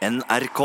NRK. 0.00 0.60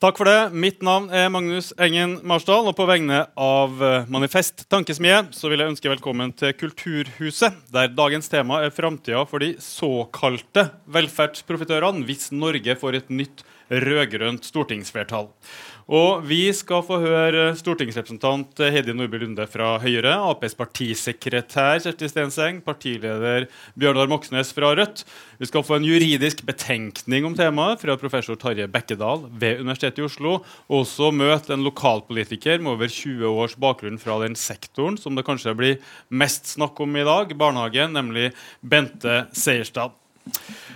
Takk 0.00 0.16
for 0.16 0.24
det. 0.24 0.38
Mitt 0.56 0.80
navn 0.84 1.10
er 1.12 1.28
Magnus 1.28 1.74
Engen 1.76 2.18
Marsdal. 2.24 2.64
Og 2.68 2.72
på 2.76 2.86
vegne 2.88 3.26
av 3.36 3.84
eh, 3.84 4.08
Manifest 4.08 4.64
Tankesmie 4.72 5.26
så 5.36 5.52
vil 5.52 5.60
jeg 5.60 5.74
ønske 5.74 5.92
velkommen 5.92 6.32
til 6.32 6.56
Kulturhuset, 6.56 7.60
der 7.68 7.92
dagens 7.92 8.32
tema 8.32 8.62
er 8.64 8.72
framtida 8.72 9.26
for 9.28 9.44
de 9.44 9.54
såkalte 9.60 10.70
velferdsprofitørene 10.88 12.08
hvis 12.08 12.30
Norge 12.32 12.80
får 12.80 13.02
et 13.02 13.12
nytt 13.12 13.44
rød-grønt 13.70 14.44
stortingsflertall. 14.48 15.30
Og 15.84 16.22
vi 16.24 16.48
skal 16.56 16.80
få 16.86 16.96
høre 17.02 17.50
stortingsrepresentant 17.60 18.62
Heidi 18.72 18.94
Nordby 18.96 19.18
Lunde 19.20 19.44
fra 19.50 19.74
Høyre, 19.82 20.14
Aps 20.30 20.56
partisekretær 20.56 21.82
Kjersti 21.84 22.08
Stenseng, 22.08 22.62
partileder 22.64 23.44
Bjørnar 23.76 24.08
Moxnes 24.08 24.54
fra 24.56 24.72
Rødt. 24.78 25.02
Vi 25.36 25.48
skal 25.50 25.64
få 25.66 25.76
en 25.76 25.84
juridisk 25.84 26.40
betenkning 26.48 27.28
om 27.28 27.36
temaet 27.36 27.82
fra 27.82 27.98
professor 28.00 28.38
Tarje 28.40 28.64
Bekkedal 28.72 29.26
ved 29.28 29.60
Universitetet 29.60 30.00
i 30.00 30.06
Oslo. 30.06 30.38
Og 30.70 30.86
også 30.86 31.10
møte 31.12 31.52
en 31.52 31.66
lokalpolitiker 31.66 32.64
med 32.64 32.78
over 32.78 32.88
20 32.88 33.28
års 33.28 33.58
bakgrunn 33.60 34.00
fra 34.00 34.16
den 34.24 34.38
sektoren 34.40 34.96
som 35.00 35.18
det 35.18 35.26
kanskje 35.28 35.52
blir 35.58 35.76
mest 36.08 36.48
snakk 36.54 36.80
om 36.80 36.96
i 36.96 37.04
dag, 37.04 37.36
barnehagen, 37.36 37.92
nemlig 37.92 38.30
Bente 38.64 39.26
Seierstad. 39.36 39.92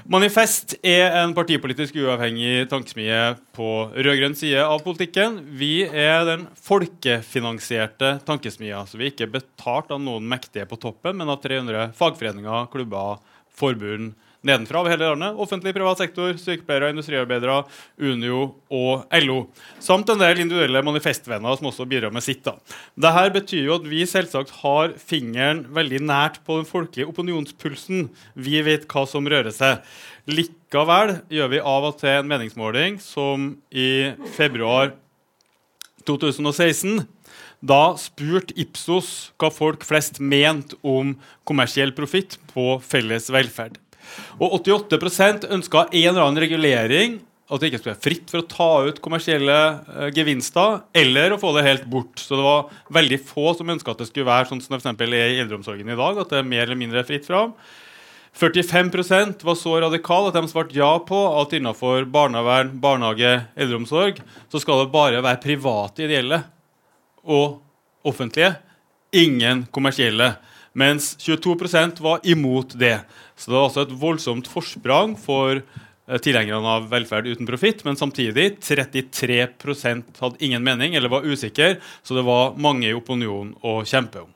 Manifest 0.09 0.75
er 0.85 1.13
en 1.21 1.35
partipolitisk 1.37 1.97
uavhengig 2.01 2.69
tankesmie 2.71 3.19
på 3.57 3.69
rød-grønn 3.93 4.37
side 4.37 4.63
av 4.65 4.81
politikken. 4.85 5.41
Vi 5.61 5.83
er 5.85 6.25
den 6.29 6.47
folkefinansierte 6.65 8.15
tankesmia, 8.29 8.85
så 8.89 8.97
vi 8.97 9.09
er 9.09 9.13
ikke 9.13 9.31
betalt 9.39 9.93
av 9.93 10.01
noen 10.01 10.29
mektige 10.29 10.69
på 10.69 10.81
toppen, 10.81 11.19
men 11.21 11.33
av 11.33 11.43
300 11.45 11.91
fagforeninger, 11.99 12.71
klubber, 12.73 13.21
forbund 13.59 14.15
nedenfra 14.49 14.81
over 14.81 14.93
hele 14.93 15.11
landet. 15.13 15.39
Offentlig, 15.41 15.75
privat 15.77 16.01
sektor, 16.01 16.35
sykepleiere, 16.41 16.91
industriarbeidere, 16.95 17.61
Unio 18.01 18.43
og 18.75 19.05
LO. 19.23 19.39
Samt 19.85 20.11
en 20.13 20.21
del 20.23 20.43
individuelle 20.43 20.83
manifestvenner 20.87 21.59
som 21.59 21.71
også 21.71 21.87
bidrar 21.89 22.15
med 22.15 22.25
sitt. 22.25 22.47
Dette 22.99 23.25
betyr 23.35 23.67
jo 23.67 23.79
at 23.79 23.89
vi 23.89 24.05
selvsagt 24.09 24.55
har 24.63 24.95
fingeren 24.99 25.67
veldig 25.75 26.01
nært 26.09 26.41
på 26.47 26.61
den 26.61 26.69
folkelige 26.69 27.11
opinionspulsen. 27.11 28.09
Vi 28.35 28.63
vet 28.67 28.89
hva 28.91 29.05
som 29.09 29.29
rører 29.29 29.55
seg. 29.55 29.85
Likevel 30.29 31.19
gjør 31.33 31.53
vi 31.53 31.61
av 31.65 31.91
og 31.91 32.01
til 32.01 32.19
en 32.19 32.31
meningsmåling 32.31 32.99
som 33.03 33.55
i 33.73 34.15
februar 34.37 34.95
2016 36.09 37.07
da 37.59 37.97
spurte 37.99 38.55
Ipsos 38.61 39.33
hva 39.41 39.51
folk 39.51 39.83
flest 39.87 40.21
mente 40.23 40.79
om 40.87 41.17
kommersiell 41.49 41.91
profitt 41.97 42.39
på 42.53 42.77
felles 42.85 43.29
velferd. 43.35 43.79
Og 44.39 44.61
88% 44.61 45.49
ønska 45.55 45.89
en 45.89 46.11
eller 46.11 46.25
annen 46.25 46.43
regulering. 46.45 47.19
At 47.49 47.63
det 47.63 47.71
ikke 47.71 47.81
skulle 47.81 47.95
være 47.95 48.05
fritt 48.05 48.29
for 48.29 48.43
å 48.43 48.49
ta 48.49 48.71
ut 48.91 48.99
kommersielle 49.01 49.57
eh, 49.57 50.09
gevinster, 50.13 50.83
eller 50.93 51.33
å 51.33 51.39
få 51.41 51.55
det 51.57 51.65
helt 51.65 51.87
bort. 51.89 52.21
Så 52.21 52.37
det 52.37 52.45
var 52.45 52.73
veldig 52.93 53.19
få 53.25 53.55
som 53.57 53.73
ønska 53.73 53.95
at 53.95 54.03
det 54.03 54.09
skulle 54.11 54.29
være 54.29 54.51
sånn 54.51 54.61
som 54.61 54.77
det 54.77 54.83
for 54.85 55.15
er 55.17 55.33
i 55.33 55.39
eldreomsorgen 55.41 55.89
i 55.89 55.97
dag, 55.97 56.21
at 56.21 56.35
det 56.35 56.43
er 56.43 56.51
mer 56.51 56.67
eller 56.67 56.77
mindre 56.77 57.07
fritt 57.09 57.25
fram. 57.29 57.55
45% 58.39 59.41
var 59.49 59.57
så 59.59 59.81
radikale 59.81 60.29
at 60.29 60.37
de 60.37 60.51
svarte 60.51 60.77
ja 60.77 60.91
på 61.03 61.19
at 61.41 61.55
innenfor 61.57 62.05
barnevern, 62.13 62.75
barnehage, 62.79 63.33
eldreomsorg 63.59 64.21
så 64.53 64.61
skal 64.63 64.85
det 64.85 64.93
bare 64.93 65.23
være 65.25 65.41
private 65.43 66.05
ideelle 66.05 66.43
og 67.25 67.59
offentlige. 68.07 68.53
Ingen 69.17 69.65
kommersielle. 69.73 70.35
Mens 70.79 71.17
22% 71.19 71.99
var 72.05 72.21
imot 72.23 72.77
det. 72.79 73.01
Så 73.39 73.51
det 73.51 73.57
var 73.57 73.69
altså 73.69 73.85
et 73.87 73.99
voldsomt 74.01 74.51
forsprang 74.51 75.15
for 75.19 75.61
eh, 75.61 76.19
tilhengerne 76.25 76.75
av 76.79 76.89
velferd 76.91 77.31
uten 77.31 77.49
profitt. 77.49 77.85
Men 77.87 77.99
samtidig 78.01 78.59
33% 78.65 80.19
hadde 80.23 80.43
ingen 80.45 80.67
mening 80.67 80.99
eller 80.99 81.13
var 81.13 81.29
usikre, 81.29 81.77
så 82.03 82.19
det 82.19 82.27
var 82.27 82.59
mange 82.59 82.91
i 82.91 82.97
opinion 82.97 83.55
å 83.63 83.81
kjempe 83.87 84.27
om. 84.27 84.35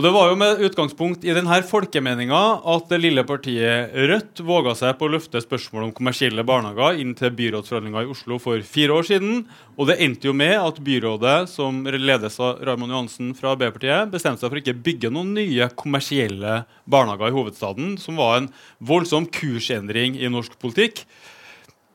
Og 0.00 0.04
Det 0.06 0.14
var 0.14 0.30
jo 0.30 0.36
med 0.40 0.62
utgangspunkt 0.64 1.24
i 1.28 1.32
denne 1.36 1.58
folkemeninga 1.68 2.38
at 2.72 2.86
det 2.88 3.02
lille 3.02 3.20
partiet 3.28 3.92
Rødt 4.08 4.40
våga 4.48 4.72
seg 4.72 4.94
på 4.96 5.04
å 5.04 5.10
løfte 5.12 5.42
spørsmålet 5.44 5.90
om 5.90 5.92
kommersielle 5.98 6.40
barnehager 6.48 7.02
inn 7.02 7.10
til 7.18 7.34
byrådsforhandlinga 7.36 8.06
i 8.06 8.08
Oslo 8.08 8.38
for 8.40 8.64
fire 8.64 8.96
år 8.96 9.04
siden. 9.10 9.42
Og 9.76 9.90
det 9.90 9.98
endte 10.00 10.30
jo 10.30 10.32
med 10.32 10.54
at 10.56 10.78
byrådet, 10.86 11.34
som 11.52 11.82
ledes 11.84 12.40
av 12.40 12.62
Raymond 12.64 12.94
Johansen 12.94 13.34
fra 13.36 13.52
Arbeiderpartiet, 13.52 14.08
bestemte 14.14 14.40
seg 14.40 14.54
for 14.54 14.62
ikke 14.62 14.78
bygge 14.88 15.12
noen 15.12 15.34
nye 15.36 15.68
kommersielle 15.76 16.62
barnehager 16.88 17.28
i 17.28 17.36
hovedstaden, 17.36 17.92
som 18.00 18.16
var 18.22 18.38
en 18.38 18.48
voldsom 18.80 19.28
kursendring 19.28 20.16
i 20.16 20.32
norsk 20.32 20.56
politikk. 20.64 21.04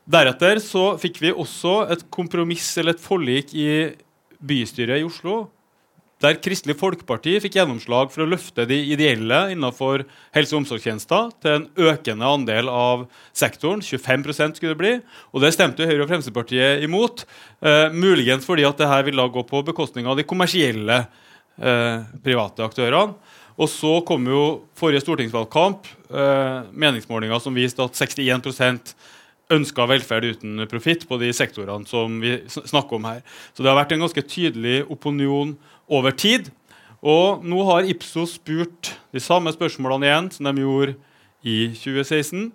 Deretter 0.06 0.62
så 0.62 0.92
fikk 1.02 1.18
vi 1.26 1.34
også 1.34 1.80
et 1.90 2.06
kompromiss 2.14 2.70
eller 2.78 2.94
et 2.94 3.02
forlik 3.02 3.50
i 3.50 3.68
bystyret 4.38 5.02
i 5.02 5.10
Oslo 5.10 5.48
der 6.24 6.38
Kristelig 6.40 6.78
Folkeparti 6.80 7.34
fikk 7.44 7.58
gjennomslag 7.58 8.08
for 8.12 8.24
å 8.24 8.28
løfte 8.30 8.64
de 8.68 8.78
ideelle 8.94 9.40
innenfor 9.52 10.06
helse- 10.32 10.54
og 10.54 10.62
omsorgstjenester 10.62 11.34
til 11.44 11.56
en 11.58 11.66
økende 11.90 12.30
andel 12.38 12.70
av 12.72 13.04
sektoren. 13.36 13.82
25% 13.84 14.56
skulle 14.56 14.72
det 14.72 14.80
bli. 14.80 14.94
Og 15.36 15.44
det 15.44 15.52
stemte 15.52 15.84
Høyre 15.84 16.06
og 16.06 16.08
Fremskrittspartiet 16.08 16.86
imot. 16.86 17.26
Eh, 17.60 17.92
muligens 17.92 18.48
fordi 18.48 18.64
at 18.64 18.80
dette 18.80 19.02
ville 19.10 19.28
gå 19.28 19.44
på 19.44 19.60
bekostning 19.68 20.08
av 20.08 20.16
de 20.16 20.24
kommersielle 20.24 21.02
eh, 21.04 22.08
private 22.24 22.64
aktørene. 22.64 23.12
Og 23.56 23.68
så 23.72 23.98
kom 24.08 24.24
jo 24.28 24.42
forrige 24.76 25.04
stortingsvalgkamp 25.04 25.84
eh, 26.12 26.64
meningsmålinger 26.72 27.44
som 27.44 27.56
viste 27.56 27.84
at 27.84 27.96
61% 27.96 28.96
ønska 29.52 29.86
velferd 29.86 30.26
uten 30.32 30.64
profitt 30.70 31.06
på 31.08 31.20
de 31.20 31.30
sektorene 31.36 31.86
som 31.88 32.18
vi 32.24 32.38
snakker 32.48 32.98
om 32.98 33.06
her. 33.08 33.22
Så 33.54 33.62
det 33.62 33.70
har 33.70 33.78
vært 33.78 33.94
en 33.94 34.02
ganske 34.04 34.24
tydelig 34.26 34.80
opinion 34.92 35.54
over 35.88 36.14
tid. 36.16 36.50
Og 37.06 37.44
nå 37.46 37.58
har 37.68 37.88
Ipsos 37.88 38.36
spurt 38.38 38.94
de 39.14 39.22
samme 39.22 39.52
spørsmålene 39.54 40.08
igjen 40.08 40.30
som 40.34 40.48
de 40.48 40.64
gjorde 40.64 40.96
i 41.46 41.58
2016. 41.76 42.48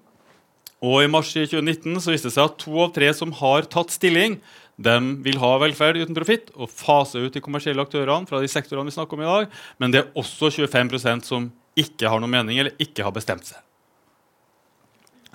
Og 0.81 1.03
i 1.03 1.09
mars 1.11 1.29
i 1.37 1.45
2019 1.45 2.01
så 2.01 2.13
viste 2.13 2.31
det 2.31 2.35
seg 2.35 2.49
at 2.49 2.57
to 2.63 2.73
av 2.81 2.91
tre 2.95 3.11
som 3.13 3.33
har 3.37 3.69
tatt 3.69 3.93
stilling, 3.93 4.39
de 4.81 4.95
vil 5.21 5.37
ha 5.37 5.51
velferd 5.61 5.99
uten 5.99 6.15
profitt 6.17 6.49
og 6.55 6.71
fase 6.73 7.19
ut 7.21 7.35
de 7.35 7.43
kommersielle 7.43 7.83
aktørene 7.83 8.25
fra 8.25 8.39
de 8.41 8.49
sektorene 8.49 8.89
vi 8.89 8.95
snakker 8.95 9.17
om 9.17 9.21
i 9.21 9.29
dag. 9.29 9.59
Men 9.77 9.93
det 9.93 10.01
er 10.01 10.15
også 10.17 10.49
25% 10.49 11.27
som 11.27 11.51
ikke 11.77 12.09
har 12.09 12.21
noen 12.21 12.33
mening 12.33 12.57
eller 12.59 12.73
ikke 12.81 13.05
har 13.05 13.13
bestemt 13.13 13.45
seg. 13.47 13.61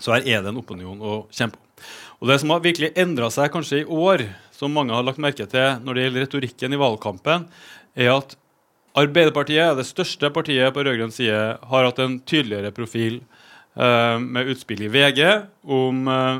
Så 0.02 0.12
her 0.12 0.26
er 0.26 0.42
det 0.42 0.50
en 0.50 0.60
opinion 0.60 0.98
å 1.00 1.14
kjempe 1.32 1.60
om. 1.60 1.62
Og 2.20 2.28
Det 2.28 2.40
som 2.40 2.52
har 2.52 2.64
virkelig 2.64 2.94
endra 2.96 3.28
seg 3.32 3.52
kanskje 3.52 3.82
i 3.82 3.86
år, 3.86 4.24
som 4.56 4.72
mange 4.72 4.94
har 4.96 5.04
lagt 5.04 5.20
merke 5.20 5.46
til 5.48 5.82
når 5.84 5.94
det 5.94 6.04
gjelder 6.04 6.24
retorikken 6.24 6.74
i 6.74 6.80
valgkampen, 6.80 7.46
er 7.96 8.12
at 8.14 8.36
Arbeiderpartiet, 8.96 9.76
det 9.76 9.84
største 9.84 10.30
partiet 10.32 10.72
på 10.72 10.80
rød-grønn 10.86 11.12
side, 11.12 11.40
har 11.68 11.84
hatt 11.84 11.98
en 12.00 12.16
tydeligere 12.24 12.72
profil 12.72 13.18
eh, 13.76 14.16
med 14.22 14.48
utspill 14.54 14.86
i 14.86 14.92
VG 14.92 15.20
om 15.68 16.06
eh, 16.08 16.38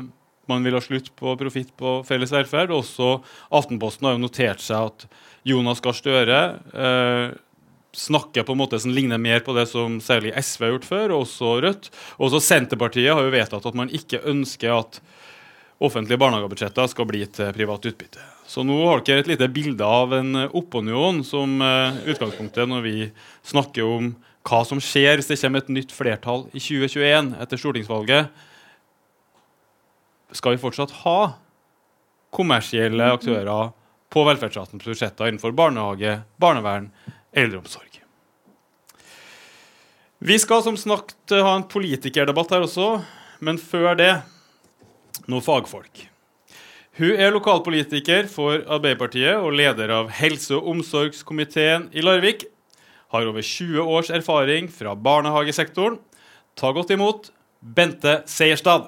man 0.49 0.63
vil 0.65 0.77
ha 0.77 0.81
slutt 0.81 1.11
på 1.19 1.35
profitt 1.37 1.73
på 1.77 1.99
felles 2.07 2.31
velferd. 2.33 2.73
Også 2.73 3.19
Aftenposten 3.53 4.07
har 4.07 4.15
jo 4.15 4.23
notert 4.23 4.63
seg 4.63 4.89
at 4.89 5.05
Jonas 5.47 5.83
Gahr 5.83 5.97
Støre 5.97 6.39
eh, 6.73 7.35
snakker 7.97 8.47
på 8.47 8.55
en 8.55 8.61
måte 8.63 8.79
som 8.81 8.93
ligner 8.95 9.21
mer 9.21 9.43
på 9.45 9.53
det 9.57 9.67
som 9.69 9.99
særlig 10.03 10.33
SV 10.37 10.65
har 10.65 10.73
gjort 10.75 10.89
før, 10.89 11.13
og 11.13 11.27
også 11.27 11.53
Rødt. 11.65 11.91
Også 12.17 12.41
Senterpartiet 12.43 13.13
har 13.13 13.21
jo 13.25 13.33
vedtatt 13.33 13.69
at 13.69 13.77
man 13.77 13.93
ikke 13.93 14.23
ønsker 14.33 14.73
at 14.79 14.99
offentlige 15.77 16.19
barnehagebudsjetter 16.21 16.89
skal 16.89 17.09
bli 17.09 17.21
til 17.29 17.53
privat 17.53 17.85
utbytte. 17.91 18.25
Så 18.47 18.63
nå 18.63 18.77
har 18.87 19.01
dere 19.03 19.25
et 19.25 19.29
lite 19.33 19.49
bilde 19.51 19.83
av 19.83 20.13
en 20.15 20.45
opinion 20.55 21.19
som 21.27 21.59
uh, 21.59 21.97
utgangspunktet 22.07 22.69
når 22.71 22.85
vi 22.85 22.95
snakker 23.47 23.83
om 23.83 24.13
hva 24.47 24.61
som 24.63 24.79
skjer 24.79 25.19
hvis 25.19 25.27
det 25.27 25.39
kommer 25.41 25.65
et 25.65 25.73
nytt 25.75 25.91
flertall 25.91 26.45
i 26.53 26.61
2021 26.63 27.33
etter 27.43 27.59
stortingsvalget. 27.59 28.31
Skal 30.31 30.55
vi 30.55 30.63
fortsatt 30.63 30.95
ha 31.03 31.19
kommersielle 32.35 33.11
aktører 33.17 33.73
på 34.11 34.23
velferdsstatens 34.27 34.83
budsjetter 34.87 35.27
innenfor 35.27 35.55
barnehage, 35.55 36.21
barnevern, 36.39 36.91
eldreomsorg? 37.35 37.99
Vi 40.23 40.39
skal 40.39 40.63
som 40.65 40.79
snakket 40.79 41.35
ha 41.43 41.57
en 41.59 41.67
politikerdebatt 41.69 42.55
her 42.55 42.63
også, 42.65 42.93
men 43.43 43.59
før 43.61 43.91
det 43.99 44.13
noen 45.27 45.43
fagfolk. 45.43 46.07
Hun 46.97 47.13
er 47.13 47.29
lokalpolitiker 47.29 48.25
for 48.25 48.63
Arbeiderpartiet 48.73 49.37
og 49.37 49.51
leder 49.53 49.91
av 49.93 50.07
helse- 50.17 50.55
og 50.57 50.65
omsorgskomiteen 50.71 51.91
i 51.93 52.01
Larvik. 52.01 52.47
Har 53.13 53.27
over 53.29 53.45
20 53.45 53.83
års 53.85 54.09
erfaring 54.09 54.65
fra 54.73 54.95
barnehagesektoren. 54.97 55.99
Ta 56.57 56.71
godt 56.73 56.89
imot 56.95 57.29
Bente 57.61 58.23
Seierstad. 58.25 58.87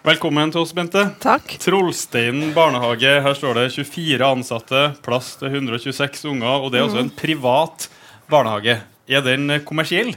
Velkommen 0.00 0.48
til 0.48 0.62
oss, 0.62 0.72
Bente. 0.72 1.04
Takk. 1.20 1.58
Trollsteinen 1.60 2.54
barnehage. 2.56 3.18
Her 3.20 3.36
står 3.36 3.60
det 3.60 3.68
24 3.76 4.32
ansatte, 4.32 4.82
plass 5.04 5.34
til 5.36 5.52
126 5.52 6.24
unger. 6.32 6.56
Og 6.56 6.72
det 6.72 6.80
er 6.80 6.88
altså 6.88 7.04
en 7.04 7.12
privat 7.12 7.90
barnehage. 8.32 8.80
Er 9.12 9.28
den 9.28 9.60
kommersiell? 9.68 10.16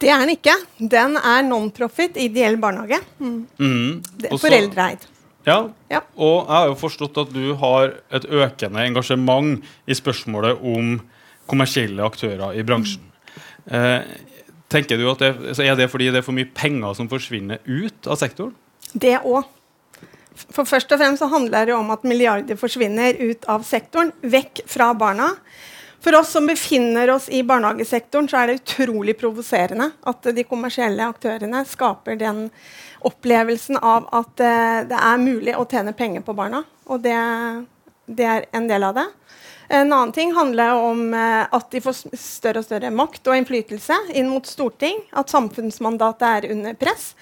Det 0.00 0.10
er 0.12 0.20
den 0.20 0.34
ikke. 0.34 0.54
Den 0.78 1.16
er 1.16 1.44
non-profit, 1.46 2.18
ideell 2.20 2.58
barnehage. 2.60 3.00
Mm. 3.18 3.46
Mm. 3.58 4.02
Det 4.20 4.30
er 4.30 4.40
foreldreeid. 4.40 5.06
Ja. 5.46 5.58
Ja. 5.88 6.02
Og 6.18 6.40
jeg 6.42 6.52
har 6.52 6.70
jo 6.72 6.78
forstått 6.80 7.18
at 7.22 7.32
du 7.32 7.54
har 7.60 7.94
et 8.14 8.26
økende 8.26 8.82
engasjement 8.82 9.64
i 9.86 9.96
spørsmålet 9.96 10.60
om 10.60 10.96
kommersielle 11.46 12.02
aktører 12.02 12.58
i 12.58 12.64
bransjen. 12.66 13.04
Eh, 13.70 14.02
tenker 14.72 14.98
du 14.98 15.06
at 15.10 15.22
det, 15.22 15.58
Er 15.58 15.76
det 15.78 15.90
fordi 15.90 16.10
det 16.10 16.20
er 16.20 16.26
for 16.26 16.34
mye 16.34 16.50
penger 16.54 16.94
som 16.94 17.08
forsvinner 17.08 17.62
ut 17.64 18.06
av 18.06 18.18
sektoren? 18.18 18.54
Det 18.92 19.20
òg. 19.22 19.46
For 20.36 20.68
først 20.68 20.92
og 20.92 21.00
fremst 21.00 21.22
så 21.22 21.30
handler 21.32 21.66
det 21.66 21.74
om 21.74 21.90
at 21.90 22.04
milliarder 22.04 22.58
forsvinner 22.60 23.16
ut 23.16 23.46
av 23.48 23.64
sektoren, 23.64 24.12
vekk 24.20 24.66
fra 24.68 24.92
barna. 24.92 25.30
For 26.06 26.14
oss 26.14 26.28
som 26.30 26.46
befinner 26.46 27.10
oss 27.10 27.24
i 27.34 27.40
barnehagesektoren, 27.42 28.28
så 28.30 28.38
er 28.38 28.46
det 28.46 28.60
utrolig 28.60 29.16
provoserende 29.18 29.88
at 30.06 30.28
de 30.36 30.44
kommersielle 30.46 31.02
aktørene 31.02 31.64
skaper 31.66 32.14
den 32.20 32.44
opplevelsen 33.08 33.80
av 33.82 34.06
at 34.14 34.38
uh, 34.38 34.84
det 34.86 35.00
er 35.00 35.18
mulig 35.18 35.56
å 35.58 35.64
tjene 35.66 35.96
penger 35.98 36.22
på 36.22 36.36
barna. 36.38 36.62
Og 36.86 37.02
det, 37.02 37.16
det 38.06 38.30
er 38.36 38.46
en 38.54 38.70
del 38.70 38.86
av 38.86 38.94
det. 39.00 39.08
En 39.66 39.90
annen 39.90 40.14
ting 40.14 40.30
handler 40.30 40.78
om 40.78 41.10
eh, 41.10 41.42
at 41.42 41.70
de 41.74 41.82
får 41.82 42.04
større 42.14 42.62
og 42.62 42.68
større 42.68 42.92
makt 42.94 43.26
og 43.26 43.40
innflytelse 43.40 43.96
inn 44.14 44.30
mot 44.30 44.46
storting. 44.46 45.02
At 45.10 45.34
samfunnsmandatet 45.34 46.26
er 46.28 46.50
under 46.54 46.78
press. 46.78 47.16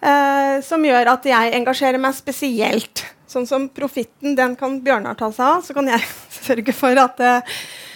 eh, 0.00 0.64
som 0.64 0.80
gjør 0.80 1.12
at 1.12 1.28
jeg 1.28 1.52
engasjerer 1.60 2.00
meg 2.00 2.16
spesielt. 2.16 3.04
Sånn 3.28 3.44
som 3.44 3.68
profitten, 3.68 4.32
den 4.32 4.56
kan 4.56 4.80
Bjørnar 4.80 5.20
ta 5.20 5.28
seg 5.28 5.44
av. 5.44 5.60
Så 5.68 5.76
kan 5.76 5.92
jeg 5.92 6.00
sørge 6.48 6.72
for 6.72 7.04
at 7.04 7.20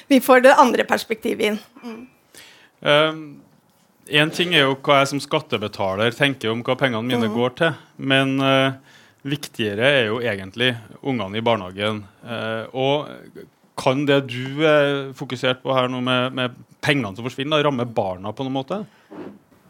vi 0.09 0.21
får 0.25 0.47
det 0.47 0.55
andre 0.59 0.87
perspektivet 0.89 1.53
inn. 1.53 1.61
Én 4.09 4.31
ting 4.33 4.55
er 4.57 4.65
jo 4.65 4.77
hva 4.81 5.03
jeg 5.03 5.11
som 5.11 5.21
skattebetaler 5.21 6.15
tenker 6.17 6.53
om 6.53 6.63
hva 6.65 6.79
pengene 6.81 7.05
mine 7.05 7.29
går 7.33 7.55
til. 7.61 7.75
Men 8.01 8.39
eh, 8.41 8.79
viktigere 9.29 9.91
er 9.99 10.07
jo 10.09 10.21
egentlig 10.23 10.73
ungene 11.03 11.41
i 11.41 11.45
barnehagen. 11.45 12.03
Eh, 12.25 12.65
og 12.73 13.11
kan 13.79 14.07
det 14.09 14.23
du 14.33 14.65
er 14.67 15.13
fokusert 15.19 15.61
på 15.63 15.75
her 15.77 15.91
nå 15.93 16.01
med, 16.05 16.33
med 16.35 16.57
pengene 16.85 17.13
som 17.17 17.27
forsvinner, 17.27 17.63
ramme 17.65 17.85
barna 17.85 18.33
på 18.33 18.47
noen 18.47 18.57
måte? 18.57 18.81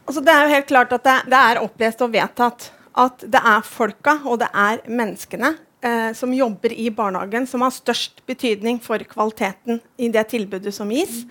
Altså, 0.07 0.23
det 0.25 0.33
er 0.33 0.47
jo 0.47 0.55
helt 0.55 0.71
klart 0.71 0.95
at 0.97 1.05
det, 1.05 1.17
det 1.35 1.41
er 1.51 1.63
opplest 1.65 2.05
og 2.07 2.15
vedtatt 2.15 2.71
at 2.99 3.27
det 3.31 3.41
er 3.43 3.67
folka 3.67 4.17
og 4.27 4.41
det 4.41 4.49
er 4.55 4.81
menneskene 4.87 5.53
eh, 5.85 6.13
som 6.15 6.35
jobber 6.35 6.73
i 6.73 6.91
barnehagen, 6.91 7.47
som 7.47 7.65
har 7.65 7.75
størst 7.75 8.23
betydning 8.27 8.81
for 8.83 9.03
kvaliteten 9.09 9.83
i 9.99 10.11
det 10.13 10.29
tilbudet 10.33 10.75
som 10.75 10.91
gis. 10.93 11.25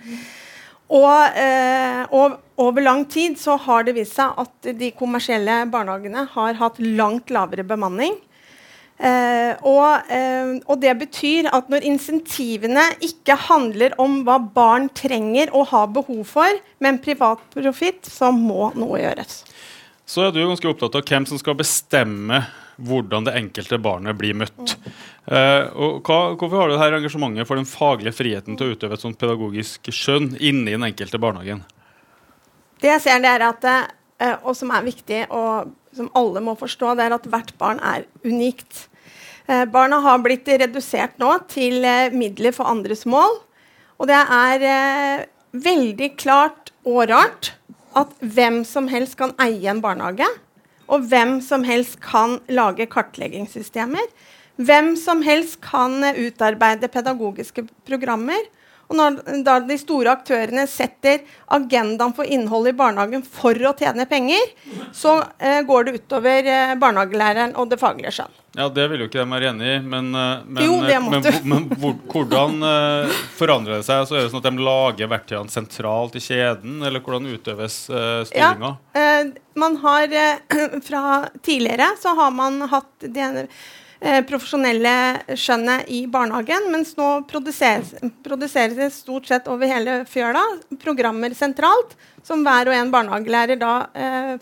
Og, 0.88 1.36
eh, 1.36 2.04
og 2.16 2.38
over 2.56 2.84
lang 2.84 3.04
tid 3.10 3.36
så 3.40 3.58
har 3.60 3.84
det 3.84 3.96
vist 3.98 4.16
seg 4.16 4.38
at 4.40 4.70
de 4.78 4.88
kommersielle 4.96 5.60
barnehagene 5.68 6.24
har 6.32 6.56
hatt 6.56 6.80
langt 6.80 7.32
lavere 7.34 7.66
bemanning. 7.68 8.16
Eh, 8.98 9.52
og, 9.62 10.08
eh, 10.10 10.56
og 10.66 10.80
det 10.82 10.96
betyr 10.98 11.46
at 11.54 11.68
når 11.70 11.84
insentivene 11.86 12.82
ikke 13.04 13.36
handler 13.46 13.94
om 14.02 14.24
hva 14.26 14.40
barn 14.40 14.88
trenger 14.90 15.52
og 15.54 15.68
har 15.70 15.92
behov 15.94 16.24
for, 16.26 16.58
men 16.82 16.98
privat 16.98 17.44
profitt, 17.54 18.08
så 18.10 18.32
må 18.34 18.72
noe 18.74 18.98
gjøres. 19.04 19.44
Så 20.08 20.24
er 20.24 20.32
du 20.32 20.40
ganske 20.40 20.72
opptatt 20.72 20.98
av 20.98 21.06
hvem 21.06 21.28
som 21.28 21.38
skal 21.38 21.54
bestemme 21.58 22.42
hvordan 22.78 23.26
det 23.26 23.34
enkelte 23.38 23.78
barnet 23.82 24.16
blir 24.18 24.36
møtt. 24.38 24.76
Eh, 25.28 25.64
og 25.74 26.06
hva, 26.06 26.18
hvorfor 26.38 26.60
har 26.60 26.70
du 26.70 26.76
dette 26.76 27.00
engasjementet 27.00 27.48
for 27.48 27.58
den 27.58 27.68
faglige 27.68 28.14
friheten 28.16 28.58
til 28.58 28.70
å 28.70 28.76
utøve 28.76 28.96
et 28.96 29.02
sånt 29.02 29.18
pedagogisk 29.20 29.90
skjønn 29.92 30.30
inni 30.38 30.72
den 30.76 30.86
enkelte 30.86 31.20
barnehagen? 31.20 31.64
Det 32.78 32.92
jeg 32.92 33.04
ser, 33.04 33.18
det 33.24 33.32
er 33.34 33.46
at, 33.48 33.66
eh, 33.68 34.36
og 34.40 34.54
som 34.56 34.70
er 34.74 34.86
viktig, 34.86 35.24
og 35.34 35.74
som 35.98 36.08
alle 36.16 36.44
må 36.44 36.54
forstå, 36.58 36.94
det 36.96 37.08
er 37.08 37.16
at 37.18 37.26
hvert 37.28 37.52
barn 37.58 37.82
er 37.82 38.06
unikt. 38.22 38.86
Eh, 39.50 39.66
barna 39.68 39.98
har 40.04 40.22
blitt 40.22 40.48
redusert 40.48 41.18
nå 41.18 41.34
til 41.50 41.82
midler 42.14 42.54
for 42.54 42.70
andres 42.70 43.04
mål. 43.08 43.40
Og 43.98 44.06
det 44.06 44.14
er 44.14 45.26
veldig 45.58 46.12
klart 46.20 46.70
og 46.86 47.08
rart 47.10 47.56
at 47.98 48.12
hvem 48.22 48.62
som 48.68 48.86
helst 48.92 49.18
kan 49.18 49.32
eie 49.42 49.66
en 49.72 49.82
barnehage. 49.82 50.28
Og 50.88 51.08
hvem 51.10 51.38
som 51.44 51.64
helst 51.68 51.98
kan 52.04 52.38
lage 52.48 52.88
kartleggingssystemer. 52.90 54.04
Hvem 54.58 54.94
som 54.98 55.20
helst 55.22 55.60
kan 55.62 56.00
utarbeide 56.02 56.90
pedagogiske 56.90 57.66
programmer. 57.86 58.48
Og 58.88 58.96
når 58.96 59.18
da 59.44 59.58
de 59.60 59.76
store 59.78 60.14
aktørene 60.16 60.64
setter 60.70 61.20
agendaen 61.52 62.14
for 62.16 62.24
innholdet 62.24 62.72
i 62.72 62.78
barnehagen 62.78 63.22
for 63.22 63.52
å 63.68 63.74
tjene 63.76 64.08
penger, 64.08 64.54
så 64.96 65.18
eh, 65.36 65.60
går 65.68 65.84
det 65.84 65.98
utover 66.00 66.48
eh, 66.48 66.76
barnehagelæreren 66.80 67.52
og 67.60 67.68
det 67.68 67.80
faglige 67.82 68.14
skjønn. 68.16 68.38
Ja, 68.58 68.68
Det 68.68 68.88
vil 68.90 69.04
jo 69.04 69.06
ikke 69.06 69.22
de 69.22 69.30
være 69.30 69.50
enig 69.52 69.66
i, 69.70 69.74
men, 69.86 70.08
eh, 70.18 70.40
men, 70.44 70.64
Jo, 70.66 70.78
eh, 70.82 71.04
men, 71.12 71.26
men 71.46 71.66
hvor, 71.78 71.94
hvordan 72.10 72.56
eh, 72.66 73.18
forandrer 73.38 73.78
det 73.78 73.86
seg? 73.86 74.06
Så 74.08 74.16
er 74.16 74.24
det 74.24 74.32
sånn 74.32 74.42
at 74.42 74.48
De 74.48 74.66
lager 74.66 75.10
verktøyene 75.12 75.52
sentralt 75.52 76.16
i 76.18 76.22
kjeden, 76.24 76.80
eller 76.82 77.04
hvordan 77.04 77.28
utøves 77.30 77.84
styringa? 77.86 78.72
Eh, 78.98 79.30
man 79.58 79.78
har 79.84 80.16
Fra 80.88 81.02
tidligere 81.42 81.92
så 82.02 82.16
har 82.18 82.34
man 82.34 82.64
hatt 82.72 83.06
det 83.06 83.46
profesjonelle 84.28 85.34
skjønnet 85.34 85.88
i 85.90 86.04
barnehagen, 86.10 86.68
mens 86.70 86.92
nå 86.98 87.06
produseres, 87.30 87.96
produseres 88.22 88.76
det 88.78 88.92
stort 88.94 89.26
sett 89.26 89.48
over 89.50 89.66
hele 89.66 89.96
fjøla 90.06 90.44
programmer 90.82 91.34
sentralt, 91.34 91.96
som 92.22 92.46
hver 92.46 92.70
og 92.70 92.78
en 92.78 92.92
barnehagelærer 92.94 93.58
da 93.58 93.72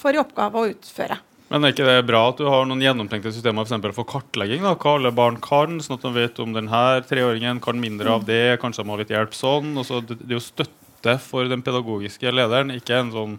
får 0.03 0.19
i 0.19 0.21
oppgave 0.21 0.61
å 0.61 0.75
utføre. 0.75 1.17
Men 1.53 1.63
er 1.63 1.75
ikke 1.75 1.87
det 1.87 2.07
bra 2.09 2.25
at 2.33 2.41
du 2.41 2.49
har 2.51 2.65
noen 2.67 2.83
gjennomtenkte 2.83 3.31
systemer 3.35 3.69
for, 3.69 3.95
for 4.01 4.09
kartlegging? 4.17 4.65
da, 4.67 4.75
Hva 4.75 4.97
alle 4.97 5.13
barn 5.15 5.39
kan, 5.43 5.79
sånn 5.83 5.99
at 5.99 6.07
de 6.07 6.11
vet 6.17 6.41
om 6.43 6.57
denne 6.57 6.81
treåringen 7.07 7.61
kan 7.63 7.79
mindre 7.79 8.17
av 8.17 8.27
det, 8.27 8.59
kanskje 8.63 8.83
de 8.83 8.91
har 8.91 9.03
litt 9.03 9.15
hjelp 9.15 9.37
sånn. 9.37 9.77
og 9.79 9.87
så 9.87 10.01
det, 10.03 10.19
er 10.27 10.35
jo 10.35 10.43
støtte 10.43 11.15
for 11.23 11.47
den 11.51 11.63
pedagogiske 11.63 12.35
lederen, 12.35 12.75
ikke 12.75 12.99
en 12.99 13.15
sånn 13.15 13.39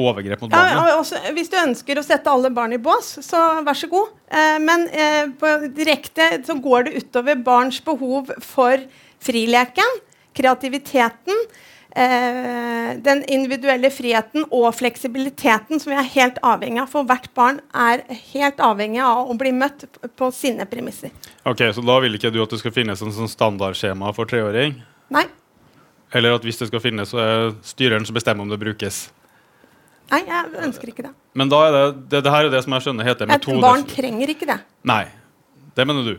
overgrep 0.00 0.40
mot 0.40 0.52
barnet. 0.54 0.78
Ja, 0.78 0.96
også, 0.96 1.20
hvis 1.36 1.52
du 1.52 1.58
ønsker 1.60 2.00
å 2.00 2.06
sette 2.06 2.32
alle 2.32 2.48
barn 2.54 2.72
i 2.72 2.80
bås, 2.80 3.18
så 3.26 3.40
vær 3.66 3.76
så 3.76 3.90
god. 3.92 4.14
Eh, 4.32 4.56
men 4.62 4.86
eh, 4.88 5.26
på 5.36 5.50
direkte 5.76 6.30
så 6.46 6.56
går 6.56 6.88
det 6.88 7.02
utover 7.02 7.36
barns 7.44 7.82
behov 7.84 8.32
for 8.40 8.80
frileken, 9.22 10.00
kreativiteten, 10.32 11.44
eh, 11.94 12.92
den 13.04 13.22
individuelle 13.30 13.90
friheten 13.92 14.46
og 14.50 14.68
fleksibiliteten 14.76 15.80
som 15.80 15.92
vi 15.92 15.98
er 15.98 16.08
helt 16.14 16.40
avhengig 16.42 16.82
av. 16.84 16.90
For 16.92 17.08
hvert 17.08 17.28
barn 17.38 17.60
er 17.74 18.04
helt 18.32 18.60
avhengig 18.62 19.02
av 19.04 19.30
å 19.30 19.36
bli 19.38 19.52
møtt 19.56 19.86
på 20.18 20.30
sine 20.34 20.66
premisser. 20.68 21.12
Ok, 21.44 21.64
Så 21.74 21.84
da 21.84 21.98
vil 22.04 22.18
ikke 22.18 22.32
du 22.32 22.42
at 22.42 22.50
det 22.52 22.60
skal 22.62 22.74
finnes 22.74 23.02
en 23.02 23.14
sånn 23.14 23.30
standardskjema 23.30 24.12
for 24.16 24.28
treåring? 24.30 24.80
Nei, 25.12 25.26
Eller 26.12 26.34
at 26.36 26.44
hvis 26.44 26.58
det 26.60 26.68
skal 26.68 26.80
finnes, 26.84 27.08
så 27.08 27.18
er 27.18 27.54
styreren 27.64 28.04
som 28.04 28.14
bestemmer 28.14 28.44
om 28.44 28.50
det 28.52 28.60
brukes? 28.60 29.10
nei 30.12 30.20
jeg 30.26 30.50
ønsker 30.60 30.90
ikke 30.92 31.04
det. 31.06 31.12
Men 31.40 31.48
da 31.48 31.58
er 31.66 31.72
det, 31.72 31.84
det, 32.12 32.20
det 32.26 32.32
her 32.34 32.44
er 32.44 32.52
det 32.52 32.60
som 32.64 32.74
jeg 32.76 32.84
skjønner 32.84 33.06
heter 33.08 33.30
Et 33.32 33.46
barn 33.62 33.84
trenger 33.88 34.28
ikke 34.34 34.48
det. 34.50 34.58
Nei, 34.84 35.06
det 35.72 35.86
mener 35.88 36.04
du. 36.04 36.18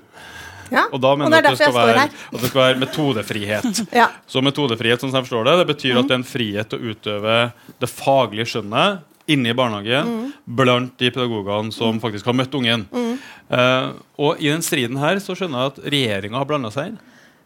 Ja? 0.74 0.88
Og 0.90 1.02
da 1.04 1.14
og 1.14 1.22
mener 1.22 1.36
det 1.36 1.40
er 1.40 1.48
at 1.52 1.58
det, 1.60 1.70
skal 1.70 1.76
være, 1.78 2.06
at 2.10 2.42
det 2.42 2.50
skal 2.52 2.64
være 2.64 2.82
metodefrihet. 2.82 3.82
Ja. 4.04 4.08
Så 4.30 4.42
metodefrihet 4.42 5.02
sånn 5.04 5.12
som 5.12 5.20
jeg 5.20 5.28
forstår 5.28 5.46
det, 5.48 5.56
det 5.62 5.70
betyr 5.70 6.00
at 6.00 6.08
det 6.10 6.16
er 6.16 6.22
en 6.22 6.28
frihet 6.28 6.70
til 6.72 6.80
å 6.80 6.94
utøve 6.94 7.36
det 7.84 7.90
faglige 7.92 8.48
skjønnet 8.56 9.04
inne 9.32 9.54
i 9.54 9.56
barnehagen 9.56 10.10
blant 10.44 10.98
de 11.00 11.12
pedagogene 11.14 11.72
som 11.72 12.02
faktisk 12.04 12.28
har 12.28 12.36
møtt 12.36 12.56
ungen. 12.58 12.84
Eh, 12.92 13.88
og 14.20 14.42
i 14.44 14.50
den 14.52 14.66
striden 14.66 15.00
her 15.00 15.22
så 15.24 15.36
skjønner 15.38 15.62
jeg 15.62 15.74
at 15.74 15.82
regjeringa 15.94 16.42
har 16.42 16.50
blanda 16.50 16.74
seg 16.74 16.92
inn. 16.92 16.98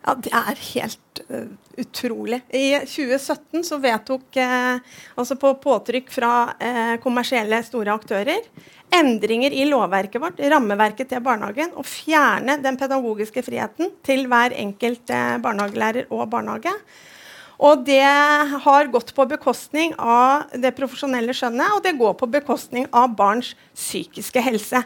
Ja, 0.08 0.14
det 0.24 0.32
er 0.32 0.60
helt 0.70 1.20
uh, 1.28 1.50
utrolig. 1.84 2.40
I 2.56 2.80
2017 2.88 3.66
så 3.68 3.80
vedtok, 3.84 4.40
uh, 4.40 4.80
altså 5.20 5.36
på 5.36 5.52
påtrykk 5.60 6.14
fra 6.16 6.34
uh, 6.56 6.94
kommersielle 7.04 7.60
store 7.68 7.92
aktører, 7.92 8.48
endringer 8.94 9.52
i 9.52 9.66
lovverket 9.68 10.22
vårt, 10.24 10.40
rammeverket 10.40 11.12
til 11.12 11.24
barnehagen, 11.24 11.74
å 11.76 11.84
fjerne 11.84 12.56
den 12.64 12.80
pedagogiske 12.80 13.44
friheten 13.44 13.92
til 14.06 14.28
hver 14.32 14.56
enkelt 14.56 15.12
eh, 15.12 15.36
barnehagelærer 15.44 16.08
og 16.08 16.28
barnehage. 16.32 16.72
Og 17.58 17.82
det 17.88 18.06
har 18.64 18.92
gått 18.94 19.16
på 19.18 19.26
bekostning 19.26 19.96
av 19.98 20.54
det 20.54 20.76
profesjonelle 20.78 21.34
skjønnet, 21.34 21.74
og 21.74 21.82
det 21.84 21.96
går 21.98 22.14
på 22.20 22.30
bekostning 22.30 22.86
av 22.94 23.16
barns 23.18 23.56
psykiske 23.74 24.44
helse. 24.46 24.84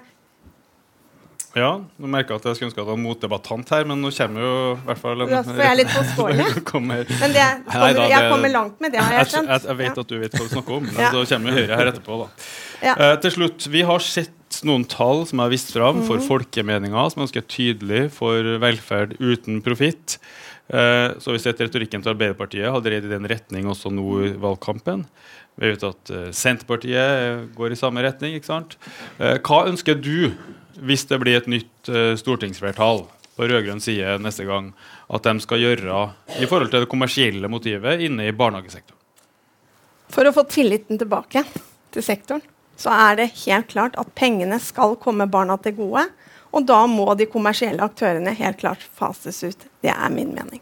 Ja, 1.54 1.72
nå 2.00 2.08
merker 2.08 2.32
jeg 2.32 2.40
at 2.40 2.46
jeg 2.48 2.56
skulle 2.56 2.70
ønske 2.70 2.80
at 2.80 2.86
det 2.88 2.94
var 2.94 3.00
motdebattant 3.02 3.72
her, 3.76 3.84
men 3.90 4.00
nå 4.00 4.08
kommer 4.16 4.40
jo 4.46 4.52
i 4.72 4.86
hvert 4.88 5.00
fall 5.02 5.22
en 5.26 5.32
ja, 5.34 5.42
får 5.44 5.58
jeg 5.66 5.78
litt 5.82 5.90
påståelig? 5.92 6.46
kommer, 6.72 7.02
Men 7.10 7.34
det, 7.36 7.48
Nei 7.68 7.80
da, 7.82 7.90
det, 7.98 8.06
jeg 8.14 8.30
kommer 8.32 8.54
langt 8.54 8.78
med 8.80 8.94
det, 8.96 9.02
har 9.04 9.18
jeg 9.20 9.32
skjønt. 9.34 9.50
jeg, 9.52 9.66
jeg 9.68 9.80
vet 9.82 9.90
Ja. 9.90 10.06
at 10.06 10.08
du 10.08 10.16
vet 10.22 10.38
hva 10.38 10.46
du 10.48 10.54
snakker 10.54 10.78
om, 10.78 10.86
men 10.88 11.02
Ja. 11.04 11.10
så 11.12 11.24
kommer 11.34 11.52
jo 11.52 11.58
Høyre 11.60 11.80
her 11.82 11.90
etterpå. 11.92 12.20
da. 12.22 12.30
Ja. 12.88 12.94
Eh, 12.96 13.16
til 13.26 13.32
slutt, 13.36 13.68
Vi 13.68 13.82
har 13.84 14.00
sett 14.00 14.62
noen 14.64 14.86
tall 14.88 15.26
som 15.28 15.40
er 15.44 15.50
vist 15.52 15.74
fram 15.76 16.00
for 16.08 16.18
Mhm. 16.22 16.28
folkemeninga, 16.30 17.04
som 17.12 17.22
er 17.22 17.28
ganske 17.28 17.44
tydelig 17.48 18.12
for 18.16 18.42
velferd 18.64 19.18
uten 19.20 19.62
profitt. 19.62 20.18
Eh, 20.72 21.20
så 21.20 21.26
har 21.28 21.36
vi 21.36 21.44
sett 21.44 21.60
retorikken 21.60 22.02
til 22.02 22.14
Arbeiderpartiet 22.16 22.72
har 22.72 22.80
dreid 22.80 23.04
i 23.04 23.12
den 23.12 23.28
retning 23.28 23.66
også 23.68 23.92
nå 23.92 24.08
i 24.24 24.32
valgkampen. 24.40 25.04
Vi 25.60 25.68
vet 25.74 25.84
at 25.84 26.10
eh, 26.16 26.32
Senterpartiet 26.32 27.54
går 27.56 27.72
i 27.72 27.76
samme 27.76 28.00
retning. 28.02 28.36
ikke 28.40 28.46
sant? 28.48 28.78
Eh, 29.20 29.38
hva 29.44 29.68
ønsker 29.68 30.00
du 30.02 30.32
hvis 30.80 31.08
det 31.10 31.20
blir 31.22 31.40
et 31.40 31.50
nytt 31.52 31.92
eh, 31.92 32.14
stortingsflertall 32.20 33.04
på 33.36 33.48
rød-grønn 33.48 33.82
side 33.84 34.18
neste 34.22 34.46
gang, 34.48 34.72
at 35.12 35.28
de 35.28 35.44
skal 35.44 35.62
gjøre 35.62 36.02
i 36.40 36.48
forhold 36.48 36.72
til 36.72 36.86
det 36.86 36.92
kommersielle 36.92 37.52
motivet 37.52 38.04
inne 38.06 38.28
i 38.30 38.36
barnehagesektoren? 38.36 39.00
For 40.12 40.28
å 40.28 40.34
få 40.36 40.44
tilliten 40.52 41.00
tilbake 41.00 41.46
til 41.96 42.04
sektoren, 42.04 42.44
så 42.80 42.92
er 42.96 43.20
det 43.20 43.30
helt 43.46 43.70
klart 43.72 43.96
at 44.00 44.12
pengene 44.18 44.58
skal 44.60 44.98
komme 45.00 45.30
barna 45.32 45.58
til 45.62 45.78
gode. 45.78 46.08
Og 46.52 46.66
da 46.68 46.82
må 46.90 47.06
de 47.16 47.30
kommersielle 47.32 47.84
aktørene 47.86 48.34
helt 48.36 48.60
klart 48.60 48.84
fases 48.84 49.40
ut. 49.46 49.68
Det 49.84 49.92
er 49.94 50.12
min 50.12 50.34
mening. 50.36 50.60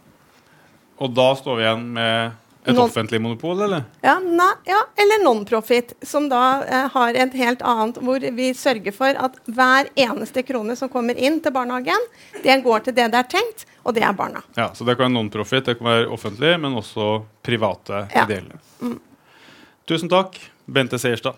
Og 0.99 1.13
da 1.15 1.31
står 1.39 1.57
vi 1.57 1.65
igjen 1.65 1.85
med 1.95 2.37
et 2.65 2.75
non 2.75 2.83
offentlig 2.89 3.21
monopol, 3.23 3.61
eller? 3.65 3.83
Ja, 4.03 4.17
na, 4.19 4.49
ja, 4.67 4.81
eller 4.99 5.23
non-profit, 5.23 5.93
som 6.05 6.27
da 6.29 6.41
eh, 6.67 6.87
har 6.93 7.15
et 7.15 7.33
helt 7.39 7.61
annet 7.65 7.97
Hvor 8.03 8.19
vi 8.35 8.49
sørger 8.53 8.91
for 8.93 9.15
at 9.15 9.37
hver 9.47 9.87
eneste 9.95 10.43
krone 10.43 10.75
som 10.75 10.89
kommer 10.91 11.15
inn 11.17 11.39
til 11.41 11.55
barnehagen, 11.55 12.03
det 12.43 12.59
går 12.65 12.83
til 12.89 12.93
det 12.99 13.07
det 13.13 13.21
er 13.23 13.29
tenkt, 13.31 13.65
og 13.83 13.95
det 13.95 14.03
er 14.03 14.13
barna. 14.13 14.43
Ja, 14.59 14.69
så 14.75 14.83
det 14.85 14.97
kan 14.99 15.07
være 15.07 15.15
non-profit, 15.15 15.65
det 15.71 15.77
kan 15.79 15.87
være 15.87 16.07
offentlig, 16.11 16.59
men 16.59 16.75
også 16.75 17.23
private 17.43 18.07
Ja. 18.13 18.25
ideelle. 18.27 18.59
Tusen 19.87 20.09
takk, 20.11 20.35
Bente 20.69 20.99
Seierstad. 21.01 21.33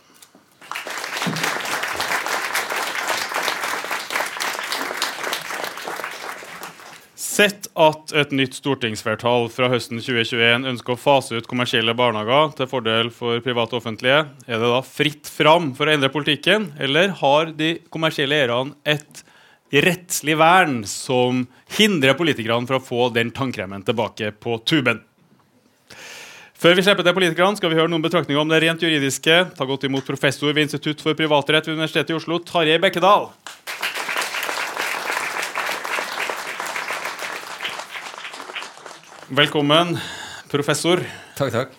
Sett 7.32 7.70
at 7.80 8.12
et 8.18 8.34
nytt 8.36 8.58
stortingsflertall 8.58 9.46
fra 9.54 9.70
høsten 9.72 10.02
2021 10.04 10.66
ønsker 10.68 10.98
å 10.98 11.00
fase 11.00 11.38
ut 11.40 11.46
kommersielle 11.48 11.94
barnehager 11.96 12.50
til 12.58 12.68
fordel 12.68 13.12
for 13.16 13.40
private 13.46 13.78
og 13.78 13.80
offentlige, 13.80 14.26
er 14.50 14.60
det 14.60 14.72
da 14.74 14.82
fritt 14.84 15.30
fram 15.32 15.70
for 15.78 15.88
å 15.88 15.94
endre 15.94 16.10
politikken, 16.12 16.74
eller 16.76 17.14
har 17.22 17.54
de 17.56 17.78
kommersielle 17.94 18.36
eierne 18.36 18.76
et 18.84 19.24
rettslig 19.72 20.36
vern 20.42 20.82
som 20.84 21.46
hindrer 21.78 22.20
politikerne 22.20 22.68
fra 22.68 22.82
å 22.82 22.84
få 22.84 23.08
den 23.16 23.32
tannkremen 23.32 23.88
tilbake 23.88 24.34
på 24.36 24.58
tuben? 24.68 25.00
Før 26.62 26.76
vi 26.76 26.84
slipper 26.84 27.08
til 27.08 27.16
politikerne, 27.16 27.56
skal 27.58 27.72
vi 27.72 27.80
høre 27.80 27.94
noen 27.94 28.04
betraktninger 28.04 28.44
om 28.44 28.52
det 28.52 28.60
rent 28.66 28.84
juridiske. 28.84 29.40
Ta 29.56 29.70
godt 29.70 29.88
imot 29.88 30.06
professor 30.06 30.52
ved 30.52 30.68
Institutt 30.68 31.00
for 31.02 31.16
privatrett 31.18 31.72
ved 31.72 31.80
Universitetet 31.80 32.12
i 32.12 32.20
Oslo, 32.20 32.44
Tarjei 32.44 32.76
Bekkedal. 32.84 33.32
Velkommen, 39.32 39.94
professor. 40.52 41.00
Takk, 41.38 41.54
takk. 41.54 41.76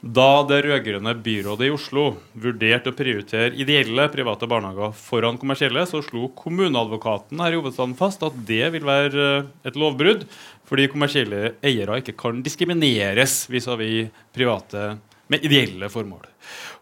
Da 0.00 0.46
det 0.48 0.62
rød-grønne 0.64 1.12
byrådet 1.20 1.66
i 1.68 1.74
Oslo 1.74 2.04
vurderte 2.32 2.88
å 2.88 2.96
prioritere 2.96 3.50
ideelle 3.60 4.06
private 4.08 4.48
barnehager 4.48 4.94
foran 4.96 5.36
kommersielle, 5.36 5.82
så 5.84 6.00
slo 6.00 6.30
kommuneadvokaten 6.40 7.42
her 7.44 7.52
i 7.52 7.58
hovedstaden 7.60 7.92
fast 8.00 8.24
at 8.24 8.38
det 8.48 8.70
vil 8.72 8.88
være 8.88 9.26
eh, 9.42 9.50
et 9.68 9.76
lovbrudd, 9.76 10.24
fordi 10.64 10.88
kommersielle 10.88 11.52
eiere 11.60 12.00
ikke 12.00 12.16
kan 12.24 12.40
diskrimineres 12.46 13.42
vis-à-vis 13.52 14.08
private 14.32 14.94
med 15.32 15.44
ideelle 15.44 15.88
formål. 15.90 16.26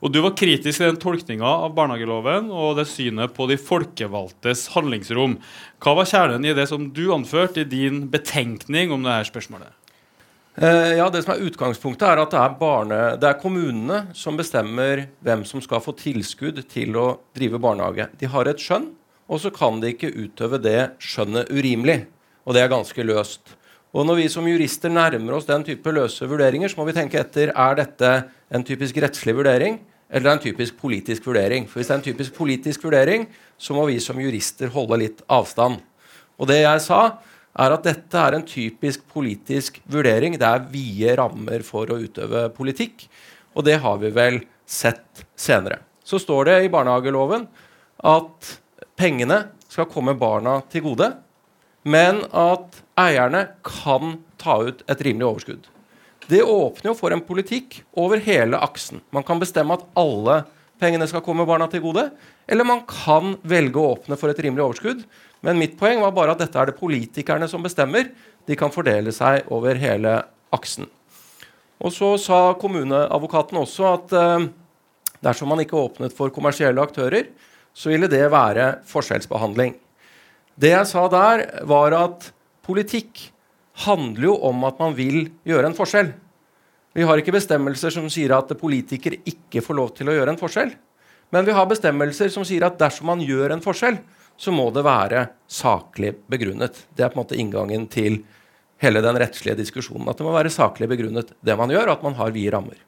Og 0.05 0.13
Du 0.13 0.21
var 0.21 0.37
kritisk 0.37 0.79
til 0.81 0.91
den 0.91 1.01
tolkninga 1.01 1.47
av 1.65 1.75
barnehageloven 1.77 2.51
og 2.53 2.77
det 2.79 2.89
synet 2.91 3.33
på 3.37 3.47
de 3.49 3.57
folkevalgtes 3.61 4.67
handlingsrom. 4.75 5.39
Hva 5.81 5.97
var 5.97 6.11
kjernen 6.11 6.45
i 6.45 6.57
det 6.57 6.69
som 6.69 6.91
du 6.93 7.07
anførte 7.15 7.65
i 7.65 7.69
din 7.69 8.05
betenkning 8.13 8.93
om 8.93 9.07
dette 9.07 9.31
spørsmålet? 9.31 9.73
Eh, 10.55 10.93
ja, 11.01 11.09
det 11.11 11.25
som 11.25 11.33
er 11.35 11.47
Utgangspunktet 11.49 12.07
er 12.07 12.21
at 12.23 12.31
det 12.31 12.39
er, 12.39 12.53
barne, 12.61 12.99
det 13.19 13.27
er 13.27 13.41
kommunene 13.41 14.05
som 14.15 14.37
bestemmer 14.39 15.09
hvem 15.25 15.43
som 15.49 15.63
skal 15.65 15.83
få 15.83 15.97
tilskudd 15.99 16.61
til 16.71 16.95
å 17.01 17.07
drive 17.35 17.59
barnehage. 17.59 18.07
De 18.21 18.31
har 18.31 18.47
et 18.47 18.63
skjønn, 18.63 18.93
og 19.27 19.41
så 19.43 19.51
kan 19.55 19.81
de 19.83 19.91
ikke 19.95 20.13
utøve 20.15 20.61
det 20.63 20.93
skjønnet 21.03 21.51
urimelig. 21.51 22.05
Og 22.45 22.55
det 22.55 22.63
er 22.63 22.71
ganske 22.71 23.07
løst. 23.09 23.57
Og 23.95 24.03
når 24.09 24.19
vi 24.19 24.31
som 24.33 24.47
jurister 24.49 24.91
nærmer 24.91 25.37
oss 25.37 25.47
den 25.47 25.63
type 25.67 25.93
løse 25.95 26.27
vurderinger, 26.27 26.71
så 26.71 26.81
må 26.81 26.89
vi 26.89 26.97
tenke 26.97 27.21
etter 27.21 27.53
er 27.55 27.77
dette 27.79 28.15
en 28.51 28.65
typisk 28.67 28.99
rettslig 29.05 29.37
vurdering 29.39 29.79
eller 30.11 30.33
en 30.33 30.43
typisk 30.43 30.77
politisk 30.81 31.27
vurdering. 31.29 31.69
For 31.71 31.79
hvis 31.79 31.91
det 31.91 31.95
er 31.95 32.01
en 32.01 32.09
typisk 32.09 32.35
politisk 32.35 32.87
vurdering, 32.87 33.29
så 33.59 33.77
må 33.77 33.87
vi 33.87 34.01
som 34.03 34.19
jurister 34.19 34.73
holde 34.75 34.99
litt 35.05 35.23
avstand. 35.31 35.79
Og 36.39 36.51
det 36.51 36.61
jeg 36.65 36.83
sa, 36.83 37.01
er 37.55 37.75
at 37.77 37.87
dette 37.87 38.19
er 38.19 38.35
en 38.35 38.47
typisk 38.47 39.05
politisk 39.15 39.79
vurdering. 39.91 40.35
Det 40.43 40.49
er 40.49 40.67
vide 40.73 41.15
rammer 41.21 41.63
for 41.67 41.91
å 41.91 42.01
utøve 42.03 42.49
politikk, 42.57 43.07
og 43.55 43.67
det 43.69 43.79
har 43.83 44.01
vi 44.03 44.11
vel 44.15 44.41
sett 44.67 45.23
senere. 45.39 45.79
Så 46.03 46.19
står 46.19 46.51
det 46.51 46.57
i 46.65 46.73
barnehageloven 46.73 47.47
at 48.11 48.57
pengene 48.99 49.45
skal 49.71 49.87
komme 49.91 50.17
barna 50.19 50.59
til 50.71 50.83
gode, 50.91 51.13
men 51.85 52.23
at 52.33 52.81
eierne 53.01 53.47
kan 53.67 54.19
ta 54.41 54.59
ut 54.65 54.83
et 54.89 55.05
rimelig 55.05 55.29
overskudd. 55.29 55.71
Det 56.29 56.41
åpner 56.41 56.91
jo 56.91 56.97
for 56.97 57.13
en 57.13 57.23
politikk 57.25 57.83
over 58.01 58.23
hele 58.25 58.57
aksen. 58.65 59.03
Man 59.13 59.27
kan 59.27 59.41
bestemme 59.41 59.77
at 59.77 59.85
alle 60.01 60.43
pengene 60.81 61.07
skal 61.09 61.23
komme 61.25 61.45
barna 61.49 61.69
til 61.71 61.85
gode, 61.85 62.09
eller 62.49 62.67
man 62.69 62.83
kan 62.89 63.37
velge 63.45 63.81
å 63.81 63.93
åpne 63.95 64.17
for 64.21 64.33
et 64.33 64.41
rimelig 64.41 64.65
overskudd. 64.65 65.05
Men 65.45 65.61
mitt 65.61 65.77
poeng 65.81 66.01
var 66.01 66.15
bare 66.17 66.33
at 66.35 66.41
dette 66.41 66.61
er 66.61 66.71
det 66.71 66.79
politikerne 66.79 67.49
som 67.51 67.65
bestemmer. 67.65 68.09
De 68.49 68.57
kan 68.57 68.73
fordele 68.73 69.13
seg 69.13 69.45
over 69.53 69.77
hele 69.81 70.17
aksen. 70.57 70.89
Og 71.85 71.93
så 71.93 72.15
sa 72.21 72.41
kommuneadvokaten 72.57 73.59
også 73.61 73.89
at 73.91 74.15
eh, 74.17 74.47
dersom 75.25 75.51
man 75.53 75.61
ikke 75.61 75.77
åpnet 75.77 76.17
for 76.17 76.33
kommersielle 76.33 76.81
aktører, 76.81 77.29
så 77.75 77.91
ville 77.91 78.09
det 78.09 78.23
være 78.33 78.79
forskjellsbehandling. 78.89 79.75
Det 80.61 80.71
jeg 80.71 80.87
sa 80.87 81.07
der, 81.11 81.47
var 81.67 81.95
at 81.99 82.29
politikk 82.65 83.31
handler 83.85 84.29
jo 84.29 84.35
om 84.47 84.63
at 84.69 84.79
man 84.79 84.95
vil 84.95 85.27
gjøre 85.47 85.71
en 85.71 85.77
forskjell. 85.77 86.13
Vi 86.95 87.03
har 87.03 87.19
ikke 87.19 87.35
bestemmelser 87.35 87.91
som 87.91 88.07
sier 88.13 88.37
at 88.37 88.53
politikere 88.61 89.19
ikke 89.27 89.65
får 89.65 89.79
lov 89.81 89.95
til 89.99 90.11
å 90.11 90.15
gjøre 90.15 90.37
en 90.37 90.39
forskjell. 90.39 90.71
Men 91.35 91.47
vi 91.49 91.57
har 91.57 91.67
bestemmelser 91.67 92.31
som 92.31 92.47
sier 92.47 92.63
at 92.69 92.79
dersom 92.79 93.11
man 93.11 93.23
gjør 93.25 93.57
en 93.57 93.65
forskjell, 93.65 93.99
så 94.39 94.55
må 94.55 94.69
det 94.75 94.85
være 94.87 95.27
saklig 95.51 96.13
begrunnet. 96.31 96.85
Det 96.95 97.03
er 97.03 97.11
på 97.11 97.19
en 97.19 97.25
måte 97.25 97.39
inngangen 97.39 97.89
til 97.91 98.21
hele 98.83 99.03
den 99.03 99.19
rettslige 99.19 99.59
diskusjonen. 99.59 100.07
At 100.11 100.21
det 100.21 100.27
må 100.27 100.35
være 100.35 100.55
saklig 100.55 100.87
begrunnet, 100.91 101.35
det 101.43 101.59
man 101.59 101.73
gjør, 101.75 101.89
og 101.89 101.97
at 101.99 102.07
man 102.07 102.19
har 102.19 102.35
vide 102.35 102.55
rammer. 102.55 102.79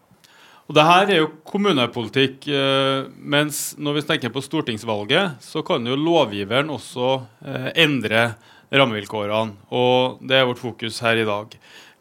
Og 0.66 0.74
det 0.74 0.82
her 0.82 1.10
er 1.12 1.20
jo 1.20 1.30
kommunepolitikk, 1.46 2.48
eh, 2.50 3.06
mens 3.22 3.76
når 3.78 4.00
vi 4.00 4.06
tenker 4.08 4.32
på 4.34 4.42
stortingsvalget, 4.42 5.38
så 5.42 5.62
kan 5.66 5.86
jo 5.86 5.98
lovgiveren 5.98 6.72
også 6.74 7.10
eh, 7.46 7.68
endre 7.84 8.32
rammevilkårene. 8.74 9.54
Og 9.70 10.18
det 10.26 10.40
er 10.40 10.48
vårt 10.48 10.62
fokus 10.62 10.98
her 11.06 11.22
i 11.22 11.28
dag. 11.28 11.54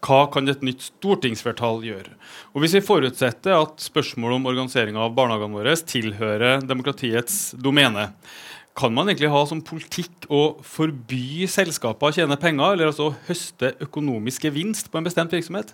Hva 0.06 0.26
kan 0.34 0.50
et 0.50 0.66
nytt 0.66 0.84
stortingsflertall 0.90 1.86
gjøre? 1.86 2.18
Og 2.54 2.62
Hvis 2.62 2.76
vi 2.78 2.84
forutsetter 2.86 3.54
at 3.58 3.86
spørsmålet 3.86 4.42
om 4.42 4.50
organisering 4.50 4.98
av 4.98 5.14
barnehagene 5.18 5.58
våre 5.62 5.78
tilhører 5.78 6.66
demokratiets 6.66 7.56
domene, 7.62 8.12
kan 8.76 8.92
man 8.92 9.08
egentlig 9.08 9.32
ha 9.32 9.46
som 9.48 9.62
politikk 9.64 10.26
å 10.28 10.58
forby 10.66 11.48
selskaper 11.48 12.10
å 12.10 12.18
tjene 12.18 12.38
penger, 12.38 12.74
eller 12.74 12.90
altså 12.92 13.14
høste 13.30 13.72
økonomisk 13.86 14.50
gevinst 14.50 14.90
på 14.92 15.00
en 15.00 15.08
bestemt 15.08 15.32
virksomhet? 15.32 15.72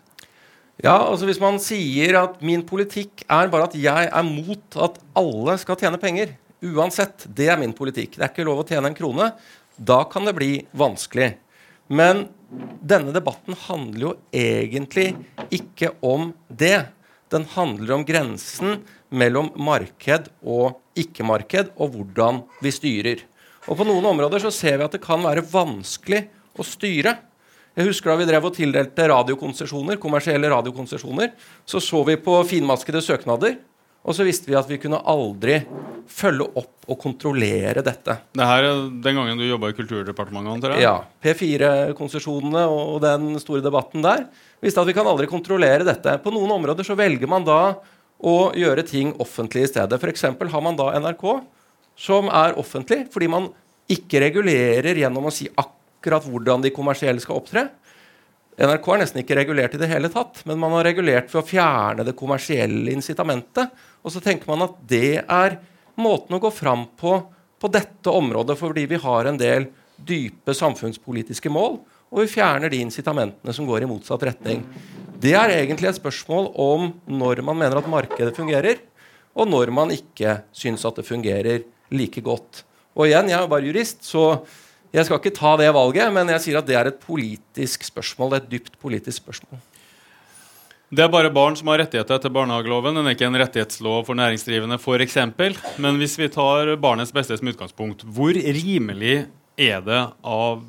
Ja, 0.81 0.95
altså 0.95 1.27
Hvis 1.29 1.41
man 1.41 1.59
sier 1.61 2.17
at 2.21 2.39
min 2.45 2.63
politikk 2.65 3.25
er 3.27 3.51
bare 3.51 3.67
at 3.69 3.75
jeg 3.77 4.07
er 4.07 4.27
mot 4.27 4.77
at 4.81 4.97
alle 5.17 5.57
skal 5.61 5.77
tjene 5.77 5.99
penger, 6.01 6.35
uansett, 6.61 7.25
det 7.27 7.49
er 7.51 7.59
min 7.59 7.75
politikk, 7.75 8.15
det 8.17 8.25
er 8.25 8.31
ikke 8.31 8.47
lov 8.47 8.63
å 8.63 8.67
tjene 8.67 8.89
en 8.89 8.97
krone, 8.97 9.31
da 9.77 10.03
kan 10.09 10.25
det 10.27 10.35
bli 10.37 10.51
vanskelig. 10.77 11.33
Men 11.91 12.27
denne 12.81 13.13
debatten 13.15 13.57
handler 13.67 14.05
jo 14.05 14.13
egentlig 14.35 15.11
ikke 15.53 15.93
om 16.05 16.31
det. 16.47 16.87
Den 17.31 17.47
handler 17.53 17.97
om 17.97 18.05
grensen 18.07 18.81
mellom 19.11 19.51
marked 19.59 20.29
og 20.41 20.79
ikke-marked, 20.99 21.73
og 21.79 21.95
hvordan 21.95 22.41
vi 22.63 22.73
styrer. 22.75 23.25
Og 23.69 23.77
På 23.77 23.87
noen 23.87 24.07
områder 24.07 24.43
så 24.43 24.51
ser 24.53 24.79
vi 24.79 24.87
at 24.87 24.95
det 24.95 25.03
kan 25.03 25.21
være 25.23 25.45
vanskelig 25.45 26.25
å 26.57 26.65
styre. 26.65 27.17
Jeg 27.77 27.87
husker 27.87 28.11
Da 28.11 28.19
vi 28.19 28.27
drev 28.27 28.45
og 28.49 28.55
tildelte 28.55 29.07
radiokonsesjoner, 29.07 29.99
kommersielle 30.01 30.49
radiokonsesjoner, 30.51 31.31
så 31.65 31.79
så 31.79 32.01
vi 32.07 32.17
på 32.19 32.41
finmaskede 32.49 32.99
søknader, 33.03 33.55
og 34.01 34.17
så 34.17 34.25
visste 34.25 34.49
vi 34.49 34.57
at 34.57 34.67
vi 34.67 34.79
kunne 34.81 34.99
aldri 35.07 35.61
følge 36.11 36.47
opp 36.57 36.89
og 36.89 36.97
kontrollere 36.99 37.83
dette. 37.85 38.17
Det 38.35 38.47
her 38.49 38.65
er 38.67 38.79
den 39.05 39.15
gangen 39.15 39.39
du 39.39 39.45
jobba 39.45 39.69
i 39.71 39.75
Kulturdepartementet? 39.77 40.51
antar 40.51 40.73
jeg? 40.73 40.83
Ja, 40.83 40.95
P4-konsesjonene 41.23 42.65
og 42.67 42.97
den 43.05 43.37
store 43.39 43.63
debatten 43.63 44.03
der 44.03 44.25
visste 44.59 44.81
at 44.81 44.89
vi 44.89 44.95
kan 44.97 45.07
aldri 45.07 45.29
kontrollere 45.31 45.85
dette. 45.87 46.17
På 46.23 46.33
noen 46.33 46.51
områder 46.57 46.87
så 46.87 46.97
velger 46.97 47.29
man 47.29 47.45
da 47.47 47.61
å 48.21 48.37
gjøre 48.57 48.83
ting 48.89 49.13
offentlig 49.21 49.67
i 49.67 49.71
stedet. 49.71 50.01
F.eks. 50.01 50.27
har 50.27 50.65
man 50.65 50.77
da 50.77 50.91
NRK, 50.99 51.27
som 51.97 52.27
er 52.27 52.57
offentlig, 52.59 53.05
fordi 53.13 53.29
man 53.31 53.47
ikke 53.91 54.25
regulerer 54.25 54.97
gjennom 54.97 55.29
å 55.29 55.33
si 55.33 55.47
akkurat 55.51 55.77
hvordan 56.01 56.63
de 56.63 56.73
kommersielle 56.73 57.21
skal 57.21 57.37
opptre. 57.41 57.67
NRK 58.61 58.87
er 58.93 59.01
nesten 59.01 59.21
ikke 59.21 59.37
regulert 59.37 59.75
i 59.75 59.79
det 59.81 59.89
hele 59.89 60.09
tatt, 60.11 60.41
men 60.45 60.59
man 60.59 60.73
har 60.75 60.85
regulert 60.85 61.29
ved 61.31 61.41
å 61.41 61.47
fjerne 61.47 62.05
det 62.05 62.17
kommersielle 62.19 62.91
incitamentet. 62.91 63.71
Og 64.03 64.11
så 64.11 64.21
tenker 64.21 64.49
man 64.49 64.65
at 64.67 64.75
det 64.89 65.21
er 65.23 65.59
måten 66.01 66.35
å 66.35 66.41
gå 66.41 66.51
fram 66.53 66.87
på 66.97 67.19
på 67.61 67.69
dette 67.69 68.09
området, 68.09 68.57
fordi 68.57 68.87
vi 68.89 68.97
har 68.97 69.27
en 69.29 69.37
del 69.37 69.67
dype 70.01 70.53
samfunnspolitiske 70.57 71.51
mål, 71.53 71.77
og 72.11 72.23
vi 72.23 72.31
fjerner 72.31 72.71
de 72.73 72.79
incitamentene 72.81 73.53
som 73.53 73.67
går 73.69 73.85
i 73.85 73.89
motsatt 73.91 74.25
retning. 74.25 74.63
Det 75.21 75.35
er 75.37 75.53
egentlig 75.59 75.91
et 75.91 75.99
spørsmål 75.99 76.49
om 76.59 76.89
når 77.05 77.43
man 77.45 77.59
mener 77.59 77.77
at 77.77 77.91
markedet 77.91 78.33
fungerer, 78.35 78.81
og 79.37 79.47
når 79.47 79.71
man 79.71 79.93
ikke 79.93 80.41
syns 80.57 80.83
at 80.89 80.97
det 80.97 81.07
fungerer 81.07 81.61
like 81.93 82.23
godt. 82.25 82.63
Og 82.97 83.07
igjen, 83.07 83.29
jeg 83.31 83.37
er 83.37 83.51
bare 83.51 83.69
jurist, 83.69 84.01
så 84.03 84.41
jeg 84.91 85.07
skal 85.07 85.21
ikke 85.21 85.35
ta 85.37 85.55
det 85.59 85.69
valget, 85.75 86.11
men 86.13 86.31
jeg 86.35 86.43
sier 86.45 86.59
at 86.59 86.67
det 86.67 86.75
er 86.75 86.89
et 86.91 87.03
politisk 87.03 87.85
spørsmål. 87.87 88.33
Det 88.33 88.39
er 88.39 88.43
et 88.43 88.55
dypt 88.55 88.79
politisk 88.81 89.23
spørsmål. 89.23 89.61
Det 90.91 91.05
er 91.05 91.11
bare 91.13 91.31
barn 91.31 91.55
som 91.55 91.69
har 91.71 91.79
rettigheter 91.79 92.17
etter 92.17 92.33
barnehageloven. 92.35 92.97
Den 92.99 93.07
er 93.07 93.15
ikke 93.15 93.29
en 93.29 93.39
rettighetslov 93.39 94.01
for 94.09 94.19
næringsdrivende, 94.19 94.75
f.eks. 94.75 95.15
Men 95.79 96.01
hvis 96.01 96.17
vi 96.19 96.27
tar 96.33 96.73
barnets 96.83 97.15
beste 97.15 97.37
som 97.39 97.47
utgangspunkt, 97.47 98.03
hvor 98.03 98.35
rimelig 98.35 99.21
er 99.55 99.79
det 99.85 100.01
av 100.27 100.65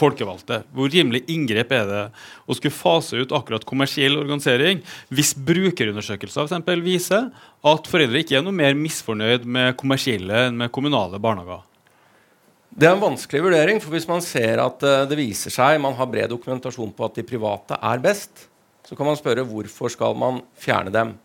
folkevalgte? 0.00 0.64
Hvor 0.74 0.90
rimelig 0.90 1.22
inngrep 1.30 1.70
er 1.76 1.86
det 1.86 2.02
å 2.50 2.58
skulle 2.58 2.74
fase 2.74 3.22
ut 3.22 3.34
akkurat 3.36 3.66
kommersiell 3.68 4.18
organisering 4.18 4.82
hvis 5.14 5.36
brukerundersøkelser 5.38 6.50
f.eks. 6.50 6.82
viser 6.82 7.30
at 7.70 7.90
foreldre 7.90 8.24
ikke 8.24 8.40
er 8.40 8.46
noe 8.46 8.56
mer 8.56 8.74
misfornøyd 8.74 9.46
med 9.46 9.76
kommersielle 9.78 10.48
enn 10.48 10.58
med 10.58 10.74
kommunale 10.74 11.22
barnehager? 11.22 11.69
Det 12.70 12.86
er 12.86 12.94
en 12.94 13.02
vanskelig 13.02 13.42
vurdering, 13.42 13.80
for 13.82 13.90
hvis 13.96 14.06
man 14.06 14.22
ser 14.22 14.60
at 14.62 14.84
uh, 14.86 15.02
det 15.10 15.18
viser 15.18 15.50
seg 15.50 15.80
man 15.82 15.96
har 15.98 16.06
bred 16.10 16.30
dokumentasjon 16.30 16.92
på 16.94 17.08
at 17.08 17.18
de 17.18 17.26
private 17.26 17.74
er 17.74 18.02
best, 18.02 18.46
så 18.86 18.94
kan 18.98 19.08
man 19.08 19.18
spørre 19.18 19.42
hvorfor 19.46 19.90
skal 19.90 20.14
man 20.18 20.38
fjerne 20.58 20.92
dem. 20.94 21.16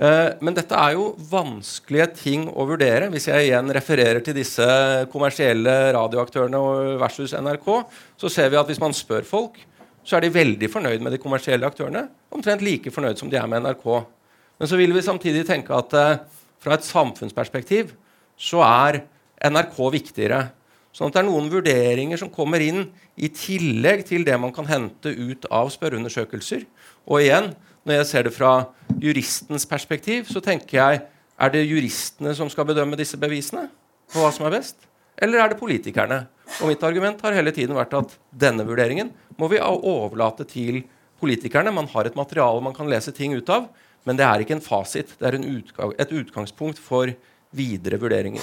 Uh, 0.00 0.32
men 0.40 0.56
dette 0.56 0.78
er 0.78 0.94
jo 0.96 1.10
vanskelige 1.28 2.08
ting 2.22 2.48
å 2.48 2.64
vurdere. 2.70 3.10
Hvis 3.12 3.28
jeg 3.28 3.50
igjen 3.50 3.68
refererer 3.76 4.24
til 4.24 4.38
disse 4.38 4.64
kommersielle 5.12 5.76
radioaktørene 5.98 6.96
versus 7.02 7.36
NRK, 7.36 7.68
så 8.16 8.32
ser 8.32 8.48
vi 8.54 8.60
at 8.60 8.72
hvis 8.72 8.80
man 8.80 8.96
spør 8.96 9.28
folk, 9.28 9.60
så 10.08 10.16
er 10.16 10.24
de 10.24 10.32
veldig 10.32 10.72
fornøyd 10.72 11.04
med 11.04 11.12
de 11.12 11.20
kommersielle 11.20 11.68
aktørene. 11.68 12.06
Omtrent 12.32 12.64
like 12.64 12.94
fornøyd 12.94 13.20
som 13.20 13.28
de 13.28 13.36
er 13.36 13.48
med 13.50 13.66
NRK. 13.66 13.88
Men 14.56 14.70
så 14.70 14.80
vil 14.80 14.96
vi 14.96 15.04
samtidig 15.04 15.44
tenke 15.50 15.76
at 15.76 15.98
uh, 16.00 16.44
fra 16.64 16.80
et 16.80 16.88
samfunnsperspektiv 16.88 17.92
så 18.40 18.64
er 18.64 19.02
NRK 19.44 19.82
viktigere. 19.92 20.46
Sånn 20.98 21.12
at 21.12 21.14
det 21.14 21.20
er 21.20 21.28
noen 21.28 21.46
vurderinger 21.52 22.18
som 22.18 22.30
kommer 22.34 22.58
inn 22.58 22.88
i 23.14 23.28
tillegg 23.30 24.02
til 24.08 24.24
det 24.26 24.34
man 24.42 24.50
kan 24.54 24.66
hente 24.66 25.12
ut 25.14 25.46
av 25.54 25.70
spørreundersøkelser. 25.70 26.64
Og 27.06 27.22
igjen, 27.22 27.52
når 27.86 28.00
jeg 28.00 28.08
ser 28.08 28.26
det 28.26 28.34
fra 28.34 28.52
juristens 28.98 29.66
perspektiv, 29.70 30.26
så 30.26 30.42
tenker 30.42 30.80
jeg 30.80 31.04
er 31.38 31.54
det 31.54 31.68
juristene 31.68 32.34
som 32.34 32.50
skal 32.50 32.66
bedømme 32.66 32.98
disse 32.98 33.18
bevisene 33.20 33.68
på 34.10 34.24
hva 34.24 34.32
som 34.34 34.48
er 34.48 34.56
best? 34.56 34.88
Eller 35.22 35.38
er 35.38 35.52
det 35.52 35.60
politikerne? 35.60 36.24
Og 36.58 36.72
mitt 36.72 36.82
argument 36.82 37.22
har 37.22 37.36
hele 37.36 37.54
tiden 37.54 37.78
vært 37.78 37.94
at 37.94 38.18
denne 38.34 38.66
vurderingen 38.66 39.12
må 39.38 39.46
vi 39.52 39.62
overlate 39.62 40.48
til 40.50 40.82
politikerne. 41.22 41.74
Man 41.74 41.90
har 41.94 42.10
et 42.10 42.18
materiale 42.18 42.62
man 42.64 42.74
kan 42.74 42.90
lese 42.90 43.14
ting 43.14 43.38
ut 43.38 43.54
av, 43.54 43.68
men 44.02 44.18
det 44.18 44.26
er 44.26 44.42
ikke 44.42 44.58
en 44.58 44.64
fasit. 44.64 45.14
Det 45.14 45.30
er 45.30 45.38
utgang, 45.38 45.94
et 45.94 46.14
utgangspunkt 46.24 46.82
for 46.82 47.14
videre 47.54 48.02
vurderinger. 48.02 48.42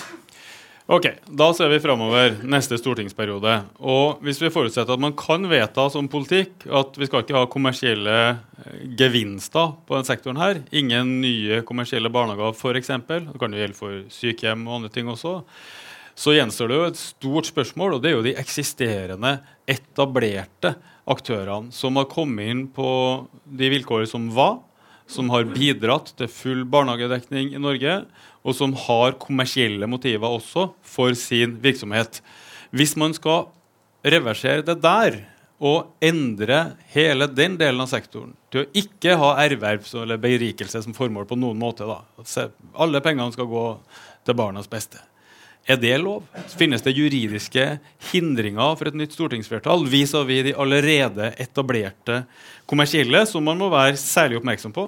Ok, 0.85 1.07
Da 1.25 1.47
ser 1.57 1.71
vi 1.73 1.79
framover 1.81 2.35
neste 2.45 2.77
stortingsperiode. 2.77 3.55
Og 3.81 4.19
Hvis 4.21 4.37
vi 4.37 4.51
forutsetter 4.53 4.93
at 4.93 5.01
man 5.01 5.15
kan 5.17 5.47
vedta 5.49 5.87
som 5.89 6.05
politikk 6.05 6.67
at 6.69 6.99
vi 7.01 7.07
skal 7.09 7.23
ikke 7.23 7.33
ha 7.39 7.47
kommersielle 7.49 8.17
eh, 8.29 8.83
gevinster 8.93 9.73
på 9.87 9.97
den 9.97 10.05
sektoren 10.05 10.37
her, 10.37 10.61
ingen 10.69 11.23
nye 11.23 11.63
kommersielle 11.65 12.11
barnehager 12.13 12.53
f.eks., 12.53 12.93
det 13.01 13.39
kan 13.41 13.57
jo 13.57 13.63
gjelde 13.63 13.79
for 13.79 14.03
sykehjem 14.13 14.67
og 14.67 14.75
andre 14.77 14.93
ting 14.93 15.09
også, 15.09 15.39
så 16.15 16.37
gjenstår 16.37 16.69
det 16.69 16.77
jo 16.77 16.85
et 16.91 17.01
stort 17.01 17.49
spørsmål, 17.49 17.97
og 17.97 18.03
det 18.03 18.11
er 18.11 18.15
jo 18.19 18.27
de 18.27 18.37
eksisterende, 18.37 19.39
etablerte 19.65 20.75
aktørene 21.09 21.73
som 21.73 21.97
har 21.97 22.05
kommet 22.13 22.53
inn 22.53 22.63
på 22.69 22.87
de 23.45 23.73
vilkårene 23.73 24.09
som 24.09 24.29
var, 24.37 24.59
som 25.07 25.29
har 25.33 25.47
bidratt 25.49 26.13
til 26.17 26.29
full 26.31 26.63
barnehagedekning 26.69 27.53
i 27.53 27.61
Norge, 27.61 27.99
og 28.45 28.57
som 28.57 28.73
har 28.85 29.17
kommersielle 29.21 29.87
motiver 29.89 30.37
også 30.37 30.69
for 30.85 31.13
sin 31.17 31.57
virksomhet. 31.61 32.21
Hvis 32.75 32.95
man 32.99 33.13
skal 33.17 33.47
reversere 34.05 34.65
det 34.65 34.79
der 34.83 35.21
og 35.65 35.95
endre 36.03 36.75
hele 36.91 37.29
den 37.31 37.55
delen 37.57 37.81
av 37.81 37.89
sektoren 37.89 38.33
til 38.51 38.65
å 38.65 38.69
ikke 38.75 39.15
ha 39.21 39.31
erverv 39.45 39.87
eller 40.01 40.19
berikelse 40.21 40.81
som 40.83 40.95
formål 40.95 41.27
på 41.29 41.37
noen 41.39 41.59
måte, 41.59 41.87
da. 41.87 42.01
alle 42.73 43.01
pengene 43.01 43.31
skal 43.33 43.49
gå 43.49 43.65
til 44.25 44.37
barnas 44.37 44.69
beste. 44.71 44.99
Er 45.65 45.79
det 45.81 45.95
lov? 45.97 46.27
Finnes 46.59 46.83
det 46.85 46.93
juridiske 46.93 47.63
hindringer 48.11 48.75
for 48.77 48.91
et 48.91 48.97
nytt 48.99 49.15
stortingsflertall 49.15 49.87
vis-à-vis 49.89 50.43
de 50.45 50.53
allerede 50.61 51.31
etablerte 51.41 52.19
kommersielle, 52.69 53.23
som 53.25 53.47
man 53.49 53.57
må 53.57 53.71
være 53.73 53.97
særlig 53.97 54.37
oppmerksom 54.37 54.75
på? 54.75 54.85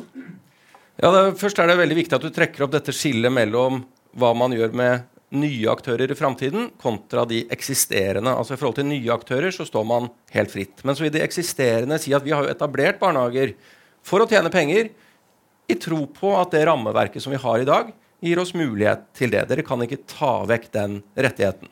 Ja, 1.01 1.09
det, 1.13 1.23
Først 1.41 1.57
er 1.57 1.69
det 1.69 1.79
veldig 1.81 1.97
viktig 2.03 2.17
at 2.19 2.25
du 2.25 2.29
trekker 2.33 2.67
opp 2.67 2.75
dette 2.77 2.93
skillet 2.93 3.33
mellom 3.33 3.81
hva 4.17 4.31
man 4.37 4.53
gjør 4.53 4.77
med 4.77 5.09
nye 5.37 5.67
aktører 5.73 6.13
i 6.13 6.17
framtiden 6.17 6.69
kontra 6.79 7.25
de 7.27 7.41
eksisterende. 7.51 8.31
Altså 8.37 8.53
I 8.53 8.61
forhold 8.61 8.77
til 8.77 8.89
nye 8.93 9.13
aktører 9.17 9.53
så 9.53 9.65
står 9.65 9.85
man 9.85 10.11
helt 10.37 10.53
fritt. 10.53 10.85
Men 10.85 10.95
så 10.95 11.07
vil 11.07 11.13
de 11.17 11.25
eksisterende 11.25 11.97
si 11.99 12.13
at 12.13 12.25
vi 12.25 12.37
har 12.37 12.45
jo 12.45 12.53
etablert 12.53 13.01
barnehager 13.01 13.57
for 14.05 14.21
å 14.21 14.29
tjene 14.29 14.53
penger 14.53 14.93
i 15.67 15.75
tro 15.81 16.05
på 16.13 16.37
at 16.37 16.53
det 16.53 16.67
rammeverket 16.69 17.25
som 17.25 17.33
vi 17.33 17.41
har 17.41 17.65
i 17.65 17.67
dag, 17.67 17.89
gir 18.23 18.39
oss 18.41 18.53
mulighet 18.57 19.05
til 19.17 19.31
det. 19.33 19.45
Dere 19.49 19.65
kan 19.65 19.81
ikke 19.83 20.03
ta 20.09 20.41
vekk 20.49 20.69
den 20.73 20.99
rettigheten. 21.17 21.69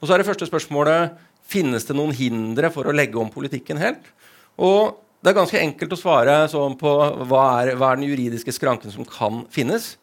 Og 0.00 0.08
så 0.08 0.14
er 0.14 0.22
det 0.22 0.28
første 0.28 0.48
spørsmålet 0.48 1.16
finnes 1.52 1.84
det 1.86 1.96
noen 1.98 2.14
hindre 2.16 2.70
for 2.72 2.88
å 2.88 2.94
legge 2.94 3.18
om 3.20 3.30
politikken 3.32 3.80
helt. 3.80 4.04
Og 4.56 4.98
det 5.22 5.30
er 5.30 5.38
ganske 5.38 5.60
enkelt 5.60 5.94
å 5.94 6.00
svare 6.00 6.36
sånn 6.50 6.74
på 6.80 6.92
hva 7.30 7.42
er, 7.62 7.74
hva 7.78 7.92
er, 7.92 8.00
den 8.00 8.08
juridiske 8.08 8.54
skranken 8.56 8.90
som 8.94 9.06
kan 9.06 9.44
finnes. 9.52 9.96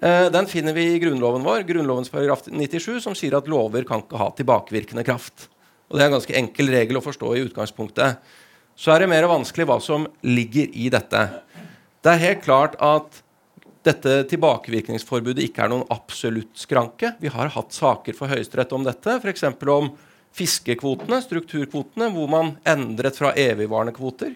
Eh, 0.00 0.28
den 0.32 0.46
finner 0.50 0.76
vi 0.76 0.86
i 0.92 1.00
grunnloven 1.02 1.42
vår, 1.46 1.64
grunnlovens 1.68 2.12
paragraf 2.12 2.44
97, 2.46 3.00
som 3.02 3.16
sier 3.18 3.34
at 3.38 3.50
lover 3.50 3.86
kan 3.88 4.04
ikke 4.04 4.20
ha 4.20 4.30
tilbakevirkende 4.36 5.04
kraft. 5.06 5.48
Og 5.90 5.98
Det 5.98 6.04
er 6.04 6.12
en 6.12 6.18
ganske 6.18 6.38
enkel 6.38 6.70
regel 6.70 7.00
å 7.00 7.04
forstå 7.04 7.32
i 7.34 7.42
utgangspunktet. 7.48 8.20
Så 8.78 8.94
er 8.94 9.02
det 9.02 9.10
mer 9.10 9.26
vanskelig 9.28 9.66
hva 9.68 9.80
som 9.82 10.06
ligger 10.22 10.70
i 10.70 10.86
dette. 10.92 11.24
Det 12.00 12.12
er 12.12 12.22
helt 12.22 12.46
klart 12.46 12.78
at 12.78 13.18
dette 13.86 14.14
tilbakevirkningsforbudet 14.28 15.46
ikke 15.46 15.64
er 15.64 15.70
noen 15.72 15.86
absolutt 15.92 16.52
skranke. 16.60 17.14
Vi 17.20 17.32
har 17.32 17.52
hatt 17.54 17.72
saker 17.72 18.16
for 18.16 18.28
Høyesterett 18.32 18.74
om 18.76 18.84
dette, 18.84 19.16
f.eks. 19.22 19.46
om 19.72 19.92
fiskekvotene, 20.36 21.20
strukturkvotene, 21.24 22.10
hvor 22.12 22.28
man 22.30 22.54
endret 22.68 23.16
fra 23.18 23.32
evigvarende 23.38 23.94
kvoter 23.96 24.34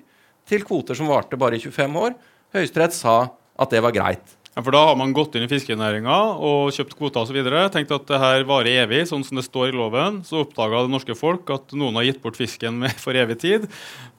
til 0.49 0.65
kvoter 0.65 0.97
som 0.97 1.11
varte 1.13 1.39
bare 1.41 1.59
i 1.59 1.63
25 1.63 2.01
år. 2.01 2.17
Høyesterett 2.57 2.97
sa 2.97 3.19
at 3.61 3.75
det 3.75 3.83
var 3.85 3.95
greit. 3.97 4.35
Ja, 4.55 4.63
for 4.63 4.71
Da 4.71 4.85
har 4.87 4.95
man 4.95 5.13
gått 5.15 5.35
inn 5.35 5.45
i 5.49 5.51
fiskenæringa 5.51 6.17
og 6.39 6.69
kjøpt 6.77 6.95
kvoter 6.95 7.25
osv. 7.25 7.39
Tenkt 7.75 7.95
at 7.95 8.05
det 8.07 8.21
her 8.23 8.45
varer 8.47 8.85
evig, 8.85 9.03
sånn 9.11 9.25
som 9.27 9.41
det 9.41 9.47
står 9.49 9.73
i 9.73 9.75
loven. 9.75 10.21
Så 10.27 10.45
oppdaga 10.45 10.85
det 10.85 10.93
norske 10.93 11.17
folk 11.19 11.51
at 11.51 11.75
noen 11.75 11.99
har 11.99 12.07
gitt 12.07 12.21
bort 12.23 12.39
fisken 12.39 12.79
med 12.85 12.95
for 13.03 13.19
evig 13.19 13.41
tid. 13.43 13.67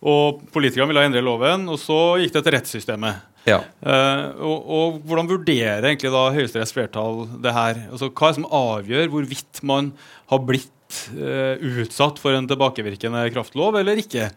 Og 0.03 0.43
politikerne 0.51 0.91
ville 0.91 1.05
endre 1.07 1.23
loven, 1.23 1.69
og 1.71 1.79
så 1.79 2.17
gikk 2.19 2.35
det 2.35 2.43
til 2.43 2.55
rettssystemet. 2.57 3.31
Ja. 3.45 3.61
Uh, 3.85 4.33
og, 4.41 4.57
og, 4.65 4.97
Hvordan 5.05 5.29
vurderer 5.29 5.85
egentlig 5.85 6.11
da 6.11 6.23
Høyesteretts 6.33 6.73
flertall 6.75 7.23
det 7.43 7.53
her? 7.55 7.83
Altså, 7.91 8.09
hva 8.09 8.27
er 8.27 8.33
det 8.33 8.39
som 8.39 8.49
avgjør 8.59 9.11
hvorvidt 9.13 9.61
man 9.69 9.91
har 10.33 10.41
blitt 10.43 10.99
uh, 11.13 11.61
utsatt 11.85 12.19
for 12.19 12.35
en 12.35 12.49
tilbakevirkende 12.49 13.23
kraftlov 13.31 13.77
eller 13.79 14.01
ikke? 14.01 14.31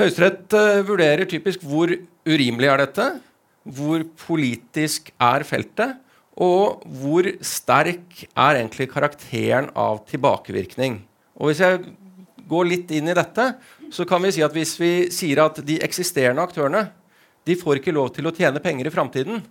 Høyesterett 0.00 0.56
uh, 0.56 0.80
vurderer 0.88 1.28
typisk 1.30 1.62
hvor 1.68 1.92
urimelig 2.24 2.72
er 2.72 2.82
dette, 2.86 3.08
hvor 3.64 4.04
politisk 4.26 5.10
er 5.22 5.44
feltet, 5.48 5.96
og 6.34 6.82
hvor 7.00 7.28
sterk 7.46 8.24
er 8.26 8.58
egentlig 8.58 8.88
karakteren 8.90 9.70
av 9.78 10.02
tilbakevirkning. 10.08 10.98
Og 11.38 11.50
Hvis 11.50 11.62
jeg 11.62 11.94
går 12.48 12.68
litt 12.68 12.90
inn 12.94 13.08
i 13.08 13.16
dette, 13.16 13.54
så 13.94 14.04
kan 14.08 14.22
vi 14.22 14.32
si 14.34 14.42
at 14.42 14.54
hvis 14.54 14.74
vi 14.80 14.92
sier 15.14 15.44
at 15.44 15.60
de 15.64 15.78
eksisterende 15.84 16.42
aktørene 16.42 16.88
de 17.46 17.56
får 17.60 17.78
ikke 17.78 17.94
lov 17.94 18.10
til 18.16 18.26
å 18.26 18.34
tjene 18.34 18.62
penger 18.64 18.88
i 18.88 18.92
framtiden, 18.92 19.42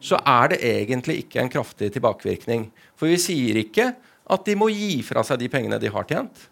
så 0.00 0.20
er 0.24 0.52
det 0.52 0.60
egentlig 0.64 1.18
ikke 1.24 1.42
en 1.42 1.52
kraftig 1.52 1.90
tilbakevirkning. 1.92 2.68
For 2.96 3.10
vi 3.10 3.18
sier 3.20 3.58
ikke 3.60 3.90
at 4.30 4.46
de 4.46 4.56
må 4.56 4.70
gi 4.72 5.00
fra 5.04 5.24
seg 5.26 5.40
de 5.40 5.50
pengene 5.52 5.80
de 5.80 5.90
har 5.92 6.06
tjent. 6.08 6.46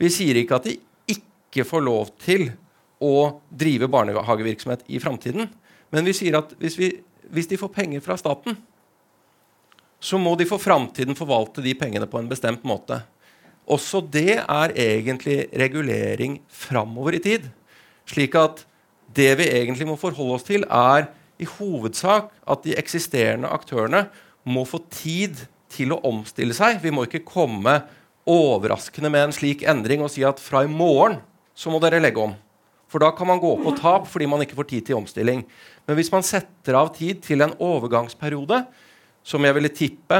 Vi 0.00 0.10
sier 0.12 0.40
ikke 0.40 0.58
at 0.58 0.68
de 0.68 0.76
ikke 1.14 1.64
får 1.68 1.84
lov 1.84 2.12
til 2.20 2.50
å 3.02 3.40
drive 3.48 3.88
barnehagevirksomhet 3.92 4.84
i 4.92 5.00
framtiden. 5.02 5.48
Men 5.92 6.08
vi 6.08 6.14
sier 6.16 6.40
at 6.40 6.54
hvis 6.60 6.78
vi 6.80 6.92
hvis 7.32 7.48
de 7.48 7.58
får 7.60 7.72
penger 7.72 8.02
fra 8.04 8.16
staten, 8.20 8.58
så 10.02 10.18
må 10.18 10.34
de 10.36 10.46
for 10.48 10.60
framtiden 10.60 11.16
forvalte 11.16 11.62
de 11.64 11.74
pengene 11.78 12.08
på 12.10 12.20
en 12.20 12.28
bestemt 12.30 12.64
måte. 12.66 12.98
Også 13.70 14.02
det 14.02 14.40
er 14.42 14.74
egentlig 14.74 15.46
regulering 15.54 16.40
framover 16.50 17.16
i 17.16 17.22
tid. 17.22 17.46
Slik 18.10 18.34
at 18.36 18.64
det 19.14 19.30
vi 19.38 19.48
egentlig 19.48 19.86
må 19.86 19.96
forholde 20.00 20.36
oss 20.36 20.46
til, 20.48 20.66
er 20.66 21.08
i 21.40 21.48
hovedsak 21.48 22.32
at 22.50 22.66
de 22.66 22.76
eksisterende 22.78 23.50
aktørene 23.50 24.06
må 24.44 24.66
få 24.66 24.82
tid 24.92 25.44
til 25.72 25.94
å 25.94 26.02
omstille 26.04 26.56
seg. 26.56 26.82
Vi 26.82 26.92
må 26.92 27.06
ikke 27.06 27.24
komme 27.24 27.78
overraskende 28.28 29.10
med 29.10 29.28
en 29.28 29.34
slik 29.34 29.62
endring 29.66 30.02
og 30.02 30.10
si 30.12 30.26
at 30.26 30.42
fra 30.42 30.66
i 30.66 30.70
morgen 30.70 31.20
så 31.54 31.70
må 31.70 31.80
dere 31.82 32.02
legge 32.02 32.22
om. 32.22 32.34
For 32.92 33.00
da 33.00 33.08
kan 33.16 33.28
man 33.30 33.40
gå 33.40 33.54
på 33.62 33.72
tap 33.78 34.06
fordi 34.10 34.28
man 34.28 34.44
ikke 34.44 34.58
får 34.58 34.68
tid 34.68 34.86
til 34.88 34.98
omstilling. 35.00 35.46
Men 35.88 35.96
hvis 35.96 36.12
man 36.12 36.24
setter 36.26 36.76
av 36.76 36.92
tid 36.94 37.22
til 37.24 37.40
en 37.44 37.54
overgangsperiode, 37.56 38.62
som 39.24 39.44
jeg 39.46 39.56
ville 39.56 39.72
tippe 39.72 40.18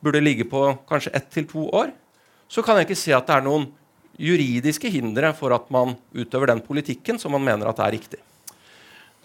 burde 0.00 0.22
ligge 0.22 0.46
på 0.48 0.62
kanskje 0.88 1.12
ett 1.18 1.28
til 1.34 1.48
to 1.50 1.66
år, 1.76 1.90
så 2.48 2.62
kan 2.62 2.78
jeg 2.78 2.88
ikke 2.88 2.98
se 2.98 3.12
at 3.16 3.26
det 3.28 3.36
er 3.36 3.44
noen 3.44 3.66
juridiske 4.16 4.88
hindre 4.88 5.32
for 5.36 5.52
at 5.52 5.68
man 5.74 5.96
utøver 6.16 6.48
den 6.52 6.62
politikken 6.64 7.20
som 7.20 7.34
man 7.36 7.44
mener 7.44 7.68
at 7.68 7.82
er 7.84 7.92
riktig. 7.98 8.22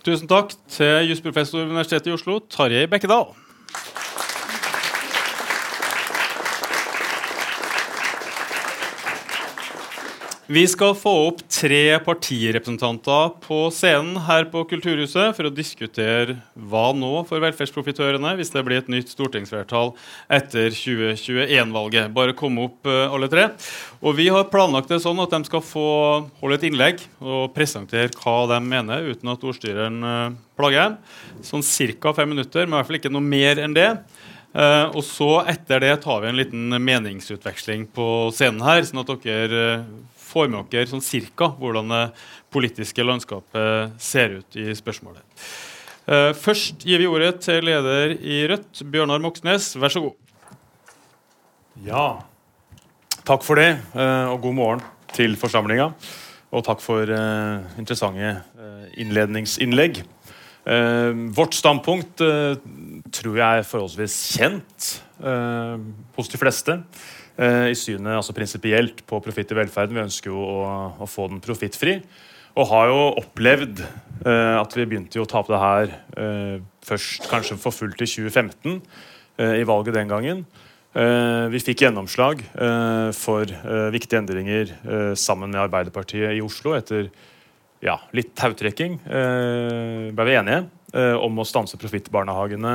Tusen 0.01 0.27
takk 0.27 0.51
til 0.73 1.12
jusprofessor 1.12 1.62
ved 1.62 1.75
Universitetet 1.75 2.10
i 2.10 2.15
Oslo, 2.15 2.39
Tarjei 2.49 2.88
Bekkedal. 2.89 3.30
Vi 10.52 10.66
skal 10.68 10.92
få 11.00 11.12
opp 11.30 11.38
tre 11.48 11.94
partirepresentanter 12.04 13.30
på 13.46 13.60
scenen 13.72 14.18
her 14.26 14.50
på 14.52 14.66
Kulturhuset 14.68 15.38
for 15.38 15.48
å 15.48 15.52
diskutere 15.54 16.36
hva 16.58 16.90
nå 16.98 17.12
for 17.30 17.40
velferdsprofitørene 17.40 18.34
hvis 18.36 18.52
det 18.52 18.64
blir 18.68 18.82
et 18.82 18.90
nytt 18.92 19.14
stortingsflertall 19.14 19.94
etter 20.28 20.76
2021-valget. 20.76 22.12
Bare 22.18 22.36
kom 22.36 22.60
opp 22.66 22.90
uh, 22.90 23.14
alle 23.14 23.32
tre. 23.32 23.48
Og 24.04 24.18
Vi 24.20 24.28
har 24.34 24.50
planlagt 24.52 24.92
det 24.92 25.00
sånn 25.06 25.24
at 25.24 25.32
de 25.32 25.48
skal 25.48 25.64
få 25.64 25.88
holde 26.42 26.60
et 26.60 26.68
innlegg 26.68 27.00
og 27.24 27.54
presentere 27.56 28.12
hva 28.20 28.36
de 28.52 28.60
mener, 28.66 29.08
uten 29.08 29.32
at 29.32 29.48
ordstyreren 29.48 30.04
uh, 30.04 30.38
plager. 30.60 31.00
Sånn 31.48 31.64
ca. 31.64 32.18
fem 32.18 32.36
minutter, 32.36 32.66
men 32.66 32.76
i 32.76 32.82
hvert 32.82 32.92
fall 32.92 33.00
ikke 33.00 33.16
noe 33.16 33.24
mer 33.24 33.64
enn 33.64 33.78
det. 33.78 33.94
Uh, 34.52 34.92
og 34.92 35.04
så 35.08 35.46
Etter 35.48 35.80
det 35.80 36.02
tar 36.04 36.26
vi 36.26 36.34
en 36.34 36.44
liten 36.44 36.76
meningsutveksling 36.76 37.88
på 37.96 38.08
scenen 38.36 38.66
her, 38.68 38.84
sånn 38.84 39.06
at 39.06 39.20
dere 39.24 39.68
får 40.32 40.48
med 40.52 40.72
dere 40.72 40.89
sånn 40.89 41.04
cirka 41.04 41.52
hvordan 41.60 41.91
det 41.91 42.06
politiske 42.54 43.04
landskapet 43.06 44.00
ser 44.02 44.39
ut 44.39 44.58
i 44.60 44.72
spørsmålet. 44.78 45.24
Uh, 46.10 46.32
først 46.34 46.82
gir 46.88 47.00
vi 47.00 47.10
ordet 47.10 47.36
til 47.46 47.62
leder 47.67 48.15
i 48.17 48.41
Rødt, 48.50 48.82
Bjørnar 48.89 49.22
Moxnes. 49.22 49.76
Vær 49.78 49.94
så 49.94 50.02
god. 50.02 50.17
Ja, 51.86 52.06
takk 53.28 53.46
for 53.46 53.62
det, 53.62 53.76
uh, 53.94 54.34
og 54.34 54.41
god 54.48 54.58
morgen 54.58 54.82
til 55.13 55.38
forsamlinga. 55.39 55.91
Og 56.52 56.65
takk 56.67 56.82
for 56.84 57.08
uh, 57.08 57.78
interessante 57.80 58.39
innledningsinnlegg. 59.00 60.04
vårt 61.34 61.56
standpunkt 61.58 62.22
tror 62.22 63.38
jeg 63.39 63.62
er 63.62 63.65
forholdsvis 63.65 64.17
kjent 64.36 64.89
hos 66.17 66.30
de 66.30 66.38
fleste. 66.38 66.76
Eh, 67.39 67.70
i 67.72 67.78
synet 67.78 68.17
altså 68.17 68.36
prinsipielt 68.36 69.06
på 69.08 69.22
profitt 69.24 69.54
i 69.54 69.58
velferden. 69.58 69.96
Vi 69.96 70.04
ønsker 70.04 70.34
jo 70.34 70.41
å, 70.41 70.76
å 71.00 71.08
få 71.10 71.30
den 71.32 71.44
profittfri. 71.44 72.00
Og 72.60 72.67
har 72.67 72.89
jo 72.91 73.00
opplevd 73.22 73.80
eh, 73.84 74.58
at 74.60 74.76
vi 74.76 74.88
begynte 74.89 75.22
å 75.22 75.28
ta 75.30 75.39
opp 75.39 75.52
det 75.52 75.62
her 75.62 75.94
eh, 76.20 76.58
først 76.84 77.30
kanskje 77.32 77.58
for 77.62 77.76
fullt 77.76 78.02
i 78.04 78.10
2015, 78.10 78.82
eh, 79.39 79.56
i 79.62 79.67
valget 79.67 79.96
den 79.96 80.12
gangen. 80.12 80.46
vi 80.91 81.60
fikk 81.63 81.86
gjennomslag 81.86 82.41
for 83.15 83.48
viktige 83.94 84.20
endringer 84.20 84.74
sammen 85.15 85.54
med 85.54 85.62
Arbeiderpartiet 85.62 86.34
i 86.36 86.41
Oslo 86.44 86.74
etter 86.76 87.06
ja, 87.80 87.96
litt 88.12 88.34
tautrekking. 88.36 88.98
ble 90.12 90.26
vi 90.28 90.36
enige 90.36 90.65
om 91.24 91.39
å 91.39 91.48
stanse 91.48 91.80
profittbarnehagene 91.80 92.74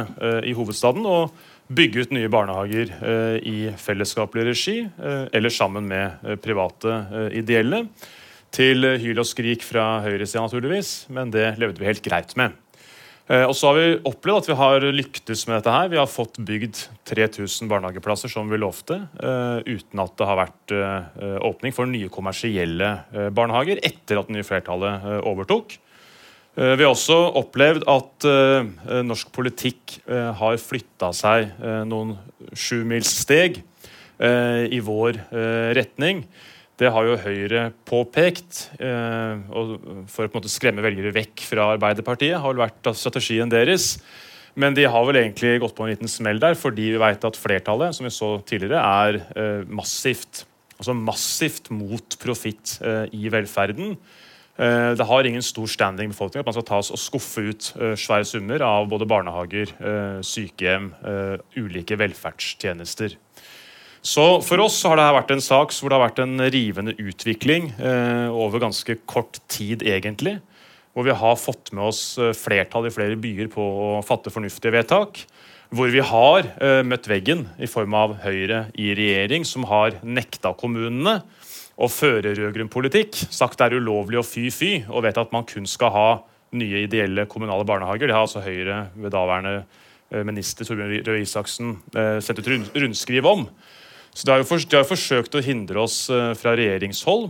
i 0.48 0.56
hovedstaden. 0.56 1.04
og 1.04 1.36
bygge 1.66 2.04
ut 2.04 2.12
nye 2.14 2.30
barnehager 2.30 2.92
eh, 3.00 3.38
i 3.42 3.56
fellesskapelig 3.80 4.44
regi 4.50 4.76
eh, 4.84 5.24
eller 5.34 5.52
sammen 5.52 5.88
med 5.90 6.22
eh, 6.22 6.38
private 6.38 7.30
ideelle. 7.34 7.86
Til 8.54 8.86
hyl 9.02 9.18
og 9.20 9.26
skrik 9.28 9.64
fra 9.66 9.98
høyresida, 10.04 10.44
naturligvis, 10.44 11.10
men 11.12 11.32
det 11.34 11.56
levde 11.60 11.82
vi 11.82 11.88
helt 11.90 12.04
greit 12.04 12.32
med. 12.38 12.54
Og 13.26 13.52
så 13.58 13.72
har 13.72 13.74
vi 13.74 13.96
opplevd 14.06 14.44
at 14.44 14.48
vi 14.48 14.56
har 14.56 14.84
lyktes 14.94 15.40
med 15.48 15.56
dette. 15.58 15.72
her. 15.74 15.88
Vi 15.90 15.98
har 15.98 16.06
fått 16.06 16.38
bygd 16.38 16.78
3000 17.10 17.68
barnehageplasser 17.68 18.30
som 18.30 18.46
vi 18.48 18.60
lovte, 18.62 19.00
uten 19.66 20.02
at 20.04 20.14
det 20.14 20.28
har 20.30 20.38
vært 20.38 20.74
åpning 21.50 21.74
for 21.74 21.90
nye 21.90 22.06
kommersielle 22.06 22.92
barnehager 23.34 23.82
etter 23.82 24.22
at 24.22 24.30
det 24.30 24.38
nye 24.38 24.46
flertallet 24.46 25.26
overtok. 25.26 25.74
Eh, 26.56 26.72
vi 26.78 26.86
har 26.86 26.94
også 26.94 27.16
opplevd 27.36 27.84
at 27.92 28.26
uh, 28.26 29.00
norsk 29.04 29.28
politikk 29.36 29.98
uh, 30.08 30.32
har 30.38 30.56
flytta 30.60 31.10
seg 31.16 31.50
noen 31.88 32.16
sjumilssteg 32.56 33.62
i 34.16 34.78
vår 34.80 35.18
retning. 35.76 36.22
Det 36.80 36.88
har 36.88 37.04
jo 37.04 37.18
Høyre 37.20 37.66
påpekt. 37.84 38.62
For 38.80 40.24
å 40.24 40.40
skremme 40.48 40.80
velgere 40.80 41.12
vekk 41.12 41.42
fra 41.44 41.66
Arbeiderpartiet 41.74 42.38
har 42.40 42.54
vel 42.54 42.62
vært 42.62 42.88
strategien 42.96 43.52
deres. 43.52 43.98
Men 44.56 44.72
de 44.72 44.86
har 44.88 45.04
vel 45.04 45.20
egentlig 45.20 45.58
gått 45.60 45.76
på 45.76 45.84
en 45.84 45.92
liten 45.92 46.08
smell 46.08 46.40
der, 46.40 46.56
fordi 46.56 46.94
vi 46.94 47.02
vet 47.02 47.28
at 47.28 47.36
flertallet 47.36 47.98
som 47.98 48.08
vi 48.08 48.14
så 48.16 48.30
tidligere, 48.48 48.80
er 48.80 49.68
massivt, 49.68 50.46
altså 50.78 50.96
massivt 50.96 51.68
mot 51.76 52.16
profitt 52.24 52.78
i 53.12 53.28
velferden. 53.36 53.98
Eh, 54.56 54.92
det 54.96 55.04
har 55.04 55.26
ingen 55.28 55.44
stor 55.44 55.68
standing 55.68 56.08
i 56.08 56.14
befolkningen 56.14 56.44
at 56.44 56.48
man 56.48 56.56
skal 56.56 56.66
ta 56.70 56.80
oss 56.80 56.92
og 56.94 57.00
skuffe 57.00 57.44
ut 57.44 57.68
eh, 57.76 57.92
svære 58.00 58.24
summer 58.24 58.64
av 58.64 58.88
både 58.88 59.08
barnehager, 59.08 59.72
eh, 59.76 60.18
sykehjem, 60.24 60.92
ulike 61.60 61.98
velferdstjenester. 62.00 63.18
Så 64.06 64.24
For 64.46 64.62
oss 64.62 64.78
har 64.86 64.96
det 64.96 65.06
vært 65.16 65.32
en 65.34 65.42
sak 65.44 65.74
hvor 65.74 65.90
det 65.90 65.98
har 65.98 66.06
vært 66.06 66.20
en 66.22 66.38
rivende 66.54 66.92
utvikling 66.94 67.72
over 68.30 68.62
ganske 68.62 68.94
kort 69.02 69.40
tid, 69.50 69.82
egentlig. 69.82 70.36
Hvor 70.94 71.08
vi 71.08 71.16
har 71.18 71.34
fått 71.34 71.72
med 71.74 71.88
oss 71.88 72.14
flertall 72.38 72.86
i 72.86 72.92
flere 72.94 73.18
byer 73.18 73.50
på 73.50 73.58
å 73.66 73.88
fatte 74.06 74.30
fornuftige 74.30 74.76
vedtak. 74.76 75.24
Hvor 75.74 75.90
vi 75.90 76.04
har 76.06 76.46
møtt 76.86 77.10
veggen 77.10 77.48
i 77.58 77.66
form 77.66 77.98
av 77.98 78.14
Høyre 78.22 78.68
i 78.78 78.92
regjering, 78.94 79.42
som 79.42 79.66
har 79.66 79.98
nekta 80.06 80.54
kommunene 80.54 81.18
å 81.76 81.88
føre 81.92 82.32
rød-grønn 82.36 82.70
politikk, 82.72 83.18
sagt 83.32 83.60
det 83.60 83.68
er 83.68 83.80
ulovlig 83.80 84.20
å 84.20 84.24
fy-fy, 84.24 84.86
og 84.88 85.04
vet 85.04 85.18
at 85.20 85.32
man 85.34 85.44
kun 85.48 85.68
skal 85.68 85.92
ha 85.92 86.08
nye 86.56 86.84
ideelle 86.86 87.26
kommunale 87.28 87.66
barnehager. 87.68 88.08
Det 88.08 88.16
har 88.16 88.24
altså 88.24 88.44
Høyre 88.44 88.86
ved 88.94 89.12
daværende 89.12 89.56
eh, 89.60 90.22
minister 90.24 90.64
Torbjørn 90.64 91.04
Røe 91.04 91.24
Isaksen 91.24 91.74
eh, 91.92 92.16
sendt 92.24 92.40
ut 92.40 92.48
rundskriv 92.80 93.28
om. 93.28 93.44
Så 94.16 94.24
De 94.24 94.32
har 94.32 94.40
jo, 94.40 94.48
de 94.48 94.78
har 94.78 94.88
forsøkt 94.88 95.36
å 95.36 95.44
hindre 95.44 95.82
oss 95.84 96.06
eh, 96.08 96.32
fra 96.38 96.56
regjeringshold 96.56 97.28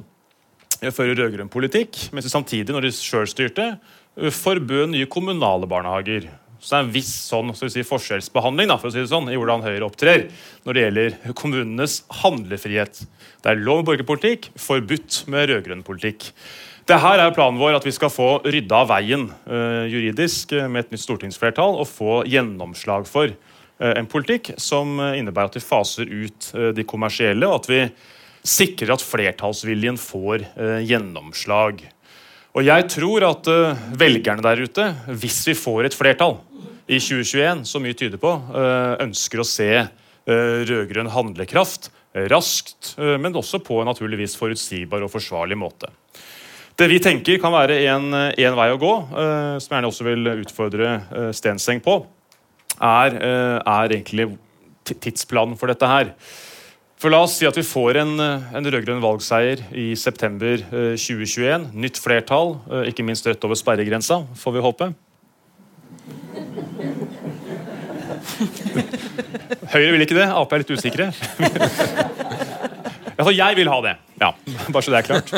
i 0.84 0.90
å 0.90 0.94
føre 0.94 1.16
rød-grønn 1.18 1.50
politikk, 1.50 1.98
mens 2.14 2.28
de 2.28 2.30
samtidig, 2.30 2.70
når 2.70 2.86
de 2.86 2.94
sjøl 2.94 3.26
styrte, 3.30 3.72
forbød 4.16 4.92
nye 4.92 5.08
kommunale 5.10 5.66
barnehager. 5.68 6.28
Så 6.60 6.72
det 6.72 6.78
er 6.78 6.84
en 6.86 6.94
viss 6.94 7.12
sånn, 7.28 7.52
så 7.56 7.68
si, 7.70 7.84
forskjellsbehandling 7.86 8.70
da, 8.70 8.78
for 8.80 8.90
å 8.90 8.94
si 8.94 9.02
det 9.02 9.10
sånn, 9.10 9.28
i 9.32 9.36
hvordan 9.38 9.64
Høyre 9.64 9.86
opptrer 9.86 10.28
når 10.66 10.76
det 10.76 10.84
gjelder 10.86 11.36
kommunenes 11.38 11.98
handlefrihet. 12.22 13.02
Det 13.42 13.52
er 13.52 13.60
lov 13.62 13.82
med 13.82 13.90
borgerpolitikk, 13.90 14.50
forbudt 14.58 15.24
med 15.32 15.50
rød-grønn 15.52 15.84
politikk. 15.86 16.30
Det 16.86 17.00
her 17.02 17.18
er 17.18 17.32
planen 17.34 17.58
vår 17.58 17.80
at 17.80 17.86
vi 17.86 17.94
skal 17.94 18.12
få 18.14 18.28
rydda 18.46 18.84
av 18.84 18.90
veien 18.92 19.24
uh, 19.50 19.86
juridisk 19.90 20.52
uh, 20.54 20.68
med 20.70 20.84
et 20.84 20.92
nytt 20.94 21.02
stortingsflertall 21.02 21.80
og 21.80 21.88
få 21.90 22.20
gjennomslag 22.30 23.08
for 23.10 23.32
uh, 23.32 23.92
en 23.92 24.06
politikk 24.06 24.52
som 24.62 25.00
innebærer 25.08 25.50
at 25.50 25.58
vi 25.58 25.64
faser 25.64 26.06
ut 26.06 26.52
de 26.76 26.84
kommersielle, 26.86 27.42
og 27.48 27.64
at 27.64 27.70
vi 27.72 27.80
sikrer 28.46 28.94
at 28.94 29.02
flertallsviljen 29.02 29.98
får 29.98 30.44
gjennomslag. 30.86 31.82
Og 32.56 32.64
jeg 32.64 32.86
tror 32.88 33.24
at 33.26 33.48
uh, 33.52 33.80
velgerne 34.00 34.44
der 34.44 34.62
ute, 34.64 34.86
hvis 35.20 35.42
vi 35.50 35.54
får 35.58 35.90
et 35.90 35.96
flertall 35.96 36.38
i 36.88 36.96
2021, 36.96 37.66
som 37.68 37.84
mye 37.84 37.96
tyder 37.98 38.20
på, 38.22 38.30
uh, 38.32 38.96
ønsker 39.04 39.42
å 39.42 39.44
se 39.44 39.68
uh, 39.76 40.58
rød-grønn 40.64 41.12
handlekraft 41.12 41.90
raskt, 42.32 42.94
men 42.96 43.34
også 43.36 43.58
på 43.60 43.76
en 43.82 43.90
naturligvis 43.90 44.38
forutsigbar 44.40 45.02
og 45.04 45.10
forsvarlig 45.12 45.58
måte. 45.60 45.90
Det 46.72 46.86
vi 46.88 46.96
tenker 47.04 47.36
kan 47.42 47.52
være 47.52 47.76
en 47.92 48.06
vei 48.56 48.68
å 48.72 48.78
gå, 48.80 48.92
som 49.12 49.20
jeg 49.60 49.66
gjerne 49.74 49.90
også 49.90 50.06
vil 50.06 50.30
utfordre 50.30 50.94
Stenseng 51.36 51.82
på, 51.84 51.98
er, 52.80 53.18
er 53.20 53.92
egentlig 53.98 54.30
tidsplanen 54.88 55.60
for 55.60 55.68
dette 55.68 55.92
her. 55.92 56.14
For 56.96 57.12
La 57.12 57.18
oss 57.26 57.34
si 57.36 57.44
at 57.44 57.56
vi 57.58 57.64
får 57.66 57.98
en, 58.00 58.14
en 58.20 58.68
rød-grønn 58.72 59.02
valgseier 59.04 59.60
i 59.76 59.90
september 60.00 60.62
2021. 60.96 61.44
Eh, 61.44 61.74
Nytt 61.76 62.00
flertall, 62.00 62.54
eh, 62.72 62.88
ikke 62.88 63.04
minst 63.04 63.28
rett 63.28 63.44
over 63.44 63.58
sperregrensa, 63.58 64.22
får 64.40 64.52
vi 64.56 64.62
håpe. 64.64 64.88
Høyre 69.74 69.92
vil 69.92 70.04
ikke 70.06 70.16
det. 70.16 70.24
Ap 70.32 70.52
er 70.56 70.64
litt 70.64 70.72
usikre. 70.72 71.10
jeg 73.36 73.58
vil 73.60 73.72
ha 73.72 73.78
det. 73.84 73.94
Ja, 74.20 74.32
Bare 74.72 74.82
så 74.84 74.90
det 74.94 75.02
er 75.02 75.08
klart. 75.10 75.28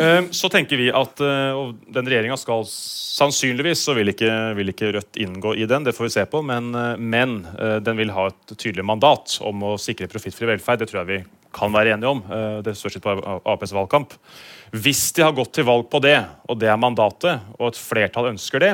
Eh, 0.00 0.24
så 0.30 0.48
tenker 0.48 0.78
vi 0.78 0.90
at 0.94 1.20
eh, 1.20 1.60
den 1.94 2.08
regjeringa 2.08 2.36
skal 2.38 2.66
Sannsynligvis 2.68 3.80
så 3.82 3.96
vil 3.98 4.12
ikke, 4.12 4.30
vil 4.54 4.70
ikke, 4.70 4.92
Rødt 4.94 5.18
inngå 5.18 5.56
i 5.58 5.66
den, 5.66 5.82
det 5.86 5.94
får 5.96 6.06
vi 6.06 6.12
se 6.14 6.24
på, 6.30 6.42
men, 6.46 6.70
eh, 6.78 6.92
men 6.98 7.40
den 7.82 7.98
vil 7.98 8.12
ha 8.14 8.28
et 8.30 8.54
tydelig 8.54 8.84
mandat 8.86 9.40
om 9.42 9.64
å 9.72 9.74
sikre 9.80 10.06
profittfri 10.10 10.46
velferd. 10.52 10.84
Det 10.84 10.90
tror 10.90 11.00
jeg 11.02 11.10
vi 11.10 11.18
kan 11.58 11.74
være 11.74 11.96
enige 11.96 12.12
om. 12.12 12.22
Det 12.62 12.74
står 12.76 12.94
ikke 12.94 13.06
på 13.08 13.34
Aps 13.50 13.72
valgkamp. 13.74 14.14
Hvis 14.76 15.08
de 15.16 15.24
har 15.24 15.34
gått 15.34 15.54
til 15.56 15.66
valg 15.66 15.88
på 15.90 15.98
det, 16.04 16.18
og 16.46 16.60
det 16.60 16.68
er 16.70 16.78
mandatet, 16.78 17.48
og 17.56 17.72
et 17.72 17.80
flertall 17.80 18.28
ønsker 18.30 18.62
det, 18.62 18.72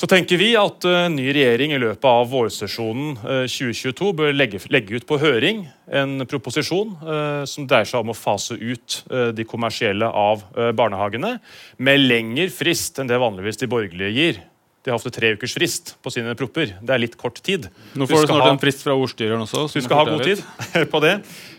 så 0.00 0.08
tenker 0.08 0.40
vi 0.40 0.54
at 0.56 0.84
uh, 0.88 1.10
ny 1.12 1.26
regjering 1.28 1.74
i 1.76 1.80
løpet 1.80 2.06
av 2.08 2.30
vårsesjonen 2.32 3.18
uh, 3.20 3.44
2022 3.44 4.12
bør 4.16 4.32
legge, 4.32 4.62
legge, 4.72 4.96
ut 4.96 5.04
på 5.08 5.18
høring 5.20 5.66
en 5.92 6.24
proposisjon 6.30 6.94
uh, 7.02 7.42
som 7.44 7.66
dreier 7.68 7.88
seg 7.90 8.00
om 8.00 8.14
å 8.14 8.16
fase 8.16 8.56
ut 8.56 9.02
de 9.36 9.44
kommersielle 9.48 10.06
av 10.06 10.42
barnehagene, 10.76 11.34
med 11.82 12.00
lengre 12.00 12.48
frist 12.52 12.98
enn 13.00 13.10
det 13.10 13.18
vanligvis 13.20 13.60
de 13.60 13.68
borgerlige 13.70 14.14
gir. 14.14 14.40
De 14.80 14.88
har 14.88 14.96
ofte 14.96 15.12
tre 15.12 15.34
ukers 15.36 15.52
frist 15.52 15.92
på 16.00 16.12
sine 16.12 16.32
propper. 16.38 16.72
Det 16.80 16.94
er 16.94 17.02
litt 17.02 17.16
kort 17.20 17.36
tid. 17.44 17.66
Nå 17.92 18.06
får 18.08 18.22
du 18.22 18.30
snart 18.30 18.46
ha, 18.46 18.52
en 18.54 18.60
frist 18.62 18.80
fra 18.86 18.94
ordstyreren 18.96 19.44
også. 19.44 19.66
Du 19.74 19.84
skal 19.84 20.00
ha 20.00 20.06
god 20.08 20.24
tid 20.24 20.40
på 20.92 21.02
det. 21.04 21.12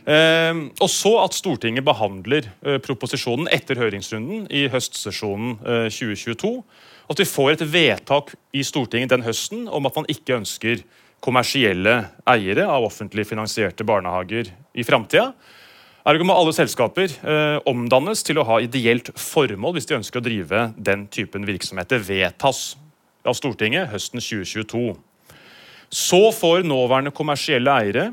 Eh, 0.09 0.61
og 0.81 0.89
så 0.89 1.11
at 1.21 1.37
Stortinget 1.37 1.85
behandler 1.85 2.49
eh, 2.65 2.79
proposisjonen 2.81 3.51
etter 3.53 3.77
høringsrunden 3.77 4.47
i 4.49 4.65
høstsesjonen 4.73 5.59
eh, 5.61 5.85
2022 5.93 6.55
at 7.11 7.21
vi 7.21 7.27
får 7.27 7.55
et 7.55 7.63
vedtak 7.67 8.33
i 8.55 8.63
Stortinget 8.65 9.11
den 9.11 9.25
høsten 9.25 9.65
om 9.67 9.87
at 9.89 9.97
man 9.97 10.07
ikke 10.11 10.37
ønsker 10.39 10.83
kommersielle 11.21 11.95
eiere 12.29 12.65
av 12.65 12.85
offentlig 12.87 13.27
finansierte 13.29 13.85
barnehager 13.85 14.49
i 14.73 14.85
framtida. 14.85 15.31
Ergo 16.07 16.25
må 16.25 16.33
alle 16.33 16.53
selskaper 16.55 17.11
eh, 17.13 17.59
omdannes 17.69 18.23
til 18.25 18.39
å 18.41 18.45
ha 18.47 18.57
ideelt 18.63 19.11
formål 19.19 19.75
hvis 19.75 19.89
de 19.89 19.99
ønsker 19.99 20.21
å 20.21 20.25
drive 20.25 20.63
den 20.77 21.05
typen 21.13 21.45
virksomhet. 21.45 21.91
Det 21.91 22.01
vedtas 22.07 22.71
av 23.21 23.37
Stortinget 23.37 23.91
høsten 23.91 24.23
2022. 24.23 24.95
Så 25.91 26.21
får 26.33 26.65
nåværende 26.65 27.13
kommersielle 27.13 27.75
eiere 27.83 28.07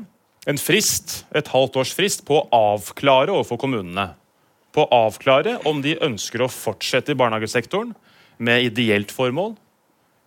en 0.49 0.59
frist, 0.61 1.23
et 1.35 1.49
halvt 1.51 1.79
års 1.81 1.95
frist 1.95 2.21
på 2.27 2.37
å 2.37 2.45
avklare 2.75 3.33
overfor 3.33 3.59
kommunene. 3.61 4.11
På 4.75 4.85
å 4.85 5.01
avklare 5.07 5.57
om 5.69 5.81
de 5.81 5.97
ønsker 6.05 6.43
å 6.45 6.51
fortsette 6.51 7.15
i 7.15 7.17
barnehagesektoren 7.17 7.95
med 8.39 8.69
ideelt 8.69 9.11
formål, 9.13 9.55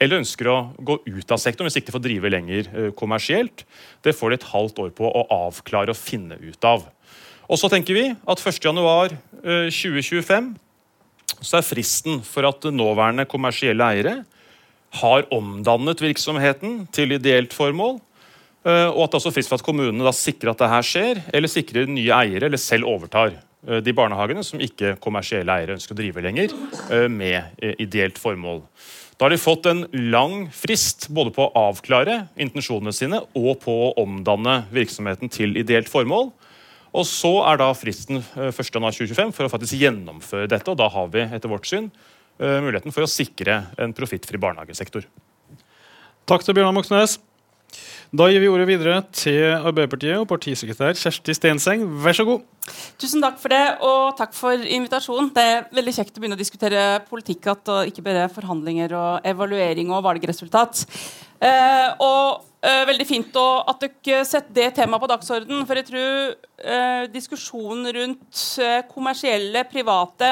eller 0.03 0.22
ønsker 0.22 0.48
å 0.51 0.57
gå 0.83 0.98
ut 1.07 1.31
av 1.33 1.38
sektoren 1.40 1.68
hvis 1.68 1.79
ikke 1.79 1.90
de 1.90 1.96
får 1.96 2.05
drive 2.07 2.33
lenger 2.33 2.68
eh, 2.72 2.90
kommersielt. 2.98 3.64
Det 4.03 4.16
får 4.16 4.33
de 4.33 4.35
et 4.40 4.51
halvt 4.51 4.83
år 4.85 4.90
på 4.98 5.07
å 5.09 5.27
avklare 5.46 5.94
og 5.94 5.98
finne 5.98 6.38
ut 6.42 6.66
av. 6.66 6.88
Og 7.53 7.61
så 7.61 7.70
tenker 7.70 7.94
vi 7.96 8.05
at 8.11 8.42
1.1.2025 8.42 9.46
eh, 9.46 10.59
så 11.42 11.59
er 11.59 11.66
fristen 11.66 12.20
for 12.27 12.46
at 12.46 12.64
nåværende 12.70 13.27
kommersielle 13.31 13.87
eiere 13.94 14.16
har 15.01 15.27
omdannet 15.33 16.03
virksomheten 16.03 16.83
til 16.94 17.14
ideelt 17.16 17.55
formål. 17.57 17.98
Eh, 18.62 18.88
og 18.90 19.07
at 19.07 19.12
det 19.12 19.16
er 19.16 19.22
også 19.22 19.35
frist 19.35 19.51
for 19.51 19.59
at 19.59 19.66
kommunene 19.66 20.05
da 20.07 20.12
sikrer 20.14 20.53
at 20.53 20.61
det 20.62 20.70
her 20.70 20.87
skjer, 20.87 21.22
eller 21.35 21.51
sikrer 21.51 21.90
nye 21.90 22.12
eiere, 22.14 22.46
eller 22.48 22.61
selv 22.61 22.90
overtar. 22.90 23.38
Eh, 23.68 23.79
de 23.79 23.94
barnehagene 23.94 24.42
som 24.42 24.62
ikke 24.62 24.96
kommersielle 25.03 25.55
eiere 25.55 25.77
ønsker 25.77 25.94
å 25.94 26.01
drive 26.01 26.25
lenger, 26.25 26.55
eh, 26.90 27.07
med 27.09 27.55
eh, 27.62 27.77
ideelt 27.83 28.18
formål. 28.18 28.64
Da 29.16 29.29
har 29.29 29.31
de 29.31 29.38
fått 29.38 29.68
en 29.70 29.85
lang 30.11 30.48
frist 30.51 31.07
både 31.14 31.31
på 31.31 31.46
å 31.46 31.68
avklare 31.70 32.25
intensjonene 32.42 32.94
sine 32.96 33.20
og 33.38 33.61
på 33.62 33.70
å 33.70 33.92
omdanne 34.03 34.64
virksomheten 34.75 35.31
til 35.31 35.55
ideelt 35.61 35.90
formål. 35.92 36.33
Og 36.92 37.07
Så 37.07 37.31
er 37.46 37.57
da 37.61 37.70
fristen 37.72 38.18
1.1.2025 38.35 39.31
for 39.33 39.46
å 39.46 39.53
faktisk 39.53 39.79
gjennomføre 39.79 40.51
dette. 40.51 40.68
og 40.68 40.77
Da 40.77 40.88
har 40.88 41.07
vi 41.09 41.22
etter 41.22 41.48
vårt 41.48 41.64
syn 41.64 41.90
muligheten 42.38 42.92
for 42.92 43.07
å 43.07 43.09
sikre 43.09 43.68
en 43.79 43.94
profittfri 43.94 44.40
barnehagesektor. 44.40 45.07
Takk 46.27 46.42
til 46.42 46.55
Bjørnar 46.57 46.75
Moxnes. 46.75 47.20
Da 48.12 48.27
gir 48.29 48.42
vi 48.42 48.48
ordet 48.53 48.66
videre 48.68 48.98
til 49.16 49.38
Arbeiderpartiet 49.57 50.18
og 50.20 50.27
partisekretær 50.29 50.98
Kjersti 51.01 51.33
Stenseng. 51.33 51.87
Vær 52.05 52.12
så 52.18 52.27
god. 52.29 52.42
Tusen 53.01 53.25
takk 53.25 53.38
for 53.40 53.48
det, 53.48 53.61
og 53.88 54.18
takk 54.18 54.35
for 54.37 54.66
invitasjonen. 54.77 55.31
Det 55.33 55.44
er 55.48 55.62
veldig 55.72 55.94
kjekt 55.96 56.20
å 56.20 56.20
begynne 56.20 56.37
å 56.37 56.42
diskutere 56.42 56.83
politikk 57.09 57.48
og 57.55 57.88
ikke 57.88 58.05
bare 58.05 58.27
forhandlinger 58.35 58.92
og 58.98 59.31
evaluering 59.33 59.94
og 59.96 60.05
valgresultat. 60.05 60.85
Eh, 61.40 61.88
og 62.05 62.51
eh, 62.62 62.83
veldig 62.88 63.07
fint 63.09 63.37
å, 63.38 63.44
at 63.68 63.85
dere 63.85 64.22
setter 64.29 64.55
det 64.57 64.68
temaet 64.79 65.03
på 65.03 65.11
dagsordenen. 65.11 65.66
For 65.68 65.79
jeg 65.81 65.88
tror 65.88 66.33
uh, 66.33 67.05
diskusjonen 67.12 67.90
rundt 67.96 68.42
uh, 68.62 68.81
kommersielle, 68.90 69.64
private 69.70 70.31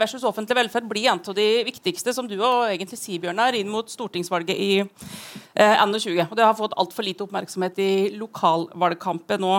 versus 0.00 0.24
offentlig 0.26 0.58
velferd 0.60 0.88
blir 0.90 1.10
en 1.10 1.20
av 1.20 1.36
de 1.36 1.46
viktigste, 1.66 2.14
som 2.16 2.28
du 2.30 2.36
og 2.38 2.70
egentlig 2.70 3.00
Sibjørnar, 3.00 3.58
inn 3.58 3.70
mot 3.72 3.90
stortingsvalget 3.90 4.56
i 4.56 4.72
uh, 4.82 5.86
20. 5.86 6.26
Og 6.26 6.36
det 6.38 6.46
har 6.46 6.58
fått 6.58 6.76
altfor 6.78 7.06
lite 7.06 7.26
oppmerksomhet 7.26 7.80
i 7.82 7.92
lokalvalgkampen 8.18 9.42
nå. 9.42 9.56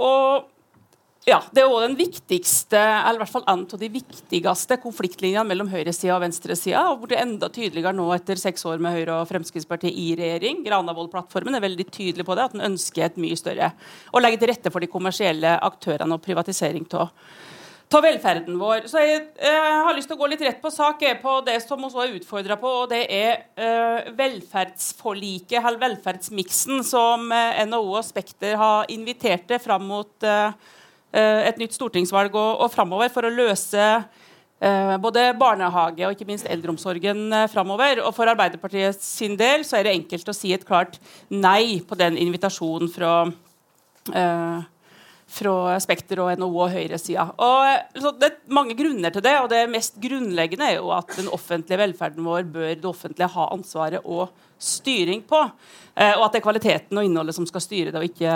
og 0.00 0.48
ja, 1.28 1.36
Det 1.52 1.60
er 1.60 1.68
også 1.68 1.84
den 1.84 1.98
viktigste, 1.98 2.78
eller 2.80 3.18
i 3.18 3.20
hvert 3.20 3.32
fall 3.34 3.44
en 3.52 3.66
av 3.66 3.82
de 3.82 3.90
viktigste 3.92 4.78
konfliktlinjene 4.80 5.44
mellom 5.50 5.68
høyresida 5.68 6.14
og 6.14 6.22
venstresida. 6.24 6.86
Og 6.88 7.02
hvor 7.02 7.12
er 7.12 7.26
enda 7.26 7.50
tydeligere 7.52 7.92
nå 7.96 8.06
etter 8.14 8.40
seks 8.40 8.64
år 8.68 8.80
med 8.80 8.96
Høyre 8.96 9.18
og 9.20 9.28
Fremskrittspartiet 9.28 9.92
i 9.92 10.14
regjering. 10.16 10.64
Granavolden-plattformen 10.64 11.58
er 11.58 11.66
veldig 11.66 11.86
tydelig 11.92 12.24
på 12.24 12.38
det, 12.38 12.48
at 12.48 12.56
den 12.56 12.64
ønsker 12.70 13.04
et 13.04 13.20
mye 13.20 13.36
større 13.36 13.72
å 14.16 14.24
legge 14.24 14.40
til 14.40 14.52
rette 14.54 14.72
for 14.72 14.80
de 14.80 14.88
kommersielle 14.90 15.58
aktørene 15.68 16.16
og 16.16 16.24
privatisering 16.24 16.88
av 16.96 17.12
velferden 18.00 18.56
vår. 18.56 18.88
Så 18.88 19.02
jeg, 19.04 19.22
jeg, 19.42 19.60
har 19.84 19.96
lyst 19.96 20.08
til 20.08 20.16
å 20.16 20.22
gå 20.22 20.30
litt 20.30 20.44
rett 20.46 20.60
på 20.62 20.72
sak 20.72 21.02
på 21.20 21.36
det 21.44 21.58
som 21.66 21.84
også 21.84 22.04
er 22.04 22.16
utfordra 22.16 22.56
på, 22.56 22.74
og 22.84 22.92
det 22.94 23.02
er 23.12 23.32
uh, 23.60 24.08
velferdsforliket, 24.16 25.58
eller 25.58 25.82
velferdsmiksen, 25.84 26.84
som 26.86 27.28
uh, 27.28 27.64
NHO 27.66 27.96
og 27.98 28.06
Spekter 28.06 28.56
har 28.62 28.94
invitert 28.94 29.50
til 29.50 29.60
fram 29.60 29.90
mot 29.90 30.30
Eh, 30.30 30.52
et 31.18 31.58
nytt 31.58 31.74
stortingsvalg 31.74 32.34
og, 32.38 32.64
og 32.64 32.70
framover 32.70 33.10
for 33.10 33.26
å 33.26 33.32
løse 33.34 33.86
eh, 34.60 34.96
både 35.02 35.30
barnehage 35.38 36.06
og 36.06 36.14
ikke 36.14 36.28
minst 36.28 36.48
eldreomsorgen 36.50 37.30
eh, 37.32 37.46
framover. 37.52 38.02
Og 38.04 38.14
for 38.16 38.30
Arbeiderpartiet 38.30 39.00
sin 39.02 39.38
del 39.40 39.64
så 39.66 39.78
er 39.78 39.88
det 39.88 39.96
enkelt 39.98 40.28
å 40.30 40.36
si 40.36 40.52
et 40.54 40.66
klart 40.66 41.00
nei 41.32 41.80
på 41.86 41.98
den 41.98 42.18
invitasjonen 42.20 42.92
fra 42.92 43.14
eh, 44.14 44.68
fra 45.30 45.76
Spekter 45.78 46.18
og 46.24 46.32
NHO 46.40 46.48
og 46.64 46.72
høyresida. 46.74 47.28
Det 48.18 48.26
er 48.26 48.38
mange 48.50 48.74
grunner 48.74 49.12
til 49.14 49.22
det, 49.22 49.36
og 49.38 49.46
det 49.52 49.60
mest 49.70 50.00
grunnleggende 50.02 50.66
er 50.66 50.80
jo 50.80 50.90
at 50.90 51.12
den 51.14 51.30
offentlige 51.30 51.78
velferden 51.78 52.26
vår 52.26 52.48
bør 52.50 52.72
det 52.72 52.88
offentlige 52.88 53.30
ha 53.36 53.46
ansvaret 53.54 54.02
og 54.02 54.32
styring 54.58 55.22
på. 55.28 55.44
Eh, 55.94 56.16
og 56.16 56.26
at 56.26 56.34
det 56.34 56.40
er 56.40 56.46
kvaliteten 56.48 56.98
og 56.98 57.06
innholdet 57.06 57.36
som 57.38 57.46
skal 57.48 57.62
styre 57.62 57.94
det, 57.94 58.02
og 58.02 58.10
ikke 58.10 58.34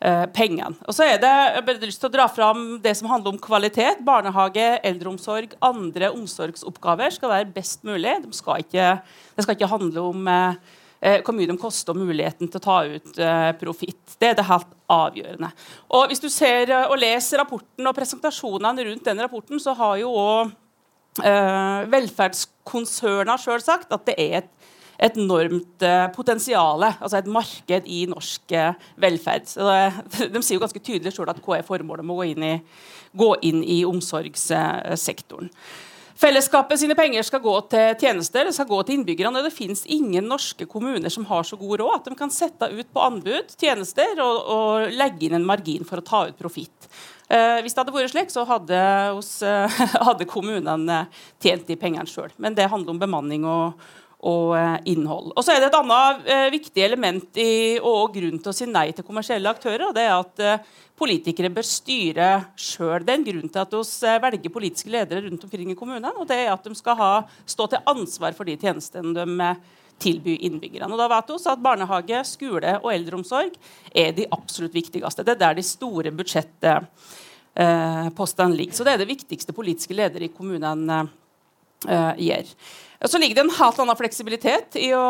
eh, 0.00 0.24
pengene. 0.34 0.76
Og 0.86 0.94
så 0.96 1.06
er 1.06 1.20
det, 1.22 1.32
Jeg 1.54 1.62
har 1.66 1.84
lyst 1.86 2.02
til 2.02 2.10
å 2.10 2.16
dra 2.16 2.26
fram 2.28 2.64
det 2.82 2.94
som 2.98 3.08
handler 3.10 3.34
om 3.34 3.42
kvalitet. 3.42 4.02
Barnehage, 4.04 4.80
eldreomsorg, 4.84 5.56
andre 5.60 6.10
omsorgsoppgaver 6.14 7.14
skal 7.14 7.32
være 7.32 7.52
best 7.54 7.84
mulig. 7.84 8.18
De 8.24 8.32
skal 8.36 8.64
ikke, 8.64 8.96
det 9.36 9.46
skal 9.46 9.56
ikke 9.56 9.72
handle 9.72 10.10
om 10.12 10.28
eh, 10.28 10.74
eh 11.02 11.20
hvor 11.22 11.36
mye 11.36 11.46
de 11.46 11.58
koster 11.60 11.92
og 11.92 12.00
muligheten 12.00 12.48
til 12.48 12.60
å 12.60 12.66
ta 12.66 12.78
ut 12.84 13.18
eh, 13.18 13.52
profitt. 13.60 14.16
Det 14.18 14.30
er 14.30 14.36
det 14.36 14.48
helt 14.48 14.76
avgjørende. 14.88 15.50
Og 15.90 16.06
Hvis 16.08 16.20
du 16.20 16.28
ser 16.28 16.70
eh, 16.70 16.86
og 16.90 16.98
leser 16.98 17.38
rapporten 17.38 17.86
og 17.86 17.96
presentasjonene 17.96 18.88
rundt 18.90 19.04
den 19.04 19.20
rapporten, 19.20 19.60
så 19.60 19.74
har 19.76 19.98
jo 20.00 20.12
òg 20.12 20.54
eh, 21.24 21.86
velferdskonsernene 21.92 23.38
sjøl 23.40 23.62
sagt 23.62 23.92
at 23.92 24.06
det 24.08 24.16
er 24.18 24.42
et 24.42 24.50
enormt 24.98 25.84
uh, 25.84 26.06
potensial, 26.14 26.84
altså 26.88 27.18
et 27.18 27.28
marked 27.30 27.90
i 27.90 28.04
norsk 28.10 28.54
uh, 28.56 28.86
velferd. 29.02 29.50
Det, 29.56 30.28
de 30.34 30.42
sier 30.42 30.56
jo 30.56 30.64
ganske 30.64 30.82
tydelig 30.82 31.14
selv 31.16 31.34
at 31.34 31.42
hva 31.44 31.58
er 31.58 31.66
formålet 31.66 32.06
med 32.06 32.16
å 32.16 32.20
gå 32.22 32.30
inn 32.32 32.46
i, 32.46 32.54
gå 33.16 33.34
inn 33.48 33.60
i 33.64 33.82
omsorgssektoren. 33.88 35.52
Fellesskapet 36.16 36.80
sine 36.80 36.94
penger 36.96 37.26
skal 37.28 37.42
gå 37.44 37.52
til 37.68 37.90
tjenester, 38.00 38.48
skal 38.54 38.68
gå 38.70 38.78
til 38.88 38.96
innbyggerne. 38.96 39.42
Det 39.44 39.52
finnes 39.52 39.82
ingen 39.84 40.24
norske 40.30 40.64
kommuner 40.64 41.12
som 41.12 41.26
har 41.28 41.44
så 41.44 41.58
god 41.60 41.82
råd 41.82 41.98
at 41.98 42.08
de 42.08 42.16
kan 42.16 42.32
sette 42.32 42.70
ut 42.72 42.88
på 42.88 43.02
anbud 43.04 43.52
tjenester 43.60 44.22
og, 44.24 44.38
og 44.54 44.96
legge 44.96 45.28
inn 45.28 45.36
en 45.36 45.44
margin 45.44 45.84
for 45.84 46.00
å 46.00 46.06
ta 46.06 46.22
ut 46.30 46.40
profitt. 46.40 46.88
Eh, 47.28 47.58
hvis 47.60 47.76
det 47.76 47.82
hadde 47.82 47.92
vært 47.92 48.14
slik, 48.14 48.32
så 48.32 48.46
hadde, 48.48 48.80
hos, 49.12 49.30
hadde 50.08 50.28
kommunene 50.30 51.02
tjent 51.42 51.68
de 51.68 51.76
pengene 51.76 52.08
sjøl. 52.08 52.32
Men 52.40 52.56
det 52.56 52.70
handler 52.72 52.96
om 52.96 53.02
bemanning 53.02 53.44
og, 53.44 53.76
og 54.24 54.54
eh, 54.56 54.78
innhold. 54.92 55.32
Og 55.36 55.44
så 55.44 55.52
er 55.52 55.60
det 55.60 55.66
Et 55.68 55.74
annet 55.76 56.28
eh, 56.32 56.48
viktig 56.54 56.82
element 56.84 57.36
i, 57.40 57.78
og 57.84 58.14
grunn 58.14 58.38
til 58.40 58.50
å 58.52 58.54
si 58.56 58.66
nei 58.68 58.92
til 58.96 59.04
kommersielle 59.04 59.50
aktører. 59.50 59.92
det 59.94 60.02
er 60.06 60.14
at 60.16 60.38
eh, 60.40 60.58
Politikere 60.96 61.50
bør 61.52 61.66
styre 61.68 62.48
sjøl. 62.56 63.04
Det 63.04 63.12
er 63.12 63.18
en 63.18 63.26
grunn 63.26 63.50
til 63.52 63.60
at 63.60 63.74
vi 63.76 63.80
velger 64.24 64.54
politiske 64.54 64.88
ledere 64.88 65.20
rundt 65.26 65.44
omkring 65.44 65.68
i 65.68 65.76
kommunene. 65.76 66.08
og 66.16 66.24
det 66.30 66.38
er 66.40 66.48
at 66.54 66.64
De 66.64 66.72
skal 66.74 66.96
ha, 66.96 67.28
stå 67.44 67.66
til 67.68 67.84
ansvar 67.92 68.32
for 68.32 68.44
de 68.48 68.56
tjenestene 68.56 69.12
de, 69.12 69.26
tilby 70.00 70.40
innbyggerne. 70.48 70.88
Og 70.88 70.96
da 70.96 71.04
vet 71.12 71.28
vi 71.28 71.36
at 71.52 71.60
Barnehage, 71.60 72.16
skole 72.24 72.80
og 72.80 72.88
eldreomsorg 72.94 73.52
er 73.92 74.16
de 74.16 74.24
absolutt 74.32 74.72
viktigste. 74.72 75.20
Det 75.20 75.36
er 75.36 75.44
der 75.44 75.60
de 75.60 75.68
store 75.68 76.08
budsjettpostene 76.16 78.56
ligger. 78.56 78.72
Så 78.72 78.80
det 78.88 78.96
er 78.96 79.04
det 79.04 79.12
viktigste 79.12 79.52
politiske 79.52 79.92
ledere 80.00 80.24
i 80.30 80.32
kommunene 80.32 81.12
gjør. 81.84 82.56
Så 83.04 83.18
ligger 83.20 83.36
det 83.36 83.44
en 83.44 83.56
helt 83.58 83.80
annen 83.82 83.98
fleksibilitet 83.98 84.78
i 84.80 84.88
å 84.96 85.04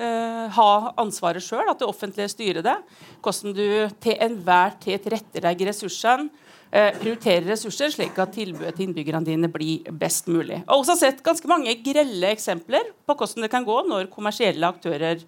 eh, 0.00 0.44
ha 0.56 0.70
ansvaret 1.00 1.44
sjøl, 1.44 1.66
at 1.68 1.82
det 1.82 1.88
offentlige 1.88 2.32
styrer 2.32 2.64
det. 2.64 2.78
Hvordan 3.24 3.52
du 3.56 3.66
til 4.00 4.16
enhver 4.24 4.78
tid 4.80 5.04
tilrettelegger 5.04 5.68
ressursene, 5.68 6.30
eh, 6.72 6.96
prioriterer 6.96 7.50
ressurser, 7.52 7.92
slik 7.92 8.16
at 8.18 8.32
tilbudet 8.32 8.72
til 8.78 8.88
innbyggerne 8.88 9.28
dine 9.28 9.52
blir 9.52 9.84
best 10.00 10.32
mulig. 10.32 10.62
Og 10.64 10.80
også 10.80 10.96
sett 11.02 11.20
ganske 11.26 11.50
mange 11.50 11.76
grelle 11.84 12.32
eksempler 12.32 12.88
på 13.04 13.18
hvordan 13.20 13.44
det 13.44 13.52
kan 13.52 13.68
gå 13.68 13.82
når 13.90 14.08
kommersielle 14.14 14.72
aktører 14.72 15.20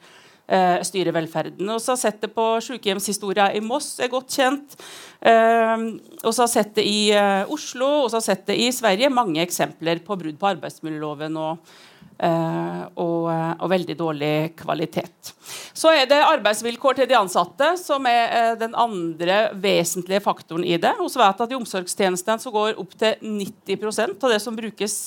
uh, 0.52 0.78
styre 0.86 1.14
velferden. 1.14 1.70
Så 1.80 1.94
har 1.94 2.00
sett 2.00 2.22
det 2.22 2.32
på 2.34 2.46
sykehjemshistoria 2.64 3.50
i 3.56 3.62
Moss, 3.64 3.96
er 4.00 4.12
godt 4.12 4.38
kjent. 4.38 4.78
Og 5.26 6.30
så 6.30 6.44
har 6.44 6.50
sett 6.52 6.76
det 6.76 6.84
i 6.86 7.08
eh, 7.16 7.48
Oslo 7.50 7.86
og 8.04 8.12
har 8.12 8.22
sett 8.22 8.44
det 8.46 8.54
i 8.62 8.68
Sverige. 8.70 9.08
Mange 9.10 9.40
eksempler 9.42 9.98
på 10.04 10.14
brudd 10.20 10.36
på 10.38 10.48
arbeidsmiljøloven 10.52 11.38
og, 11.40 11.72
og, 12.20 13.24
og, 13.26 13.66
veldig 13.72 13.96
dårlig 13.98 14.30
kvalitet. 14.60 15.32
Så 15.74 15.90
er 15.96 16.06
det 16.06 16.20
arbeidsvilkår 16.20 17.00
til 17.00 17.10
de 17.10 17.18
ansatte 17.18 17.72
som 17.80 18.06
er 18.06 18.54
den 18.60 18.76
andre 18.78 19.40
vesentlige 19.58 20.22
faktoren 20.22 20.68
i 20.68 20.76
det. 20.78 20.94
Så 21.00 21.18
vet 21.24 21.42
at 21.42 21.54
I 21.56 21.58
omsorgstjenestene 21.58 22.44
så 22.44 22.54
går 22.54 22.78
opp 22.78 22.94
til 23.00 23.16
90% 23.24 24.20
av 24.20 24.36
det 24.36 24.42
som 24.44 24.60
brukes 24.60 25.00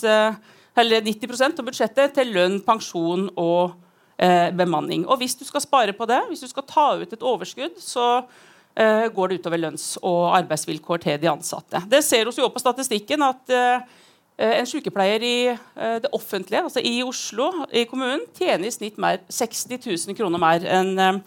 eller 0.79 1.05
90% 1.05 1.61
av 1.61 1.69
budsjettet 1.69 2.17
til 2.17 2.33
lønn, 2.35 2.59
pensjon 2.65 3.29
og 3.39 3.77
eh, 4.19 4.49
bemanning. 4.55 5.07
Og 5.07 5.17
Hvis 5.21 5.35
du 5.39 5.45
skal 5.47 5.63
spare 5.63 5.95
på 5.95 6.07
det, 6.09 6.21
hvis 6.29 6.43
du 6.43 6.49
skal 6.51 6.67
ta 6.67 6.87
ut 6.99 7.13
et 7.13 7.23
overskudd, 7.23 7.79
så 7.79 8.09
eh, 8.75 9.07
går 9.13 9.29
det 9.29 9.39
utover 9.39 9.61
lønns- 9.61 9.97
og 10.03 10.35
arbeidsvilkår 10.37 11.05
til 11.05 11.21
de 11.21 11.31
ansatte. 11.31 11.83
Det 11.89 12.03
ser 12.03 12.27
vi 12.29 12.43
jo 12.43 12.51
på 12.51 12.61
statistikken 12.61 13.23
at 13.25 13.55
eh, 13.55 13.87
en 14.39 14.67
sykepleier 14.69 15.23
i 15.23 15.37
eh, 15.51 15.97
det 16.03 16.11
offentlige, 16.15 16.63
altså 16.63 16.83
i 16.83 17.01
Oslo 17.03 17.51
i 17.71 17.85
kommunen, 17.89 18.27
tjener 18.37 18.67
i 18.67 18.75
snitt 18.75 18.99
mer, 19.01 19.23
60 19.29 19.79
000 19.85 20.19
kroner 20.19 20.39
mer 20.41 20.63
eh, 20.67 21.19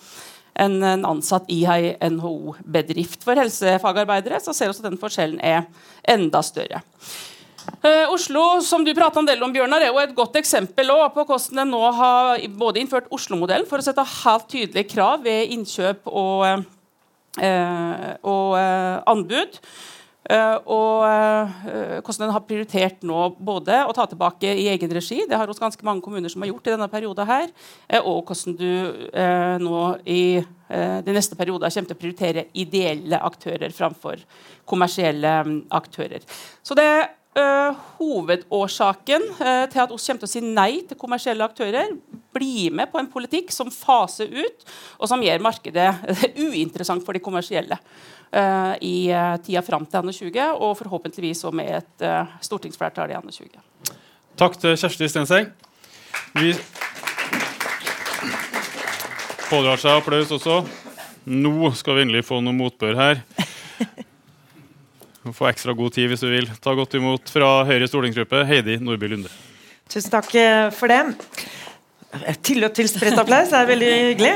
enn 0.62 0.84
en 0.84 1.06
ansatt 1.08 1.46
i 1.48 1.62
ei 1.64 1.94
NHO-bedrift. 2.12 3.22
For 3.24 3.38
helsefagarbeidere 3.40 4.40
så 4.44 4.52
ser 4.52 4.68
vi 4.68 4.76
at 4.76 4.84
den 4.84 5.00
forskjellen 5.00 5.40
er 5.40 5.62
enda 6.04 6.42
større. 6.44 6.82
Uh, 7.82 8.10
Oslo 8.12 8.60
som 8.62 8.84
du 8.84 8.92
en 8.92 9.26
del 9.26 9.42
om, 9.42 9.52
Bjørnar, 9.52 9.82
er 9.82 9.90
jo 9.92 10.02
et 10.02 10.14
godt 10.14 10.36
eksempel 10.40 10.90
på 11.14 11.24
hvordan 11.26 11.64
en 11.64 11.72
nå 11.74 11.82
har 11.98 12.42
både 12.58 12.82
innført 12.82 13.10
Oslo-modellen 13.10 13.66
for 13.66 13.78
å 13.78 13.86
sette 13.86 14.04
helt 14.22 14.48
tydelige 14.50 14.90
krav 14.94 15.22
ved 15.22 15.50
innkjøp 15.54 16.06
og, 16.06 16.64
uh, 17.42 18.12
og 18.22 18.54
uh, 18.58 19.02
anbud. 19.12 19.58
og 20.32 21.02
hvordan 22.06 22.24
en 22.28 22.32
har 22.32 22.44
prioritert 22.46 23.02
nå 23.04 23.24
både 23.42 23.80
å 23.84 23.92
ta 23.92 24.06
tilbake 24.06 24.52
i 24.54 24.68
egen 24.70 24.92
regi, 24.94 25.18
det 25.28 25.36
har 25.36 25.50
også 25.50 25.64
ganske 25.64 25.84
mange 25.84 26.00
kommuner 26.00 26.30
som 26.30 26.40
har 26.44 26.48
gjort 26.48 26.70
i 26.70 26.72
denne 26.72 26.88
perioden 26.88 27.26
her, 27.26 27.50
og 28.06 28.30
hvordan 28.30 28.54
du 28.56 28.70
nå 29.60 29.80
i 30.06 30.22
de 31.02 31.12
neste 31.12 31.36
perioder 31.36 31.74
kommer 31.74 31.90
til 31.90 31.98
å 31.98 32.00
prioritere 32.00 32.46
ideelle 32.54 33.18
aktører 33.18 33.74
framfor 33.74 34.22
kommersielle 34.64 35.34
um, 35.44 35.58
aktører. 35.74 36.22
Så 36.62 36.78
det 36.78 36.88
Uh, 37.32 37.72
hovedårsaken 37.96 39.22
uh, 39.38 39.64
til 39.72 39.80
at 39.80 39.92
oss 39.94 40.04
kommer 40.04 40.20
til 40.20 40.28
å 40.28 40.32
si 40.34 40.40
nei 40.44 40.82
til 40.84 40.98
kommersielle 41.00 41.46
aktører, 41.46 41.94
bli 42.36 42.66
med 42.68 42.90
på 42.92 43.00
en 43.00 43.08
politikk 43.08 43.48
som 43.56 43.70
faser 43.72 44.28
ut, 44.28 44.66
og 45.00 45.08
som 45.08 45.24
gjør 45.24 45.40
markedet 45.40 45.86
uinteressant 46.44 47.00
for 47.06 47.16
de 47.16 47.22
kommersielle 47.24 47.78
uh, 47.80 48.76
i 48.84 49.08
tida 49.46 49.64
fram 49.64 49.88
til 49.88 50.12
2020, 50.12 50.60
og 50.60 50.76
forhåpentligvis 50.82 51.40
også 51.46 51.56
med 51.56 51.72
et 51.80 52.06
stortingsflertall 52.44 53.16
i 53.16 53.16
2020. 53.16 53.96
Takk 54.36 54.60
til 54.60 54.76
Kjersti 54.76 55.08
Stenseng. 55.08 55.48
Vi 56.36 56.52
pådrar 59.48 59.80
seg 59.80 60.02
applaus 60.02 60.36
også. 60.36 60.60
Nå 61.32 61.72
skal 61.80 61.96
vi 61.96 62.04
endelig 62.10 62.26
få 62.28 62.44
noe 62.44 62.60
motbør 62.60 63.00
her. 63.00 63.24
Få 65.30 65.46
ekstra 65.46 65.74
god 65.78 65.94
tid 65.94 66.10
hvis 66.10 66.24
du 66.24 66.30
vil. 66.32 66.48
Ta 66.58 66.74
godt 66.74 66.96
imot 66.98 67.30
fra 67.30 67.62
Høyre 67.68 67.86
stortingsgruppe, 67.86 68.42
Heidi 68.48 68.80
Nordby 68.82 69.12
Lunde. 69.12 69.30
Tusen 69.92 70.10
takk 70.10 70.32
eh, 70.34 70.70
for 70.74 70.90
det. 70.90 71.04
Tilløp 72.44 72.74
til 72.76 72.88
spredt 72.90 73.16
applaus 73.16 73.54
er 73.56 73.64
veldig 73.70 73.88
hyggelig. 73.88 74.32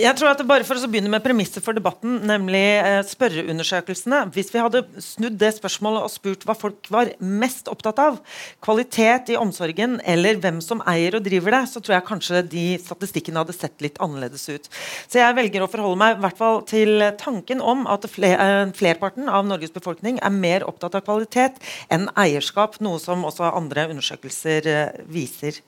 Jeg 0.00 0.16
tror 0.16 0.30
at 0.32 0.40
Bare 0.48 0.64
for 0.64 0.80
å 0.80 0.88
begynne 0.88 1.10
med 1.12 1.22
premisset 1.22 1.60
for 1.62 1.76
debatten, 1.76 2.22
nemlig 2.26 2.62
eh, 2.80 3.02
spørreundersøkelsene. 3.06 4.22
Hvis 4.32 4.48
vi 4.54 4.62
hadde 4.62 4.80
snudd 5.04 5.36
det 5.38 5.52
spørsmålet 5.58 6.06
og 6.06 6.12
spurt 6.12 6.46
hva 6.48 6.56
folk 6.58 6.88
var 6.90 7.12
mest 7.20 7.68
opptatt 7.70 8.00
av, 8.02 8.16
kvalitet 8.64 9.34
i 9.34 9.36
omsorgen 9.38 9.98
eller 10.08 10.40
hvem 10.40 10.62
som 10.64 10.80
eier 10.88 11.18
og 11.18 11.26
driver 11.26 11.58
det, 11.58 11.62
så 11.70 11.82
tror 11.84 11.98
jeg 11.98 12.06
kanskje 12.08 12.42
de 12.48 12.64
statistikkene 12.80 13.44
hadde 13.44 13.58
sett 13.58 13.84
litt 13.84 14.00
annerledes 14.02 14.48
ut. 14.48 14.72
Så 15.04 15.20
jeg 15.20 15.36
velger 15.36 15.66
å 15.66 15.70
forholde 15.70 16.00
meg 16.00 16.16
i 16.16 16.24
hvert 16.24 16.40
fall 16.40 16.64
til 16.70 17.04
tanken 17.20 17.60
om 17.60 17.84
at 17.92 18.08
eh, 18.08 18.72
flerparten 18.80 19.28
av 19.28 19.44
Norges 19.52 19.76
befolkning 19.76 20.18
er 20.24 20.34
mer 20.34 20.66
opptatt 20.66 20.96
av 20.96 21.04
kvalitet 21.04 21.60
enn 21.92 22.08
eierskap, 22.18 22.80
noe 22.80 22.98
som 23.02 23.28
også 23.28 23.52
andre 23.52 23.90
undersøkelser 23.92 24.72
eh, 24.72 25.00
viser. 25.12 25.60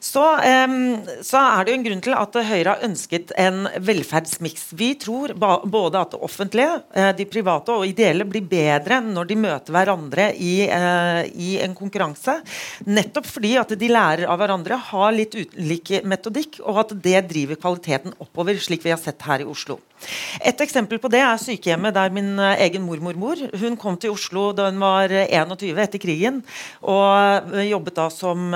Så, 0.00 0.24
så, 1.22 1.40
er 1.40 1.64
det 1.64 1.72
jo 1.72 1.76
en 1.76 1.84
grunn 1.84 2.02
til 2.04 2.14
at 2.16 2.38
Høyre 2.48 2.72
har 2.72 2.84
ønsket 2.86 3.34
en 3.38 3.66
velferdsmiks. 3.84 4.70
Vi 4.78 4.94
tror 5.00 5.34
både 5.36 6.00
at 6.00 6.14
det 6.14 6.22
offentlige, 6.24 6.78
eh, 6.96 7.10
de 7.18 7.26
private 7.28 7.76
og 7.76 7.84
ideelle 7.86 8.24
blir 8.24 8.46
bedre 8.48 9.02
når 9.04 9.28
de 9.28 9.38
møter 9.44 9.76
hverandre 9.76 10.30
i, 10.40 10.54
uh, 10.72 11.20
i 11.28 11.52
en 11.60 11.76
konkurranse. 11.76 12.38
Nettopp 12.88 13.28
fordi 13.28 13.52
at 13.60 13.76
de 13.76 13.92
lærer 13.92 14.24
av 14.24 14.40
hverandre, 14.40 14.80
har 14.90 15.12
litt 15.12 15.36
ulik 15.36 15.92
metodikk, 16.08 16.62
og 16.64 16.80
at 16.86 16.96
det 17.04 17.20
driver 17.28 17.60
kvaliteten 17.60 18.16
oppover, 18.18 18.56
slik 18.56 18.86
vi 18.86 18.94
har 18.94 19.00
sett 19.00 19.20
her 19.28 19.44
i 19.44 19.48
Oslo. 19.48 19.78
Et 20.40 20.64
eksempel 20.64 20.96
på 20.96 21.10
det 21.12 21.20
er 21.20 21.36
sykehjemmet 21.36 21.92
der 21.92 22.12
min 22.14 22.32
egen 22.40 22.70
egen 22.70 22.86
mormormor 22.86 23.40
Hun 23.60 23.76
kom 23.80 23.98
til 24.00 24.14
Oslo 24.14 24.50
da 24.56 24.68
hun 24.70 24.80
var 24.80 25.10
21 25.10 25.70
eh, 25.70 25.82
etter 25.84 26.02
krigen, 26.02 26.40
og 26.82 27.50
eh, 27.54 27.70
jobbet 27.70 27.96
da 27.98 28.08
som, 28.12 28.50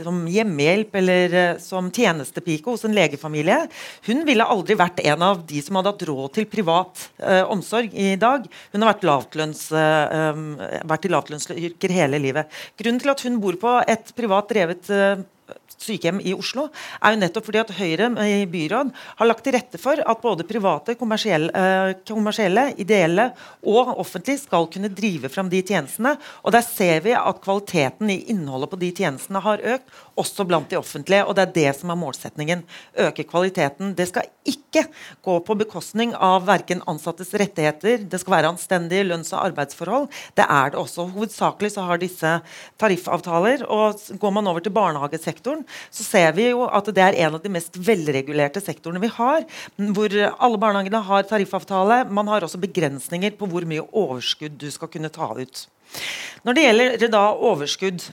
som 0.00 0.20
hjemmehjelp 0.40 0.98
eller 1.00 1.36
som 1.62 1.90
tjenestepike 1.94 2.70
hos 2.70 2.84
en 2.88 2.96
legefamilie. 2.96 3.62
Hun 4.08 4.24
ville 4.28 4.46
aldri 4.46 4.76
vært 4.78 5.02
en 5.04 5.24
av 5.24 5.42
de 5.48 5.62
som 5.64 5.78
hadde 5.78 5.92
hatt 5.94 6.06
råd 6.08 6.34
til 6.36 6.48
privat 6.50 7.06
uh, 7.22 7.44
omsorg 7.52 7.94
i 7.94 8.14
dag. 8.20 8.46
Hun 8.74 8.84
har 8.84 8.94
vært, 8.94 9.06
lavtlønns, 9.08 9.66
uh, 9.72 10.80
vært 10.90 11.06
i 11.06 11.12
lavtlønnsyrker 11.14 11.94
hele 11.94 12.20
livet. 12.22 12.62
Grunnen 12.80 13.02
til 13.02 13.14
at 13.14 13.26
hun 13.26 13.40
bor 13.42 13.58
på 13.60 13.76
et 13.90 14.14
privat 14.16 14.50
drevet 14.50 14.90
uh, 14.92 15.22
sykehjem 15.78 16.20
i 16.24 16.34
Oslo, 16.36 16.68
er 17.00 17.14
jo 17.14 17.20
nettopp 17.20 17.46
fordi 17.48 17.60
at 17.62 17.72
Høyre 17.76 18.10
i 18.26 18.46
byråd 18.50 18.92
har 19.20 19.28
lagt 19.28 19.44
til 19.46 19.54
rette 19.56 19.80
for 19.80 20.00
at 20.00 20.22
både 20.22 20.46
private, 20.48 20.96
kommersielle, 21.00 21.50
eh, 21.54 21.94
kommersielle 22.08 22.70
ideelle 22.80 23.30
og 23.62 23.94
offentlige 24.00 24.44
skal 24.44 24.68
kunne 24.72 24.92
drive 24.92 25.30
fram 25.32 25.50
de 25.52 25.62
tjenestene. 25.62 26.16
Og 26.44 26.52
der 26.52 26.64
ser 26.66 27.00
vi 27.04 27.14
at 27.16 27.42
kvaliteten 27.44 28.10
i 28.10 28.20
innholdet 28.32 28.70
på 28.70 28.80
de 28.80 28.90
tjenestene 28.92 29.42
har 29.44 29.62
økt, 29.76 29.88
også 30.20 30.46
blant 30.48 30.68
de 30.70 30.78
offentlige. 30.80 31.24
Og 31.26 31.36
det 31.36 31.46
er 31.48 31.54
det 31.54 31.76
som 31.80 31.92
er 31.92 32.00
målsetningen. 32.00 32.64
Øke 33.06 33.24
kvaliteten. 33.24 33.94
Det 33.96 34.08
skal 34.10 34.28
ikke 34.48 34.86
gå 35.24 35.36
på 35.44 35.56
bekostning 35.58 36.14
av 36.14 36.46
verken 36.48 36.82
ansattes 36.90 37.32
rettigheter, 37.34 38.04
det 38.10 38.20
skal 38.20 38.36
være 38.36 38.52
anstendige 38.54 39.06
lønns- 39.06 39.32
og 39.34 39.44
arbeidsforhold. 39.50 40.08
Det 40.36 40.46
er 40.46 40.70
det 40.72 40.80
også. 40.80 41.08
Hovedsakelig 41.14 41.72
så 41.74 41.86
har 41.88 42.00
disse 42.00 42.32
tariffavtaler. 42.80 43.64
Og 43.70 43.98
går 44.20 44.34
man 44.34 44.46
over 44.50 44.64
til 44.64 44.74
barnehagesektoren, 44.74 45.59
så 45.90 46.06
ser 46.06 46.32
vi 46.36 46.50
jo 46.50 46.64
at 46.68 46.88
det 46.94 47.04
er 47.04 47.18
en 47.26 47.38
av 47.38 47.44
de 47.44 47.52
mest 47.52 47.76
velregulerte 47.76 48.62
sektorene 48.62 49.02
vi 49.02 49.12
har. 49.16 49.44
Hvor 49.76 50.16
alle 50.30 50.60
barnehagene 50.62 51.02
har 51.10 51.28
tariffavtale. 51.28 52.02
Man 52.10 52.30
har 52.30 52.46
også 52.46 52.60
begrensninger 52.62 53.36
på 53.38 53.48
hvor 53.50 53.66
mye 53.68 53.86
overskudd 53.90 54.58
du 54.60 54.68
skal 54.72 54.92
kunne 54.92 55.12
ta 55.12 55.32
ut. 55.38 55.66
Når 56.46 56.56
det 56.56 56.66
gjelder 56.66 57.12
da 57.12 57.24
overskudd 57.34 58.04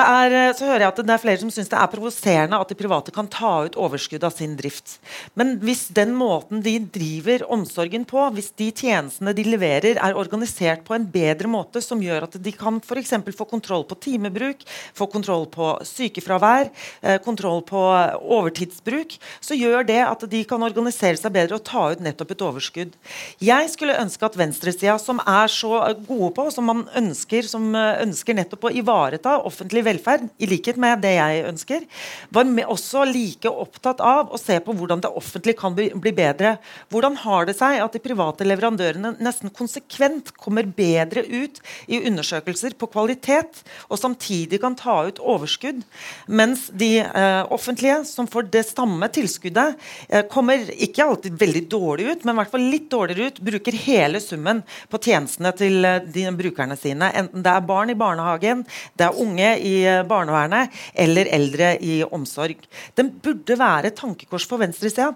er, 0.00 0.32
eh, 0.32 0.52
så 0.56 0.66
hører 0.66 0.86
jeg 0.86 0.92
at 0.92 1.00
Det 1.02 1.12
er 1.12 1.20
flere 1.20 1.40
som 1.40 1.50
syns 1.50 1.68
det 1.68 1.78
er 1.78 1.90
provoserende 1.90 2.60
at 2.60 2.68
de 2.68 2.74
private 2.74 3.12
kan 3.12 3.28
ta 3.28 3.64
ut 3.66 3.76
overskudd 3.76 4.24
av 4.24 4.32
sin 4.32 4.56
drift. 4.56 4.98
Men 5.34 5.58
hvis 5.60 5.88
den 5.92 6.14
måten 6.14 6.62
de 6.62 6.78
driver 6.78 7.44
omsorgen 7.50 8.04
på, 8.08 8.22
hvis 8.32 8.52
de 8.56 8.70
tjenestene 8.70 9.34
de 9.34 9.44
leverer, 9.44 9.98
er 9.98 10.16
organisert 10.16 10.84
på 10.84 10.94
en 10.94 11.04
bedre 11.04 11.48
måte, 11.48 11.82
som 11.82 12.00
gjør 12.00 12.24
at 12.24 12.38
de 12.42 12.52
kan 12.52 12.80
f.eks. 12.80 13.12
få 13.36 13.48
kontroll 13.48 13.84
på 13.84 13.98
timebruk, 14.00 14.62
få 14.94 15.06
kontroll 15.10 15.46
på 15.46 15.74
sykefravær, 15.84 16.70
eh, 17.02 17.18
kontroll 17.18 17.62
på 17.62 17.82
overtidsbruk, 18.22 19.18
så 19.40 19.58
gjør 19.58 19.86
det 19.86 20.00
at 20.06 20.24
de 20.30 20.44
kan 20.44 20.62
organisere 20.62 21.16
seg 21.16 21.32
bedre 21.32 21.58
og 21.58 21.64
ta 21.64 21.90
ut 21.92 22.00
nettopp 22.00 22.30
et 22.32 22.46
overskudd. 22.46 22.96
Jeg 23.42 23.70
skulle 23.70 23.98
ønske 23.98 24.24
at 24.24 24.38
venstresida, 24.38 24.98
som 24.98 25.20
er 25.20 25.48
så 25.52 25.82
gode 26.06 26.32
på, 26.36 26.48
som 26.50 26.64
man 26.64 26.86
ønsker, 26.96 27.42
som 27.42 27.74
ønsker 27.74 28.34
nettopp 28.38 28.70
å 28.70 28.74
ivareta 28.74 29.41
offentlig 29.46 29.84
velferd, 29.86 30.28
i 30.38 30.48
likhet 30.50 30.78
med 30.80 31.02
det 31.04 31.14
jeg 31.16 31.44
ønsker, 31.48 31.86
var 32.34 32.48
også 32.72 33.04
like 33.08 33.50
opptatt 33.50 34.00
av 34.04 34.32
å 34.32 34.40
se 34.40 34.58
på 34.62 34.74
hvordan 34.76 35.02
det 35.02 35.10
offentlige 35.10 35.58
kan 35.58 35.74
bli, 35.76 35.88
bli 35.94 36.12
bedre. 36.16 36.56
Hvordan 36.92 37.18
har 37.24 37.48
det 37.48 37.56
seg 37.58 37.80
at 37.82 37.94
de 37.94 38.02
private 38.02 38.46
leverandørene 38.46 39.14
nesten 39.22 39.52
konsekvent 39.54 40.32
kommer 40.40 40.66
bedre 40.66 41.24
ut 41.26 41.60
i 41.86 42.00
undersøkelser 42.08 42.76
på 42.78 42.88
kvalitet, 42.92 43.62
og 43.88 44.00
samtidig 44.00 44.60
kan 44.62 44.76
ta 44.78 44.98
ut 45.08 45.20
overskudd, 45.22 45.82
mens 46.26 46.68
de 46.78 46.92
eh, 47.02 47.42
offentlige, 47.52 48.02
som 48.08 48.28
får 48.30 48.48
det 48.52 48.64
samme 48.68 49.08
tilskuddet, 49.12 49.78
eh, 50.08 50.24
kommer 50.30 50.70
ikke 50.72 51.06
alltid 51.06 51.38
veldig 51.40 51.64
dårlig 51.72 52.08
ut, 52.10 52.24
men 52.24 52.34
i 52.34 52.40
hvert 52.40 52.52
fall 52.54 52.68
litt 52.72 52.88
dårligere 52.92 53.32
ut, 53.32 53.42
bruker 53.52 53.78
hele 53.86 54.20
summen 54.22 54.62
på 54.92 55.00
tjenestene 55.02 55.52
til 55.58 55.84
eh, 55.88 56.00
de 56.14 56.26
brukerne 56.36 56.76
sine. 56.78 57.10
Enten 57.18 57.44
det 57.44 57.52
er 57.52 57.66
barn 57.66 57.92
i 57.92 57.98
barnehagen, 57.98 58.64
det 58.98 59.08
er 59.08 59.18
unge 59.22 59.31
i 59.40 59.74
eh, 59.86 60.02
barnevernet 60.08 60.72
eller 61.04 61.30
eldre 61.32 61.72
i 61.80 62.00
omsorg. 62.04 62.60
Den 62.98 63.12
burde 63.22 63.56
være 63.58 63.90
et 63.90 63.98
tankekors 63.98 64.46
for 64.48 64.60
venstresida. 64.62 65.10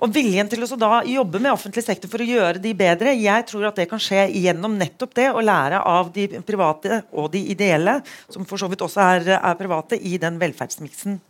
Og 0.00 0.14
viljen 0.14 0.50
til 0.50 0.64
å 0.64 0.78
da 0.80 1.02
jobbe 1.06 1.42
med 1.42 1.52
offentlig 1.52 1.84
sektor 1.86 2.10
for 2.10 2.22
å 2.22 2.28
gjøre 2.28 2.62
de 2.62 2.74
bedre, 2.76 3.14
jeg 3.18 3.46
tror 3.50 3.68
at 3.70 3.80
det 3.80 3.88
kan 3.90 4.02
skje 4.02 4.26
gjennom 4.40 4.76
nettopp 4.80 5.14
det 5.18 5.28
å 5.30 5.44
lære 5.44 5.82
av 5.86 6.12
de 6.14 6.26
private 6.46 7.02
og 7.12 7.30
de 7.34 7.44
ideelle, 7.52 7.98
som 8.32 8.46
for 8.48 8.60
så 8.60 8.70
vidt 8.70 8.84
også 8.86 9.04
er, 9.04 9.32
er 9.38 9.58
private, 9.58 9.98
i 10.00 10.16
den 10.20 10.38
velferdsmiksen. 10.40 11.20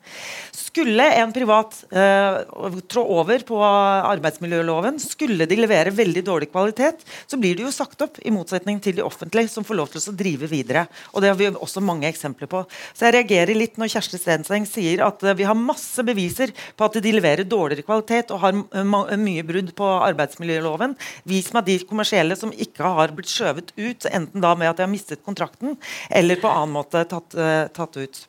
Skulle 0.71 1.03
en 1.19 1.33
privat 1.35 1.81
eh, 1.91 2.37
trå 2.87 3.03
over 3.19 3.43
på 3.43 3.57
arbeidsmiljøloven, 3.59 5.01
skulle 5.03 5.49
de 5.51 5.57
levere 5.59 5.91
veldig 5.91 6.23
dårlig 6.23 6.47
kvalitet, 6.53 7.03
så 7.27 7.39
blir 7.43 7.57
de 7.59 7.65
jo 7.65 7.73
sagt 7.75 8.05
opp, 8.07 8.21
i 8.23 8.31
motsetning 8.31 8.79
til 8.83 8.95
de 9.01 9.03
offentlige, 9.03 9.51
som 9.51 9.67
får 9.67 9.79
lov 9.81 9.91
til 9.91 10.05
å 10.13 10.15
drive 10.15 10.47
videre. 10.51 10.85
Og 11.11 11.25
Det 11.25 11.33
har 11.33 11.41
vi 11.41 11.51
også 11.51 11.83
mange 11.83 12.07
eksempler 12.07 12.47
på. 12.51 12.63
Så 12.95 13.09
jeg 13.09 13.17
reagerer 13.19 13.59
litt 13.59 13.83
når 13.83 13.91
Kjersti 13.97 14.23
Stenseng 14.23 14.69
sier 14.69 15.03
at 15.09 15.27
uh, 15.27 15.35
vi 15.35 15.49
har 15.49 15.59
masse 15.59 16.07
beviser 16.07 16.55
på 16.79 16.87
at 16.87 17.03
de 17.03 17.17
leverer 17.19 17.49
dårligere 17.51 17.89
kvalitet 17.91 18.31
og 18.31 18.45
har 18.45 19.19
mye 19.19 19.47
brudd 19.51 19.75
på 19.75 19.91
arbeidsmiljøloven. 20.07 20.95
Vis 21.27 21.51
meg 21.57 21.67
de 21.67 21.81
kommersielle 21.83 22.39
som 22.39 22.55
ikke 22.55 22.95
har 23.01 23.17
blitt 23.17 23.33
skjøvet 23.33 23.75
ut, 23.75 24.07
enten 24.07 24.47
da 24.47 24.55
med 24.55 24.71
at 24.71 24.79
de 24.79 24.87
har 24.87 24.95
mistet 24.95 25.27
kontrakten, 25.27 25.75
eller 26.15 26.39
på 26.39 26.51
annen 26.51 26.79
måte 26.79 27.09
tatt, 27.11 27.35
tatt 27.75 27.99
ut. 27.99 28.29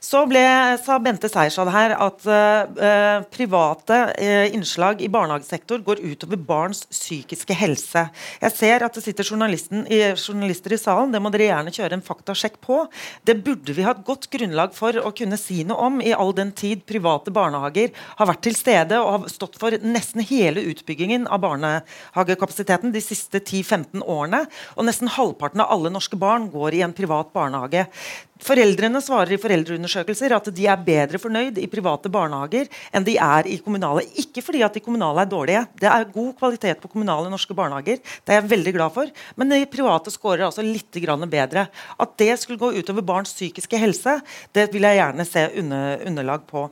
Så 0.00 0.20
ble, 0.30 0.42
sa 0.78 0.98
Bente 1.02 1.28
Seierstad 1.30 1.70
her 1.74 1.94
at 1.98 2.26
uh, 2.30 3.24
private 3.34 3.96
uh, 4.14 4.46
innslag 4.54 5.02
i 5.02 5.08
barnehagesektor 5.10 5.82
går 5.82 6.02
utover 6.04 6.38
barns 6.38 6.84
psykiske 6.92 7.56
helse. 7.58 8.04
Jeg 8.38 8.54
ser 8.54 8.84
at 8.86 8.94
det 8.94 9.02
sitter 9.02 9.26
i, 9.26 10.00
journalister 10.14 10.74
i 10.74 10.78
salen. 10.78 11.12
Det 11.12 11.22
må 11.22 11.32
dere 11.34 11.48
gjerne 11.48 11.74
kjøre 11.74 11.98
en 11.98 12.04
faktasjekk 12.06 12.60
på. 12.62 12.84
Det 13.26 13.36
burde 13.42 13.74
vi 13.74 13.86
ha 13.86 13.94
et 13.96 14.04
godt 14.06 14.28
grunnlag 14.30 14.76
for 14.76 14.94
å 15.02 15.12
kunne 15.16 15.38
si 15.40 15.64
noe 15.66 15.88
om, 15.88 15.98
i 15.98 16.14
all 16.14 16.30
den 16.36 16.52
tid 16.56 16.84
private 16.88 17.34
barnehager 17.34 17.90
har 18.20 18.30
vært 18.30 18.44
til 18.46 18.56
stede 18.58 19.00
og 19.02 19.10
har 19.16 19.28
stått 19.32 19.58
for 19.58 19.74
nesten 19.82 20.22
hele 20.22 20.62
utbyggingen 20.70 21.26
av 21.26 21.42
barnehagekapasiteten 21.42 22.94
de 22.94 23.02
siste 23.02 23.42
10-15 23.42 24.06
årene. 24.06 24.44
Og 24.78 24.86
nesten 24.86 25.10
halvparten 25.10 25.64
av 25.64 25.74
alle 25.74 25.92
norske 25.92 26.18
barn 26.18 26.48
går 26.54 26.78
i 26.78 26.84
en 26.86 26.94
privat 26.94 27.34
barnehage. 27.34 27.88
Foreldrene 28.38 29.00
svarer 29.02 29.34
i 29.34 29.40
foreldreundersøkelser 29.40 30.32
at 30.36 30.48
de 30.54 30.66
er 30.70 30.84
bedre 30.86 31.18
fornøyd 31.20 31.58
i 31.58 31.66
private 31.70 32.10
barnehager 32.12 32.68
enn 32.94 33.06
de 33.06 33.16
er 33.18 33.48
i 33.50 33.58
kommunale. 33.64 34.04
Ikke 34.22 34.44
fordi 34.46 34.62
at 34.62 34.78
de 34.78 34.82
kommunale 34.84 35.24
er 35.24 35.30
dårlige. 35.30 35.64
Det 35.80 35.90
er 35.90 36.08
god 36.14 36.32
kvalitet 36.38 36.80
på 36.82 36.90
kommunale 36.92 37.32
norske 37.32 37.56
barnehager. 37.58 37.98
Det 37.98 38.34
er 38.34 38.40
jeg 38.40 38.50
veldig 38.54 38.74
glad 38.78 38.94
for. 38.94 39.10
Men 39.36 39.54
de 39.54 39.62
private 39.70 40.14
scorer 40.14 40.46
altså 40.46 40.62
litt 40.62 41.00
bedre. 41.28 41.66
At 41.98 42.16
det 42.18 42.38
skulle 42.38 42.58
gå 42.58 42.72
utover 42.78 43.02
barns 43.02 43.34
psykiske 43.34 43.78
helse, 43.78 44.20
det 44.52 44.70
vil 44.72 44.86
jeg 44.86 45.00
gjerne 45.02 45.26
se 45.26 45.48
underlag 46.06 46.46
på. 46.46 46.68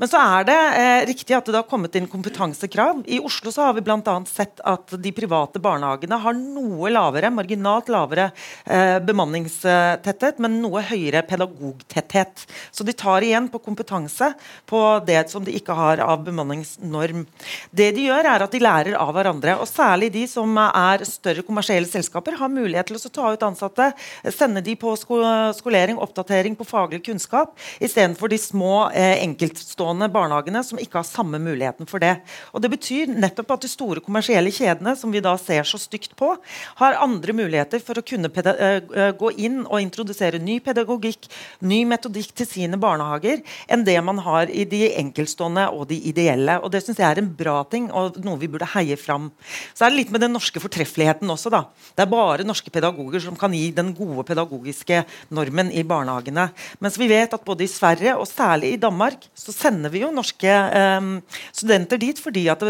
Men 0.00 0.08
så 0.08 0.20
er 0.20 0.46
det 0.48 0.58
eh, 0.80 1.02
riktig 1.10 1.36
at 1.36 1.48
det 1.48 1.58
har 1.58 1.68
kommet 1.68 1.96
inn 1.98 2.08
kompetansekrav. 2.10 3.02
I 3.06 3.20
Oslo 3.22 3.52
så 3.52 3.68
har 3.68 3.76
vi 3.76 3.84
bl.a. 3.84 4.16
sett 4.28 4.62
at 4.66 4.94
de 4.96 5.12
private 5.14 5.60
barnehagene 5.62 6.18
har 6.22 6.36
noe 6.36 6.90
lavere, 6.92 7.32
marginalt 7.34 7.90
lavere 7.92 8.30
eh, 8.64 8.98
bemanningstetthet, 9.04 10.40
men 10.42 10.60
noe 10.62 10.82
høyere 10.88 11.22
pedagogtetthet. 11.28 12.46
Så 12.70 12.86
de 12.86 12.96
tar 12.96 13.26
igjen 13.26 13.50
på 13.52 13.62
kompetanse 13.62 14.32
på 14.70 14.82
det 15.06 15.22
som 15.32 15.44
de 15.44 15.54
ikke 15.56 15.76
har 15.76 16.02
av 16.04 16.24
bemanningsnorm. 16.26 17.26
Det 17.70 17.90
de 17.96 18.08
gjør, 18.08 18.30
er 18.34 18.46
at 18.46 18.54
de 18.54 18.62
lærer 18.62 18.98
av 18.98 19.12
hverandre. 19.16 19.58
Og 19.60 19.68
særlig 19.68 20.12
de 20.14 20.26
som 20.30 20.56
er 20.64 21.04
større 21.08 21.44
kommersielle 21.46 21.88
selskaper, 21.90 22.38
har 22.40 22.52
mulighet 22.52 22.90
til 22.90 22.98
å 22.98 23.14
ta 23.20 23.34
ut 23.34 23.48
ansatte, 23.50 23.90
sende 24.32 24.64
de 24.64 24.76
på 24.80 24.94
sko 24.98 25.20
skolering, 25.56 25.98
oppdatering 26.00 26.56
på 26.56 26.66
faglig 26.68 27.02
kunnskap, 27.04 27.54
istedenfor 27.82 28.30
de 28.30 28.38
små 28.40 28.74
eh, 28.94 29.20
enkelt 29.24 29.49
enkeltstående 29.50 30.08
barnehagene 30.12 30.62
som 30.64 30.78
ikke 30.80 31.00
har 31.00 31.08
samme 31.08 31.40
muligheten 31.42 31.88
for 31.90 32.02
det. 32.02 32.16
Og 32.54 32.62
Det 32.62 32.70
betyr 32.70 33.10
nettopp 33.10 33.56
at 33.56 33.64
de 33.64 33.70
store 33.70 34.00
kommersielle 34.04 34.52
kjedene 34.54 34.94
som 34.96 35.10
vi 35.12 35.22
da 35.24 35.34
ser 35.38 35.66
så 35.66 35.78
stygt 35.80 36.14
på, 36.16 36.36
har 36.80 36.98
andre 37.00 37.34
muligheter 37.34 37.82
for 37.82 37.98
å 37.98 38.04
kunne 38.06 38.30
eh, 38.30 38.80
eh, 38.80 39.12
gå 39.16 39.32
inn 39.36 39.64
og 39.66 39.80
introdusere 39.80 40.38
ny 40.38 40.60
pedagogikk, 40.60 41.28
ny 41.60 41.82
metodikk 41.88 42.32
til 42.36 42.46
sine 42.48 42.78
barnehager, 42.80 43.42
enn 43.68 43.84
det 43.84 43.98
man 44.04 44.20
har 44.24 44.50
i 44.50 44.64
de 44.68 44.92
enkeltstående 45.00 45.68
og 45.74 45.88
de 45.90 45.98
ideelle. 46.10 46.60
Og 46.60 46.70
Det 46.70 46.82
syns 46.84 47.00
jeg 47.00 47.08
er 47.08 47.22
en 47.22 47.32
bra 47.34 47.60
ting 47.70 47.90
og 47.90 48.20
noe 48.24 48.38
vi 48.40 48.50
burde 48.50 48.68
heie 48.74 48.96
fram. 49.00 49.30
Så 49.74 49.86
er 49.86 49.92
det 49.92 50.00
litt 50.02 50.14
med 50.14 50.24
den 50.24 50.34
norske 50.36 50.62
fortreffeligheten 50.62 51.30
også. 51.30 51.50
da. 51.50 51.64
Det 51.96 52.04
er 52.04 52.12
bare 52.12 52.46
norske 52.46 52.70
pedagoger 52.70 53.20
som 53.20 53.36
kan 53.36 53.52
gi 53.54 53.70
den 53.74 53.92
gode 53.96 54.24
pedagogiske 54.28 55.04
normen 55.34 55.72
i 55.72 55.84
barnehagene. 55.86 56.50
Mens 56.80 56.98
vi 57.00 57.08
vet 57.10 57.34
at 57.34 57.44
både 57.44 57.64
i 57.64 57.70
Sverige 57.70 58.16
og 58.16 58.28
særlig 58.28 58.74
i 58.74 58.80
Danmark 58.80 59.26
så 59.40 59.54
sender 59.54 59.92
vi 59.92 60.02
jo 60.04 60.10
norske 60.14 60.50
eh, 60.50 61.08
studenter 61.56 62.00
dit 62.00 62.20
fordi 62.20 62.46
at 62.52 62.64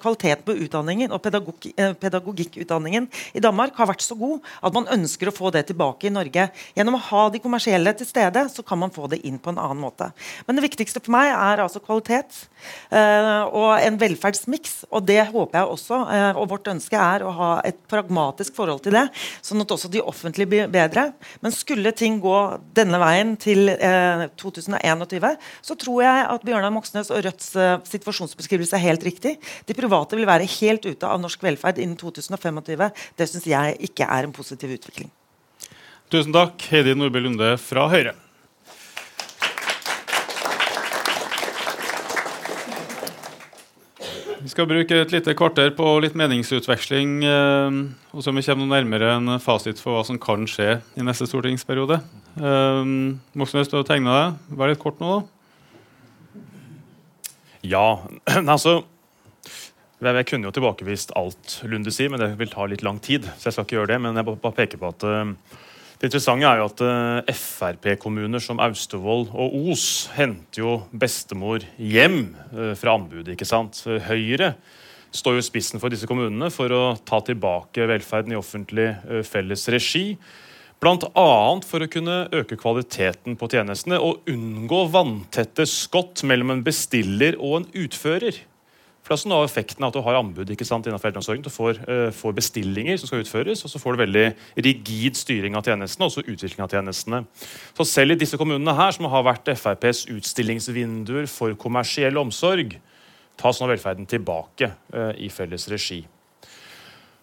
kvaliteten 0.00 0.44
på 0.46 0.56
utdanningen 0.66 1.14
og 1.14 1.22
pedagog, 1.24 1.68
eh, 1.76 1.94
pedagogikkutdanningen 2.00 3.08
i 3.38 3.42
Danmark 3.42 3.78
har 3.78 3.90
vært 3.92 4.04
så 4.04 4.16
god 4.18 4.40
at 4.60 4.76
man 4.76 4.90
ønsker 4.98 5.30
å 5.30 5.34
få 5.34 5.52
det 5.54 5.66
tilbake 5.70 6.08
i 6.08 6.14
Norge. 6.14 6.48
Gjennom 6.76 6.98
å 6.98 7.04
ha 7.10 7.24
de 7.30 7.42
kommersielle 7.42 7.94
til 7.98 8.08
stede 8.08 8.46
så 8.52 8.64
kan 8.66 8.80
man 8.82 8.94
få 8.94 9.08
det 9.10 9.22
inn 9.26 9.38
på 9.40 9.52
en 9.52 9.60
annen 9.62 9.80
måte. 9.80 10.10
Men 10.46 10.58
det 10.58 10.66
viktigste 10.66 11.02
for 11.02 11.14
meg 11.14 11.30
er 11.32 11.64
altså 11.64 11.82
kvalitet 11.84 12.44
eh, 12.90 13.44
og 13.46 13.72
en 13.78 14.00
velferdsmiks. 14.00 14.84
Og 14.90 15.06
det 15.06 15.20
håper 15.30 15.60
jeg 15.60 15.74
også, 15.76 15.98
og 16.40 16.48
vårt 16.50 16.68
ønske 16.70 16.98
er 16.98 17.22
å 17.24 17.32
ha 17.34 17.50
et 17.66 17.78
pragmatisk 17.90 18.56
forhold 18.56 18.82
til 18.84 18.94
det, 18.96 19.06
sånn 19.44 19.62
at 19.62 19.72
også 19.74 19.90
de 19.92 20.02
offentlige 20.02 20.50
blir 20.50 20.70
bedre. 20.72 21.10
Men 21.44 21.54
skulle 21.54 21.92
ting 21.96 22.18
gå 22.22 22.36
denne 22.76 23.00
veien 23.00 23.34
til 23.40 23.70
2021, 24.40 25.04
eh, 25.20 25.36
så 25.66 25.76
tror 25.78 25.99
tror 26.00 26.08
jeg 26.08 26.28
at 26.32 26.44
Bjørnar 26.46 26.72
Moxnes 26.72 27.10
og 27.12 27.20
Rødts 27.26 27.52
uh, 27.58 27.82
situasjonsbeskrivelse 27.84 28.76
er 28.78 28.86
helt 28.86 29.04
riktig. 29.04 29.36
De 29.68 29.76
private 29.76 30.16
vil 30.16 30.28
være 30.28 30.48
helt 30.48 30.86
ute 30.88 31.06
av 31.06 31.20
norsk 31.20 31.42
velferd 31.44 31.80
innen 31.82 31.98
2025. 32.00 32.88
Det 33.18 33.28
syns 33.28 33.48
jeg 33.50 33.76
ikke 33.90 34.08
er 34.08 34.24
en 34.24 34.32
positiv 34.32 34.72
utvikling. 34.78 35.10
Tusen 36.10 36.32
takk, 36.34 36.56
Heidi 36.72 36.96
Nordby 36.96 37.20
Lunde 37.22 37.52
fra 37.60 37.84
Høyre. 37.92 38.16
Vi 44.40 44.48
skal 44.48 44.64
bruke 44.70 45.02
et 45.02 45.12
lite 45.12 45.34
kvarter 45.36 45.68
på 45.76 45.84
litt 46.00 46.16
meningsutveksling. 46.16 47.18
Eh, 47.28 47.76
og 48.16 48.24
så 48.24 48.32
vi 48.32 48.46
kommer 48.46 48.64
noe 48.64 48.72
nærmere 48.72 49.12
en 49.18 49.34
fasit 49.44 49.82
for 49.82 49.98
hva 49.98 50.06
som 50.08 50.16
kan 50.18 50.48
skje 50.48 50.78
i 50.96 51.04
neste 51.04 51.28
stortingsperiode. 51.28 52.00
Eh, 52.40 52.94
Moxnes, 53.36 53.68
du 53.68 53.76
har 53.76 53.84
tegna 53.86 54.16
deg. 54.16 54.40
Vær 54.56 54.72
litt 54.72 54.80
kort 54.80 55.04
nå, 55.04 55.18
da. 55.20 55.39
Ja, 57.66 58.00
altså 58.54 58.80
jeg 60.00 60.26
kunne 60.30 60.48
jo 60.48 60.54
tilbakevist 60.56 61.10
alt 61.18 61.58
Lunde 61.68 61.92
sier, 61.92 62.08
men 62.08 62.22
det 62.22 62.30
vil 62.40 62.52
ta 62.52 62.64
litt 62.64 62.84
lang 62.86 63.00
tid. 63.04 63.26
så 63.36 63.48
jeg 63.48 63.56
skal 63.56 63.66
ikke 63.66 63.76
gjøre 63.76 63.92
det, 63.92 64.00
Men 64.00 64.16
jeg 64.16 64.24
bare 64.24 64.56
peker 64.56 64.80
på 64.80 64.88
at 64.88 65.04
uh, 65.04 65.34
det 66.00 66.08
interessante 66.08 66.48
er 66.48 66.56
jo 66.56 66.64
at 66.70 66.80
eh, 66.80 67.34
Frp-kommuner 67.36 68.40
som 68.40 68.56
Austevoll 68.64 69.26
og 69.36 69.56
Os 69.68 70.08
henter 70.14 70.62
jo 70.62 70.70
bestemor 70.96 71.60
hjem 71.76 72.30
uh, 72.54 72.72
fra 72.72 72.94
anbudet. 72.96 73.34
ikke 73.34 73.44
sant? 73.44 73.82
Høyre 73.84 74.54
står 75.12 75.36
jo 75.36 75.42
i 75.42 75.44
spissen 75.44 75.82
for 75.82 75.92
disse 75.92 76.08
kommunene 76.08 76.48
for 76.54 76.72
å 76.72 76.82
ta 77.04 77.20
tilbake 77.20 77.84
velferden 77.90 78.32
i 78.32 78.38
offentlig 78.40 78.94
felles 79.28 79.66
regi. 79.68 80.16
Bl.a. 80.80 81.60
for 81.68 81.84
å 81.84 81.88
kunne 81.92 82.22
øke 82.32 82.56
kvaliteten 82.56 83.34
på 83.36 83.48
tjenestene 83.52 83.98
og 84.00 84.24
unngå 84.30 84.86
vanntette 84.88 85.66
skott 85.68 86.22
mellom 86.24 86.54
en 86.54 86.62
bestiller 86.64 87.36
og 87.36 87.58
en 87.58 87.66
utfører. 87.82 88.38
For 89.00 89.12
det 89.12 89.18
er 89.18 89.20
sånn 89.20 89.34
av 89.36 89.44
effekten 89.44 89.84
av 89.84 89.90
at 89.90 89.96
du 89.98 90.04
har 90.06 90.16
anbud 90.16 90.52
ikke 90.54 90.64
sant, 90.64 90.86
innenfor 90.88 91.10
eldreomsorgen. 91.10 91.44
Du 91.44 91.52
får, 91.52 91.82
uh, 91.84 92.08
får, 92.16 92.32
bestillinger 92.36 92.96
som 93.00 93.10
skal 93.10 93.24
utføres, 93.24 93.60
og 93.66 93.72
så 93.72 93.80
får 93.82 93.96
du 93.96 94.00
veldig 94.04 94.22
rigid 94.68 95.18
styring 95.20 95.58
av 95.58 95.68
tjenestene. 95.68 96.06
også 96.08 96.24
utvikling 96.24 96.64
av 96.64 96.72
tjenestene. 96.72 97.20
Så 97.76 97.84
Selv 97.90 98.14
i 98.14 98.20
disse 98.22 98.38
kommunene 98.40 98.72
her, 98.76 98.94
som 98.96 99.08
har 99.12 99.26
vært 99.26 99.50
FrPs 99.52 100.06
utstillingsvinduer 100.14 101.28
for 101.28 101.58
kommersiell 101.60 102.16
omsorg, 102.16 102.78
tas 103.36 103.60
nå 103.60 103.68
velferden 103.68 104.08
tilbake 104.08 104.70
uh, 104.94 105.12
i 105.12 105.28
felles 105.28 105.68
regi. 105.68 106.00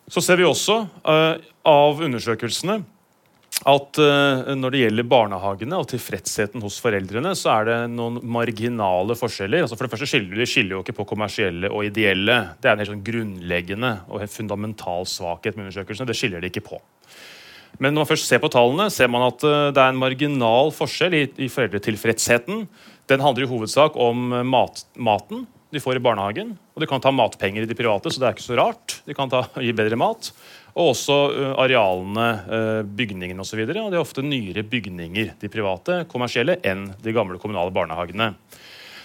Så 0.09 0.21
ser 0.21 0.37
vi 0.37 0.45
også 0.45 0.83
uh, 1.09 1.41
av 1.65 2.05
undersøkelsene 2.05 2.83
at 3.65 3.97
uh, 3.97 4.53
når 4.53 4.73
det 4.73 4.81
gjelder 4.83 5.07
barnehagene 5.09 5.79
og 5.81 5.87
tilfredsheten 5.89 6.61
hos 6.61 6.77
foreldrene, 6.83 7.31
så 7.35 7.55
er 7.55 7.65
det 7.67 7.77
noen 7.89 8.19
marginale 8.21 9.17
forskjeller. 9.17 9.65
Altså 9.65 9.77
for 9.79 9.87
det 9.87 9.95
første 9.95 10.09
skiller 10.11 10.37
De 10.37 10.47
skiller 10.49 10.77
jo 10.77 10.83
ikke 10.83 10.95
på 10.99 11.07
kommersielle 11.09 11.71
og 11.73 11.87
ideelle. 11.87 12.37
Det 12.61 12.69
er 12.69 12.77
en 12.77 12.83
helt 12.83 12.91
sånn 12.93 13.07
grunnleggende 13.07 13.91
og 14.11 14.21
helt 14.21 14.33
fundamental 14.35 15.09
svakhet 15.09 15.57
med 15.57 15.67
undersøkelsene. 15.67 16.07
Det 16.07 16.19
skiller 16.19 16.43
de 16.43 16.51
ikke 16.53 16.67
på. 16.69 16.79
Men 17.81 17.93
når 17.93 18.05
man 18.05 18.11
først 18.13 18.29
ser 18.29 18.41
på 18.41 18.51
tallene, 18.53 18.87
ser 18.93 19.09
man 19.11 19.25
at 19.25 19.43
uh, 19.43 19.73
det 19.73 19.81
er 19.81 19.89
en 19.89 20.03
marginal 20.05 20.71
forskjell 20.77 21.17
i, 21.17 21.25
i 21.47 21.51
foreldretilfredsheten. 21.51 22.65
Den 23.09 23.25
handler 23.25 23.47
i 23.47 23.51
hovedsak 23.51 23.97
om 23.97 24.29
mat, 24.45 24.85
maten 24.95 25.47
de 25.73 25.81
får 25.83 25.97
i 25.97 26.03
barnehagen. 26.03 26.53
Og 26.75 26.83
de 26.83 26.87
kan 26.87 27.01
ta 27.03 27.11
matpenger 27.11 27.65
i 27.65 27.69
de 27.69 27.75
private, 27.75 28.11
så 28.11 28.21
det 28.21 28.29
er 28.29 28.37
ikke 28.37 28.45
så 28.45 28.55
rart. 28.59 28.99
De 29.07 29.15
kan 29.17 29.31
ta, 29.31 29.43
gi 29.59 29.73
bedre 29.75 29.99
mat 29.99 30.31
og 30.77 30.93
også 30.93 31.17
uh, 31.33 31.51
arealene, 31.63 32.27
uh, 32.45 32.81
bygningene 32.85 33.41
osv. 33.41 33.63
Og, 33.65 33.73
så 33.73 33.81
og 33.81 33.91
det 33.91 33.97
er 33.97 34.03
ofte 34.03 34.25
nyere 34.25 34.63
bygninger, 34.67 35.33
de 35.41 35.51
private, 35.51 36.03
kommersielle, 36.11 36.59
enn 36.61 36.91
de 37.01 37.15
gamle 37.15 37.41
kommunale 37.41 37.73
barnehagene. 37.73 38.35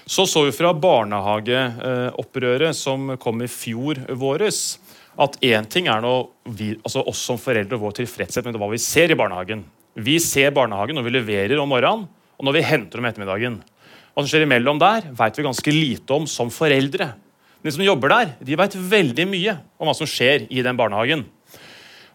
Så 0.05 0.27
så 0.27 0.43
vi 0.45 0.53
fra 0.53 0.73
barnehageopprøret 0.75 2.77
som 2.77 3.15
kom 3.23 3.45
i 3.45 3.51
fjor 3.51 4.03
våres, 4.19 4.81
at 5.21 5.37
én 5.45 5.67
ting 5.71 5.89
er 5.93 6.03
nå 6.03 6.13
vi, 6.57 6.73
altså 6.83 7.05
oss 7.09 7.21
som 7.23 7.39
foreldre 7.41 7.77
og 7.77 7.85
vår 7.87 7.99
tilfredshet 8.01 8.47
med 8.49 8.59
hva 8.61 8.71
vi 8.73 8.81
ser 8.83 9.13
i 9.13 9.19
barnehagen. 9.19 9.63
Vi 9.95 10.17
ser 10.25 10.55
barnehagen 10.57 10.99
når 10.99 11.07
vi 11.07 11.17
leverer 11.19 11.61
om 11.61 11.71
morgenen, 11.71 12.09
og 12.37 12.49
når 12.49 12.57
vi 12.57 12.67
henter 12.67 12.99
om 12.99 13.07
ettermiddagen. 13.07 13.61
Hva 14.13 14.25
som 14.25 14.31
skjer 14.33 14.47
imellom 14.47 14.81
der, 14.83 15.07
vet 15.17 15.39
vi 15.39 15.47
ganske 15.47 15.73
lite 15.73 16.17
om 16.17 16.27
som 16.29 16.51
foreldre. 16.53 17.13
De 17.63 17.73
som 17.73 17.85
jobber 17.85 18.11
der, 18.11 18.35
de 18.43 18.59
vet 18.59 18.75
veldig 18.75 19.29
mye 19.31 19.55
om 19.79 19.89
hva 19.89 19.95
som 19.97 20.09
skjer 20.09 20.49
i 20.51 20.65
den 20.67 20.77
barnehagen. 20.77 21.25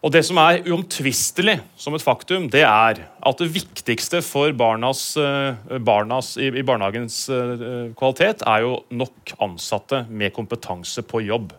Og 0.06 0.14
Det 0.14 0.22
som 0.26 0.38
er 0.38 0.62
uomtvistelig 0.70 1.58
som 1.80 1.96
et 1.98 2.06
faktum, 2.06 2.46
det 2.54 2.62
er 2.62 3.00
at 3.10 3.40
det 3.42 3.50
viktigste 3.50 4.22
for 4.22 4.54
barnas, 4.54 5.02
eh, 5.18 5.78
barnas 5.82 6.36
i, 6.38 6.52
i, 6.52 6.66
barnehagens 6.66 7.24
uh, 7.34 7.90
kvalitet 7.98 8.44
er 8.46 8.62
jo 8.62 8.76
nok 8.94 9.34
ansatte 9.42 10.04
med 10.10 10.36
kompetanse 10.36 11.02
på 11.02 11.24
jobb. 11.26 11.56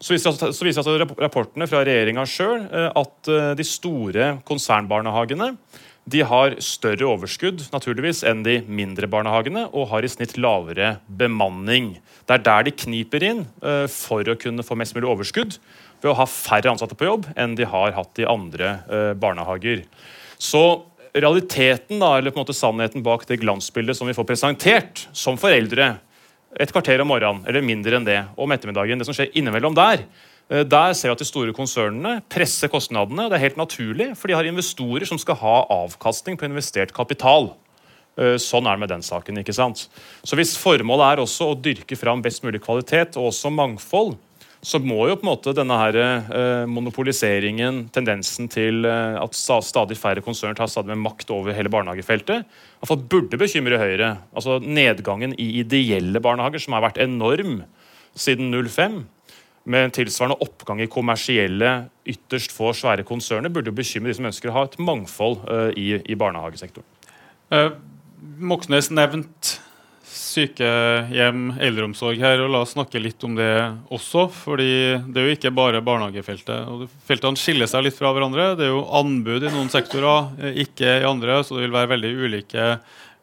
Så 0.00 0.14
viser, 0.14 0.32
så 0.32 0.64
viser 0.64 0.80
altså 0.80 1.10
rapportene 1.18 1.68
fra 1.68 1.82
regjeringa 1.84 2.24
sjøl 2.24 2.64
uh, 2.72 2.88
at 2.96 3.30
de 3.58 3.66
store 3.66 4.38
konsernbarnehagene 4.48 5.52
de 6.08 6.22
har 6.24 6.54
større 6.64 7.04
overskudd 7.04 7.66
naturligvis 7.68 8.22
enn 8.24 8.40
de 8.46 8.62
mindre 8.64 9.10
barnehagene 9.12 9.66
og 9.76 9.90
har 9.90 10.06
i 10.06 10.08
snitt 10.08 10.38
lavere 10.40 10.94
bemanning. 11.04 11.98
Det 12.24 12.38
er 12.38 12.46
der 12.46 12.64
de 12.64 12.72
kniper 12.72 13.26
inn 13.28 13.42
for 13.92 14.24
å 14.24 14.38
kunne 14.40 14.64
få 14.64 14.78
mest 14.80 14.96
mulig 14.96 15.10
overskudd 15.10 15.58
ved 16.02 16.12
å 16.12 16.18
ha 16.20 16.26
færre 16.30 16.70
ansatte 16.72 16.96
på 16.98 17.08
jobb 17.08 17.26
enn 17.36 17.56
de 17.58 17.66
har 17.68 17.96
hatt 17.96 18.20
i 18.20 18.28
andre 18.28 18.78
eh, 18.86 19.12
barnehager. 19.18 19.84
Så 20.38 20.62
realiteten, 21.16 21.98
da, 21.98 22.16
eller 22.18 22.30
på 22.30 22.38
en 22.38 22.44
måte 22.44 22.56
sannheten 22.56 23.04
bak 23.04 23.26
det 23.28 23.40
glansbildet 23.42 23.98
som 23.98 24.08
vi 24.08 24.16
får 24.16 24.28
presentert 24.28 25.06
som 25.16 25.38
foreldre 25.40 25.96
et 26.58 26.72
kvarter 26.72 27.02
om 27.02 27.10
morgenen, 27.10 27.44
eller 27.48 27.64
mindre 27.64 27.98
enn 27.98 28.06
det, 28.06 28.18
om 28.40 28.52
ettermiddagen, 28.54 29.00
det 29.00 29.06
som 29.08 29.16
skjer 29.16 29.34
innimellom 29.36 29.76
der, 29.76 30.04
eh, 30.50 30.64
der 30.64 30.94
ser 30.94 31.10
vi 31.10 31.16
at 31.16 31.22
de 31.22 31.28
store 31.28 31.54
konsernene 31.56 32.22
presser 32.30 32.70
kostnadene. 32.72 33.26
og 33.26 33.30
Det 33.30 33.38
er 33.38 33.46
helt 33.48 33.60
naturlig, 33.60 34.16
for 34.16 34.28
de 34.28 34.34
har 34.38 34.48
investorer 34.48 35.06
som 35.06 35.18
skal 35.18 35.36
ha 35.42 35.56
avkastning 35.68 36.38
på 36.38 36.48
investert 36.48 36.92
kapital. 36.92 37.54
Uh, 38.18 38.34
sånn 38.34 38.66
er 38.66 38.74
det 38.74 38.82
med 38.82 38.90
den 38.90 39.02
saken. 39.02 39.38
ikke 39.38 39.54
sant? 39.54 39.88
Så 40.26 40.34
Hvis 40.34 40.56
formålet 40.58 41.06
er 41.06 41.20
også 41.22 41.52
å 41.52 41.54
dyrke 41.54 41.94
fram 41.94 42.18
best 42.20 42.42
mulig 42.42 42.58
kvalitet 42.64 43.14
og 43.14 43.30
også 43.30 43.52
mangfold, 43.54 44.16
så 44.64 44.80
må 44.82 45.04
jo 45.06 45.16
på 45.18 45.22
en 45.22 45.30
måte 45.30 45.54
denne 45.54 45.76
her, 45.78 45.96
eh, 45.96 46.64
monopoliseringen, 46.66 47.84
tendensen 47.94 48.48
til 48.50 48.86
eh, 48.88 49.18
at 49.20 49.36
stadig 49.36 49.98
færre 49.98 50.24
konsern 50.24 50.56
tar 50.58 50.70
stadig 50.70 50.90
mer 50.90 51.04
makt 51.10 51.30
over 51.30 51.54
hele 51.54 51.70
barnehagefeltet, 51.70 52.48
iallfall 52.80 53.04
burde 53.10 53.38
bekymre 53.38 53.78
Høyre. 53.78 54.16
Altså 54.34 54.58
Nedgangen 54.62 55.36
i 55.38 55.60
ideelle 55.62 56.22
barnehager, 56.22 56.62
som 56.64 56.74
har 56.74 56.88
vært 56.88 56.98
enorm 57.04 57.62
siden 58.18 58.50
05, 58.50 59.04
med 59.68 59.84
en 59.84 59.94
tilsvarende 59.94 60.40
oppgang 60.42 60.80
i 60.80 60.88
kommersielle, 60.90 61.72
ytterst 62.08 62.54
få 62.56 62.72
svære 62.74 63.04
konserner, 63.06 63.52
burde 63.52 63.74
bekymre 63.74 64.10
de 64.10 64.18
som 64.18 64.28
ønsker 64.30 64.50
å 64.50 64.56
ha 64.56 64.66
et 64.66 64.78
mangfold 64.80 65.44
eh, 65.52 65.70
i, 65.78 65.88
i 66.02 66.18
barnehagesektoren. 66.18 66.88
Uh, 67.48 67.70
Moxnes 68.42 68.90
nevnte 68.92 69.60
sykehjem, 70.38 71.50
eldreomsorg 71.62 72.20
her, 72.22 72.42
og 72.44 72.52
la 72.52 72.62
oss 72.62 72.74
snakke 72.76 73.00
litt 73.02 73.22
om 73.26 73.34
det 73.38 73.50
også. 73.94 74.28
fordi 74.30 74.70
det 75.08 75.20
er 75.20 75.26
jo 75.26 75.36
ikke 75.36 75.54
bare 75.54 75.82
barnehagefeltet. 75.84 76.68
og 76.68 76.86
Feltene 77.06 77.40
skiller 77.40 77.70
seg 77.70 77.86
litt 77.86 77.98
fra 77.98 78.12
hverandre. 78.14 78.54
Det 78.58 78.68
er 78.68 78.72
jo 78.72 78.86
anbud 79.00 79.44
i 79.44 79.52
noen 79.52 79.70
sektorer, 79.72 80.30
eh, 80.40 80.62
ikke 80.64 81.00
i 81.00 81.08
andre. 81.08 81.42
Så 81.42 81.56
det 81.56 81.66
vil 81.66 81.76
være 81.76 81.92
veldig 81.94 82.14
ulike 82.24 82.70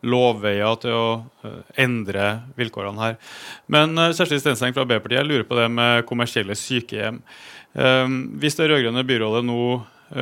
lovveier 0.05 0.79
til 0.83 0.95
å 0.95 1.09
eh, 1.47 1.73
endre 1.85 2.29
vilkårene 2.59 3.01
her. 3.01 3.19
Men 3.71 3.95
uh, 3.97 4.11
Kjersti 4.11 4.41
Stenseng 4.41 4.75
fra 4.75 4.85
Arbeiderpartiet 4.85 5.27
lurer 5.27 5.47
på 5.47 5.57
det 5.57 5.69
med 5.71 6.05
kommersielle 6.09 6.57
sykehjem. 6.57 7.21
Hvis 7.75 8.55
det 8.55 8.69
rød-grønne 8.71 9.01
byrådet 9.03 9.41
nå 9.43 9.63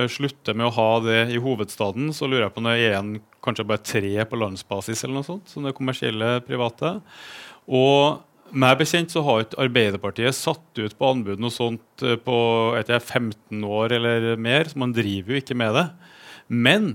slutter 0.10 0.56
med 0.58 0.70
å 0.70 0.76
ha 0.78 0.90
det 1.04 1.22
i 1.36 1.40
hovedstaden, 1.44 2.12
så 2.16 2.28
lurer 2.30 2.48
jeg 2.48 2.56
på 2.56 2.62
om 2.64 2.70
det 2.70 2.76
er 2.80 2.98
en 2.98 3.16
kanskje 3.44 3.66
bare 3.68 3.84
tre 3.84 4.14
på 4.30 4.40
landsbasis 4.40 5.04
eller 5.04 5.20
noe 5.20 5.28
sånt, 5.28 5.50
som 5.52 5.66
det 5.68 5.76
kommersielle 5.78 6.38
private. 6.48 6.96
Og 7.68 8.24
meg 8.54 8.78
bekjent 8.80 9.14
så 9.14 9.24
har 9.26 9.44
ikke 9.44 9.62
Arbeiderpartiet 9.66 10.38
satt 10.38 10.80
ut 10.80 10.96
på 10.98 11.10
anbud 11.10 11.42
noe 11.42 11.54
sånt 11.54 12.04
eh, 12.06 12.20
på 12.22 12.38
jeg, 12.80 13.02
15 13.02 13.64
år 13.66 13.96
eller 13.98 14.28
mer, 14.38 14.70
så 14.70 14.80
man 14.84 14.94
driver 14.96 15.36
jo 15.36 15.42
ikke 15.42 15.58
med 15.58 15.74
det. 15.80 15.88
Men 16.48 16.94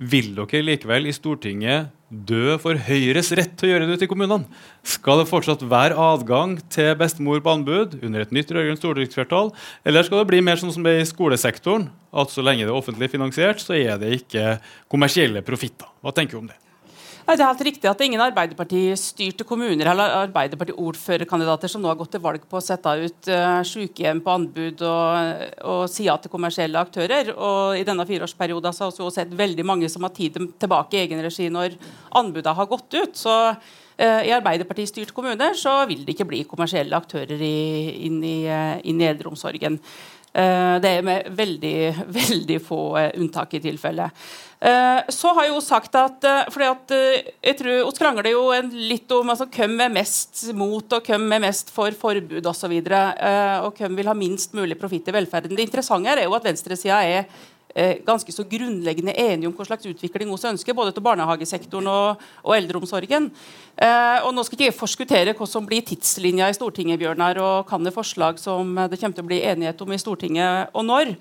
vil 0.00 0.32
dere 0.36 0.62
likevel 0.64 1.06
i 1.06 1.14
Stortinget 1.14 1.90
dø 2.12 2.56
for 2.60 2.76
Høyres 2.76 3.30
rett 3.36 3.54
til 3.56 3.68
å 3.68 3.72
gjøre 3.72 3.86
det 3.88 3.96
ute 3.96 4.06
i 4.06 4.10
kommunene? 4.10 4.48
Skal 4.84 5.22
det 5.22 5.28
fortsatt 5.30 5.64
være 5.68 5.96
adgang 6.00 6.58
til 6.72 6.92
bestemor 7.00 7.40
på 7.44 7.54
anbud 7.56 7.98
under 8.00 8.24
et 8.24 8.34
nytt 8.34 8.52
rød-grønt 8.52 8.80
stortingsflertall? 8.80 9.52
Eller 9.88 10.08
skal 10.08 10.22
det 10.22 10.30
bli 10.32 10.42
mer 10.44 10.60
sånn 10.60 10.74
som 10.74 10.84
det 10.84 10.96
er 10.96 11.04
i 11.04 11.08
skolesektoren, 11.08 11.88
at 12.12 12.32
så 12.32 12.44
lenge 12.44 12.66
det 12.66 12.72
er 12.72 12.80
offentlig 12.80 13.12
finansiert, 13.12 13.62
så 13.64 13.76
er 13.78 14.00
det 14.00 14.12
ikke 14.20 14.58
kommersielle 14.92 15.44
profitter? 15.46 15.88
Hva 16.04 16.12
tenker 16.16 16.36
du 16.36 16.42
om 16.44 16.52
det? 16.52 16.58
Nei, 17.22 17.36
det 17.38 17.44
er 17.44 17.52
helt 17.52 17.62
riktig 17.68 17.86
at 17.86 18.00
ingen 18.02 18.22
Arbeiderparti-styrte 18.24 19.44
kommuner 19.46 19.92
eller 19.92 20.14
Arbeiderparti-ordførerkandidater 20.24 21.70
som 21.70 21.84
nå 21.84 21.92
har 21.92 21.98
gått 22.00 22.16
til 22.16 22.22
valg 22.24 22.42
på 22.50 22.58
å 22.58 22.62
sette 22.64 22.94
ut 22.98 23.28
uh, 23.30 23.60
sykehjem 23.66 24.18
på 24.24 24.32
anbud 24.32 24.82
og, 24.88 25.44
og 25.70 25.82
si 25.92 26.08
ja 26.08 26.16
til 26.18 26.32
kommersielle 26.32 26.82
aktører. 26.82 27.30
Og 27.36 27.78
I 27.78 27.84
denne 27.86 28.06
fireårsperioden 28.08 28.66
har 28.72 28.74
vi 28.74 28.88
også 28.88 29.12
sett 29.14 29.36
veldig 29.38 29.66
mange 29.68 29.90
som 29.92 30.02
har 30.02 30.14
tid 30.16 30.40
tilbake 30.58 30.98
i 30.98 31.04
egen 31.04 31.22
regi 31.22 31.46
når 31.52 31.76
anbudene 32.18 32.56
har 32.58 32.70
gått 32.72 32.98
ut. 32.98 33.14
Så 33.22 33.36
uh, 33.52 34.22
i 34.26 34.34
Arbeiderparti-styrte 34.34 35.14
kommuner 35.14 35.54
så 35.58 35.76
vil 35.90 36.02
det 36.02 36.16
ikke 36.16 36.26
bli 36.32 36.42
kommersielle 36.50 36.98
aktører 36.98 37.38
i, 37.38 37.54
inn, 38.08 38.18
i, 38.26 38.40
uh, 38.50 38.80
i 38.82 38.96
eldreomsorgen. 39.12 39.78
Uh, 40.32 40.78
det 40.80 40.94
er 40.96 41.04
med 41.04 41.28
veldig, 41.36 41.76
veldig 42.20 42.58
få 42.64 42.82
unntak 43.20 43.58
i 43.58 43.64
tilfelle. 43.64 44.10
Eh, 44.62 45.00
så 45.10 45.32
har 45.34 45.48
jeg 45.48 45.50
jo 45.50 45.62
sagt 45.64 45.96
at 45.98 46.22
eh, 46.22 46.50
fordi 46.54 46.66
at 46.70 46.92
eh, 46.94 47.30
jeg 47.48 47.56
tror 47.58 47.88
krangler 47.98 48.28
jo 48.30 48.44
litt 48.70 49.10
om 49.10 49.32
altså, 49.32 49.48
hvem 49.50 49.74
er 49.82 49.90
mest 49.90 50.44
mot 50.54 50.94
og 50.94 51.08
hvem 51.08 51.24
er 51.34 51.42
mest 51.42 51.72
for 51.74 51.90
forbud 51.98 52.46
osv. 52.46 52.76
Og, 52.78 52.92
så 52.92 53.32
og 53.66 53.80
hvem 53.80 53.98
vil 53.98 54.10
ha 54.10 54.14
minst 54.14 54.54
mulig 54.54 54.78
profitt 54.78 55.10
i 55.10 55.16
velferden. 55.16 55.56
Det 55.58 55.66
interessante 55.66 56.14
er 56.14 56.28
jo 56.28 56.36
at 56.38 56.46
venstresida 56.46 57.00
er 57.02 57.24
eh, 57.24 57.40
ganske 58.06 58.32
så 58.34 58.44
grunnleggende 58.48 59.14
enige 59.16 59.48
om 59.48 59.54
hva 59.56 59.66
slags 59.66 59.86
utvikling 59.88 60.28
vi 60.28 60.48
ønsker, 60.52 60.76
både 60.76 60.92
til 60.92 61.04
barnehagesektoren 61.04 61.88
og, 61.88 62.24
og 62.44 62.56
eldreomsorgen. 62.56 63.30
Eh, 63.72 64.18
og 64.26 64.34
Nå 64.36 64.44
skal 64.44 64.58
ikke 64.58 64.68
jeg 64.68 64.76
forskuttere 64.76 65.34
hva 65.36 65.46
som 65.48 65.64
blir 65.66 65.84
tidslinja 65.86 66.50
i 66.50 66.56
Stortinget, 66.56 67.00
Bjørnar, 67.00 67.38
og 67.40 67.68
kan 67.70 67.84
det 67.84 67.94
forslag 67.94 68.40
som 68.40 68.74
det 68.76 68.98
kommer 69.00 69.16
til 69.16 69.24
å 69.24 69.30
bli 69.30 69.40
enighet 69.48 69.80
om 69.84 69.94
i 69.94 70.00
Stortinget, 70.00 70.72
og 70.76 70.84
når. 70.84 71.14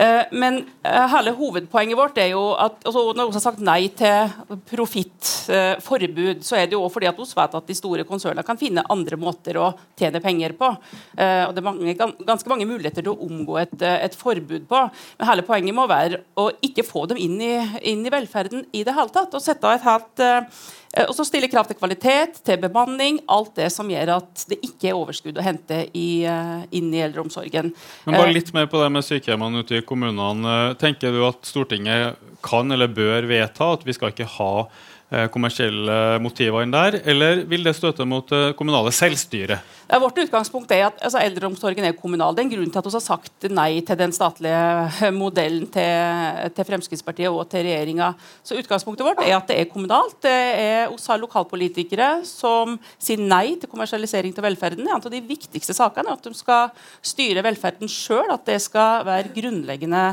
Eh, 0.00 0.32
men 0.32 0.62
eh, 0.86 1.06
hele 1.12 1.34
hovedpoenget 1.36 1.98
vårt 1.98 2.20
er 2.22 2.32
jo 2.32 2.46
at 2.56 2.80
altså, 2.88 3.04
når 3.16 3.28
vi 3.28 3.36
har 3.36 3.44
sagt 3.44 3.64
nei 3.64 3.80
til 4.00 4.56
profittforbud, 4.70 6.40
eh, 6.40 6.46
så 6.46 6.58
er 6.60 6.70
det 6.70 6.78
jo 6.78 6.84
også 6.86 6.96
fordi 6.96 7.10
at 7.10 7.20
vi 7.20 7.28
vet 7.36 7.58
at 7.60 7.68
de 7.68 7.76
store 7.76 8.08
konsernene 8.08 8.46
kan 8.46 8.60
finne 8.60 8.86
andre 8.90 9.20
måter 9.20 9.60
å 9.60 9.70
tjene 9.98 10.22
penger 10.24 10.56
på. 10.58 10.72
Eh, 11.20 11.44
og 11.46 11.54
Det 11.54 11.62
er 11.62 11.68
mange, 11.68 11.96
ganske 12.32 12.50
mange 12.50 12.68
muligheter 12.70 13.04
til 13.04 13.12
å 13.12 13.28
omgå 13.28 13.60
et, 13.60 13.76
et 14.08 14.16
forbud 14.16 14.66
på. 14.70 14.82
Men 15.20 15.30
hele 15.30 15.44
poenget 15.46 15.76
må 15.76 15.86
være 15.90 16.20
å 16.40 16.48
ikke 16.64 16.86
få 16.86 17.06
dem 17.10 17.20
inn 17.20 17.38
i, 17.42 17.54
inn 17.92 18.04
i 18.06 18.12
velferden 18.12 18.64
i 18.72 18.84
det 18.86 18.94
hele 18.96 19.12
tatt. 19.14 19.34
og 19.34 19.44
sette 19.44 19.74
et 19.74 19.86
helt 19.86 20.22
uh, 20.24 20.62
og 21.06 21.12
så 21.14 21.22
stille 21.22 21.46
krav 21.46 21.68
til 21.68 21.78
kvalitet, 21.78 22.40
til 22.46 22.58
bemanning, 22.58 23.20
alt 23.30 23.52
det 23.60 23.68
som 23.70 23.90
gjør 23.90 24.16
at 24.16 24.44
det 24.50 24.58
ikke 24.66 24.90
er 24.90 24.98
overskudd 24.98 25.38
å 25.38 25.44
hente 25.46 25.84
i, 25.94 26.24
uh, 26.26 26.64
inn 26.74 26.90
i 26.90 27.04
eldreomsorgen. 27.04 27.70
Men 28.08 28.18
bare 28.18 28.34
litt 28.34 28.50
mer 28.56 28.66
på 28.70 28.80
det 28.82 28.90
med 28.90 29.06
sykehjemmene 29.06 29.62
ute 29.62 29.78
i 29.78 29.84
kommunene. 29.86 30.56
Tenker 30.80 31.14
du 31.14 31.22
at 31.28 31.46
Stortinget 31.46 32.18
kan 32.42 32.72
eller 32.72 32.90
bør 32.90 33.28
vedta 33.30 33.74
at 33.76 33.84
vi 33.86 33.94
skal 33.94 34.14
ikke 34.14 34.28
ha 34.38 34.52
eh, 34.64 34.89
kommersielle 35.34 36.20
motiver 36.22 36.62
inn 36.62 36.70
der, 36.74 37.00
eller 37.10 37.44
vil 37.50 37.64
det 37.66 37.74
støte 37.74 38.06
mot 38.06 38.28
det 38.30 38.54
kommunale 38.58 38.92
selvstyret? 38.94 39.78
Ja, 39.90 39.98
vårt 39.98 40.20
utgangspunkt 40.22 40.70
er 40.70 40.84
at 40.86 41.00
altså, 41.02 41.18
Eldreomsorgen 41.18 41.82
er 41.88 41.96
kommunal. 41.98 42.36
Det 42.36 42.44
er 42.44 42.46
en 42.46 42.52
grunn 42.52 42.70
til 42.70 42.78
at 42.78 42.86
vi 42.86 42.92
har 42.94 43.02
sagt 43.02 43.46
nei 43.50 43.80
til 43.82 43.98
den 43.98 44.14
statlige 44.14 45.10
modellen 45.22 45.66
til, 45.74 46.52
til 46.54 46.68
Fremskrittspartiet 46.68 47.26
og 47.26 47.48
til 47.50 47.66
regjeringa. 47.66 48.12
Så 48.46 48.58
Utgangspunktet 48.60 49.08
vårt 49.08 49.24
er 49.24 49.34
at 49.34 49.50
det 49.50 49.58
er 49.58 49.70
kommunalt. 49.72 50.20
Det 50.22 50.36
er 50.62 50.92
hos 50.92 51.08
lokalpolitikere 51.10 52.20
som 52.28 52.78
sier 53.02 53.18
nei 53.18 53.56
til 53.58 53.70
kommersialisering 53.72 54.36
til 54.36 54.46
velferden. 54.46 54.86
En 54.86 55.00
av 55.00 55.10
de 55.10 55.24
viktigste 55.26 55.74
sakene 55.74 56.14
er 56.14 56.20
at 56.20 56.28
de 56.28 56.38
skal 56.38 56.70
styre 57.02 57.42
velferden 57.42 57.90
sjøl. 57.90 58.30
At 58.30 58.46
det 58.46 58.60
skal 58.62 59.02
være 59.08 59.34
grunnleggende 59.34 60.04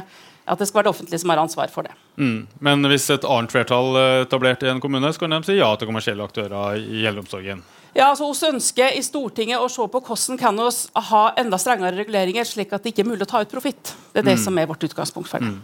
at 0.47 0.59
det 0.59 0.67
skal 0.69 0.79
være 0.79 0.87
det 0.87 0.93
offentlige 0.95 1.21
som 1.21 1.33
har 1.33 1.41
ansvar 1.41 1.71
for 1.73 1.87
det. 1.87 1.95
Mm. 2.15 2.47
Men 2.63 2.89
hvis 2.91 3.09
et 3.13 3.25
annet 3.27 3.53
flertall 3.53 3.97
er 3.99 4.25
etablert 4.25 4.63
i 4.63 4.71
en 4.71 4.81
kommune, 4.83 5.11
så 5.13 5.23
kan 5.23 5.35
de 5.35 5.41
si 5.45 5.57
ja 5.59 5.69
til 5.75 5.89
kommersielle 5.89 6.23
aktører 6.23 6.79
i 6.79 7.03
eldreomsorgen? 7.07 7.63
Ja, 7.97 8.11
altså 8.11 8.27
Hos 8.29 8.43
ønsker 8.45 8.93
i 8.93 9.01
Stortinget 9.05 9.61
å 9.61 9.69
se 9.71 9.85
på 9.89 10.01
hvordan 10.05 10.37
kan 10.39 10.59
vi 10.59 10.67
ha 11.09 11.23
enda 11.41 11.57
strengere 11.61 11.97
reguleringer, 11.97 12.45
slik 12.45 12.75
at 12.75 12.83
det 12.83 12.93
ikke 12.93 13.05
er 13.05 13.09
mulig 13.09 13.25
å 13.25 13.31
ta 13.31 13.41
ut 13.41 13.51
profitt. 13.51 13.95
Det 14.13 14.21
er 14.21 14.27
det 14.27 14.37
mm. 14.37 14.43
som 14.43 14.59
er 14.61 14.69
vårt 14.69 14.85
utgangspunkt 14.85 15.31
for 15.31 15.43
det. 15.43 15.55
Mm. 15.55 15.63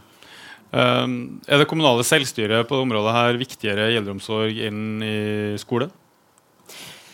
Um, 0.73 1.17
er 1.45 1.61
det 1.61 1.67
kommunale 1.69 2.01
selvstyret 2.07 2.65
på 2.65 2.79
området 2.81 3.13
her 3.13 3.37
viktigere 3.37 3.91
i 3.91 3.99
eldreomsorg 3.99 4.57
enn 4.65 5.03
i 5.05 5.17
skole? 5.61 5.91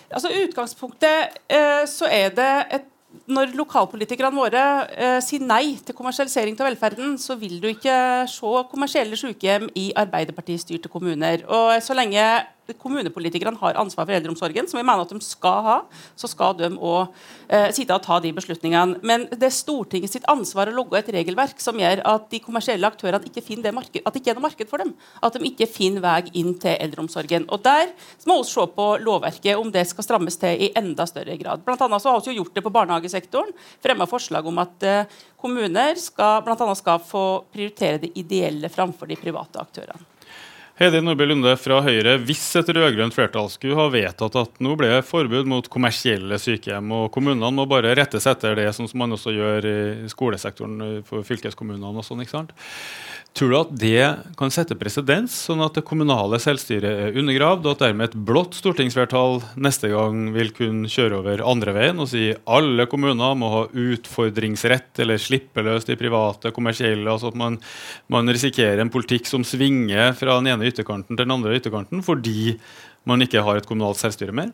Altså 0.09 0.31
utgangspunktet 0.45 1.35
uh, 1.51 1.83
så 1.89 2.07
er 2.07 2.31
det 2.37 2.53
et 2.79 2.87
når 3.29 3.53
lokalpolitikerne 3.57 4.37
våre 4.37 4.63
eh, 4.93 5.17
sier 5.25 5.41
nei 5.45 5.77
til 5.85 5.95
kommersialisering 5.97 6.57
av 6.59 6.69
velferden, 6.69 7.15
så 7.21 7.37
vil 7.39 7.57
du 7.61 7.69
ikke 7.71 7.95
se 8.29 8.53
kommersielle 8.69 9.17
sykehjem 9.17 9.69
i 9.77 9.89
Arbeiderparti-styrte 9.97 10.91
kommuner. 10.93 11.45
Og 11.49 11.77
så 11.81 11.97
lenge 11.97 12.25
kommunepolitikerne 12.77 13.59
har 13.61 13.79
ansvar 13.79 14.05
for 14.05 14.15
eldreomsorgen, 14.15 14.67
som 14.69 14.79
vi 14.79 14.85
mener 14.85 15.03
at 15.03 15.13
de 15.13 15.19
skal 15.25 15.63
ha, 15.65 15.77
så 16.19 16.29
skal 16.29 16.57
de 16.59 16.69
òg 16.75 17.13
eh, 17.47 17.69
sitte 17.75 17.95
og 17.95 18.03
ta 18.05 18.19
de 18.23 18.33
beslutningene. 18.35 18.99
Men 19.05 19.25
det 19.31 19.49
er 19.49 19.55
Stortinget 19.55 20.13
sitt 20.13 20.27
ansvar 20.31 20.69
å 20.69 20.75
logge 20.75 20.99
et 20.99 21.11
regelverk 21.15 21.61
som 21.63 21.79
gjør 21.79 22.03
at 22.07 22.27
de 22.31 22.41
kommersielle 22.43 22.87
aktørene 22.87 23.29
ikke 23.29 23.43
finner 23.45 23.69
det 23.69 23.75
marked, 23.77 24.03
at 24.03 24.13
det 24.13 24.21
ikke 24.21 24.33
er 24.35 24.39
noe 24.39 24.47
marked 24.47 24.71
for 24.71 24.83
dem. 24.83 24.93
At 25.25 25.35
de 25.35 25.49
ikke 25.49 25.69
finner 25.69 26.05
vei 26.05 26.19
inn 26.39 26.53
til 26.61 26.75
eldreomsorgen. 26.75 27.47
Og 27.49 27.63
Der 27.65 27.91
må 28.29 28.39
vi 28.41 28.49
se 28.49 28.65
på 28.75 28.87
lovverket, 29.03 29.57
om 29.57 29.71
det 29.73 29.85
skal 29.89 30.05
strammes 30.05 30.37
til 30.39 30.67
i 30.67 30.71
enda 30.77 31.05
større 31.09 31.37
grad. 31.39 31.63
Blant 31.65 31.81
annet 31.85 32.03
så 32.03 32.13
har 32.13 32.23
vi 32.23 32.33
jo 32.33 32.43
gjort 32.43 32.55
det 32.55 32.65
på 32.65 32.73
barnehagesektoren. 32.73 33.51
Fremma 33.83 34.07
forslag 34.09 34.47
om 34.47 34.61
at 34.61 34.85
eh, 34.87 35.19
kommuner 35.39 35.99
skal, 35.99 36.43
blant 36.45 36.61
annet 36.65 36.79
skal 36.79 37.01
få 37.03 37.25
prioritere 37.53 38.03
det 38.05 38.13
ideelle 38.19 38.71
framfor 38.71 39.09
de 39.09 39.19
private 39.19 39.61
aktørene. 39.61 40.18
Heidi 40.79 41.01
Nordby 41.03 41.25
Lunde 41.25 41.51
fra 41.59 41.81
Høyre, 41.83 42.13
Hvis 42.23 42.39
et 42.55 42.69
rød-grønt 42.71 43.11
flertall 43.11 43.49
skulle 43.51 43.75
ha 43.75 43.89
vedtatt 43.91 44.35
at 44.39 44.61
nå 44.63 44.77
ble 44.79 45.01
forbud 45.03 45.49
mot 45.51 45.65
kommersielle 45.67 46.37
sykehjem, 46.39 46.93
og 46.95 47.09
kommunene 47.11 47.49
må 47.51 47.65
bare 47.67 47.91
rettes 47.99 48.23
etter 48.31 48.55
det, 48.55 48.69
sånn 48.77 48.87
som 48.87 49.03
man 49.03 49.11
også 49.11 49.33
gjør 49.35 49.67
i 49.67 50.07
skolesektoren 50.07 51.01
for 51.03 51.27
fylkeskommunene 51.27 51.91
og 51.99 52.07
sånn, 52.07 52.23
ikke 52.23 52.31
sant? 52.31 52.55
Tror 53.37 53.51
du 53.51 53.55
at 53.59 53.69
det 53.77 54.05
kan 54.39 54.51
sette 54.51 54.75
presedens, 54.75 55.35
sånn 55.45 55.61
at 55.61 55.75
det 55.77 55.85
kommunale 55.87 56.39
selvstyret 56.41 57.03
er 57.05 57.19
undergravd, 57.21 57.67
og 57.67 57.75
at 57.75 57.83
dermed 57.85 58.09
et 58.09 58.17
blått 58.25 58.57
stortingsflertall 58.57 59.37
neste 59.61 59.91
gang 59.93 60.31
vil 60.33 60.49
kunne 60.57 60.89
kjøre 60.89 61.19
over 61.21 61.43
andre 61.45 61.75
veien 61.77 62.01
og 62.01 62.09
si 62.09 62.25
alle 62.49 62.87
kommuner 62.89 63.37
må 63.37 63.51
ha 63.53 63.61
utfordringsrett 63.69 65.03
eller 65.05 65.21
slippe 65.21 65.63
løs 65.63 65.85
de 65.87 65.97
private, 65.99 66.51
kommersielle, 66.55 67.05
altså 67.05 67.29
at 67.29 67.39
man, 67.39 67.59
man 68.11 68.33
risikerer 68.33 68.81
en 68.81 68.91
politikk 68.91 69.29
som 69.29 69.45
svinger 69.47 70.17
fra 70.17 70.39
den 70.41 70.49
ene 70.55 70.73
ytterkanten 70.73 71.13
til 71.13 71.23
den 71.23 71.37
andre 71.37 71.55
ytterkanten 71.61 72.03
fordi 72.03 72.57
man 73.07 73.23
ikke 73.23 73.45
har 73.45 73.61
et 73.61 73.69
kommunalt 73.69 74.01
selvstyre 74.01 74.35
mer? 74.35 74.51